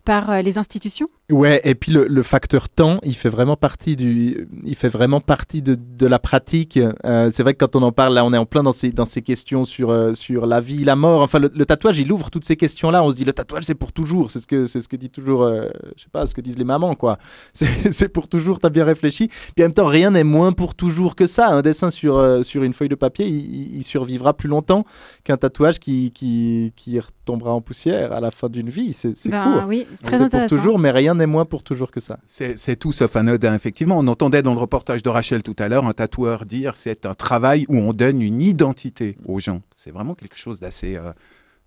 par 0.05 0.41
les 0.41 0.57
institutions? 0.57 1.09
Ouais, 1.34 1.61
et 1.63 1.73
puis 1.73 1.91
le, 1.91 2.23
facteur 2.23 2.69
temps, 2.69 2.99
il 3.01 3.15
fait 3.15 3.29
vraiment 3.29 3.55
partie 3.55 3.95
du, 3.95 4.47
il 4.63 4.75
fait 4.75 4.88
vraiment 4.88 5.19
partie 5.19 5.63
de, 5.63 5.75
de 5.75 6.05
la 6.05 6.19
pratique. 6.19 6.77
Euh, 6.77 7.31
c'est 7.34 7.41
vrai 7.41 7.53
que 7.55 7.65
quand 7.65 7.75
on 7.75 7.81
en 7.81 7.91
parle, 7.91 8.13
là, 8.13 8.23
on 8.23 8.31
est 8.34 8.38
en 8.38 8.45
plein 8.45 8.61
dans 8.61 8.71
ces, 8.71 8.91
dans 8.91 9.05
ces 9.05 9.23
questions 9.23 9.65
sur, 9.65 9.89
euh, 9.89 10.13
sur 10.13 10.45
la 10.45 10.61
vie, 10.61 10.84
la 10.84 10.95
mort. 10.95 11.23
Enfin, 11.23 11.39
le, 11.39 11.49
le, 11.51 11.65
tatouage, 11.65 11.97
il 11.97 12.11
ouvre 12.11 12.29
toutes 12.29 12.45
ces 12.45 12.55
questions-là. 12.55 13.03
On 13.03 13.09
se 13.09 13.15
dit, 13.15 13.25
le 13.25 13.34
tatouage, 13.34 13.63
c'est 13.63 13.73
pour 13.73 13.91
toujours. 13.91 14.29
C'est 14.29 14.41
ce 14.41 14.47
que, 14.47 14.65
c'est 14.65 14.79
ce 14.79 14.88
que 14.88 14.95
dit 14.95 15.09
toujours, 15.09 15.41
euh, 15.41 15.69
je 15.95 16.03
sais 16.03 16.09
pas, 16.11 16.27
ce 16.27 16.36
que 16.36 16.41
disent 16.41 16.59
les 16.59 16.63
mamans, 16.65 16.93
quoi. 16.93 17.17
C'est 17.53 18.09
pour 18.09 18.27
toujours. 18.27 18.59
T'as 18.59 18.69
bien 18.69 18.86
réfléchi. 18.86 19.27
Puis 19.27 19.63
en 19.63 19.69
même 19.69 19.73
temps, 19.73 19.88
rien 19.88 20.11
n'est 20.11 20.23
moins 20.23 20.51
pour 20.51 20.75
toujours 20.75 21.15
que 21.15 21.25
ça. 21.25 21.49
Un 21.49 21.63
dessin 21.63 21.89
sur, 21.89 22.17
euh, 22.17 22.43
sur 22.43 22.61
une 22.61 22.73
feuille 22.73 22.89
de 22.89 22.95
papier, 22.95 23.25
il, 23.25 23.77
il 23.77 23.84
survivra 23.84 24.36
plus 24.36 24.49
longtemps 24.49 24.86
qu'un 25.23 25.38
tatouage 25.38 25.79
qui, 25.79 26.11
qui, 26.11 26.73
qui 26.75 26.99
retombera 27.24 27.53
en 27.53 27.61
poussière 27.61 28.11
à 28.11 28.19
la 28.19 28.32
fin 28.32 28.49
d'une 28.49 28.69
vie. 28.69 28.93
C'est 28.93 29.13
Ben 29.30 29.43
court. 29.59 29.63
oui, 29.67 29.88
c'est 29.95 30.05
très 30.05 30.17
pour 30.17 30.26
intéressant. 30.26 30.55
toujours, 30.55 30.78
mais 30.80 30.91
rien 30.91 31.15
n'est 31.15 31.26
moins 31.26 31.45
pour 31.45 31.63
toujours 31.63 31.89
que 31.89 31.99
ça. 32.01 32.19
C'est 32.26 32.76
tout 32.76 32.91
sauf 32.91 33.15
anodin, 33.15 33.55
effectivement. 33.55 33.95
On 33.97 34.07
entendait 34.07 34.41
dans 34.41 34.53
le 34.53 34.59
reportage 34.59 35.01
de 35.03 35.09
Rachel 35.09 35.41
tout 35.41 35.55
à 35.59 35.67
l'heure 35.69 35.86
un 35.88 35.93
tatoueur 35.93 36.45
dire 36.45 36.76
c'est 36.76 37.05
un 37.05 37.13
travail 37.15 37.65
où 37.69 37.78
on 37.78 37.93
donne 37.93 38.21
une 38.21 38.41
identité 38.41 39.17
aux 39.26 39.39
gens. 39.39 39.61
C'est 39.74 39.91
vraiment 39.91 40.15
quelque 40.15 40.36
chose 40.38 40.59
d'assez 40.59 40.95
euh, 40.97 41.11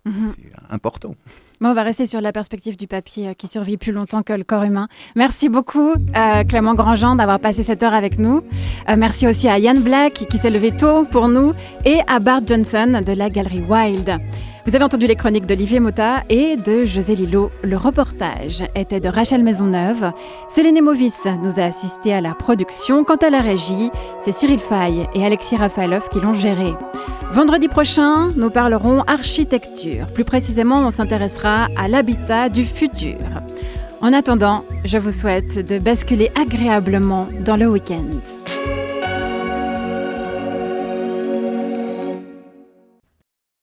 Mhm. 0.05 0.29
assez 0.29 0.49
important. 0.69 1.15
Bon, 1.59 1.69
on 1.69 1.73
va 1.73 1.83
rester 1.83 2.05
sur 2.05 2.21
la 2.21 2.31
perspective 2.31 2.77
du 2.77 2.87
papier 2.87 3.29
euh, 3.29 3.33
qui 3.33 3.47
survit 3.47 3.75
plus 3.75 3.91
longtemps 3.91 4.23
que 4.23 4.31
le 4.31 4.45
corps 4.45 4.63
humain. 4.63 4.87
Merci 5.17 5.49
beaucoup, 5.49 5.91
euh, 6.15 6.43
Clément 6.45 6.75
Grandjean, 6.75 7.15
d'avoir 7.17 7.41
passé 7.41 7.61
cette 7.63 7.83
heure 7.83 7.93
avec 7.95 8.17
nous. 8.17 8.41
Euh, 8.89 8.95
merci 8.95 9.27
aussi 9.27 9.49
à 9.49 9.59
Yann 9.59 9.81
Black, 9.81 10.13
qui 10.29 10.37
s'est 10.37 10.51
levé 10.51 10.71
tôt 10.71 11.03
pour 11.11 11.27
nous, 11.27 11.51
et 11.83 11.97
à 12.07 12.19
Bart 12.19 12.39
Johnson 12.45 13.01
de 13.05 13.11
la 13.11 13.27
Galerie 13.27 13.63
Wild. 13.67 14.17
Vous 14.67 14.75
avez 14.75 14.83
entendu 14.83 15.07
les 15.07 15.15
chroniques 15.15 15.45
d'Olivier 15.45 15.79
Mota 15.79 16.23
et 16.27 16.57
de 16.57 16.83
José 16.83 17.15
Lillo. 17.15 17.51
Le 17.63 17.77
reportage 17.77 18.65
était 18.75 18.99
de 18.99 19.07
Rachel 19.07 19.41
Maisonneuve. 19.41 20.11
Céline 20.49 20.81
Movis 20.81 21.25
nous 21.41 21.61
a 21.61 21.63
assisté 21.63 22.13
à 22.13 22.19
la 22.19 22.33
production. 22.33 23.05
Quant 23.05 23.15
à 23.15 23.29
la 23.29 23.39
régie, 23.39 23.89
c'est 24.19 24.33
Cyril 24.33 24.59
Fay 24.59 25.07
et 25.13 25.25
Alexis 25.25 25.55
Rafaelov 25.55 26.09
qui 26.09 26.19
l'ont 26.19 26.33
géré. 26.33 26.73
Vendredi 27.31 27.69
prochain, 27.69 28.27
nous 28.35 28.49
parlerons 28.49 29.03
architecture. 29.07 30.07
Plus 30.07 30.25
précisément, 30.25 30.85
on 30.85 30.91
s'intéressera 30.91 31.69
à 31.77 31.87
l'habitat 31.87 32.49
du 32.49 32.65
futur. 32.65 33.15
En 34.01 34.11
attendant, 34.11 34.57
je 34.83 34.97
vous 34.97 35.13
souhaite 35.13 35.65
de 35.65 35.79
basculer 35.79 36.29
agréablement 36.35 37.29
dans 37.39 37.55
le 37.55 37.67
week-end. 37.67 38.03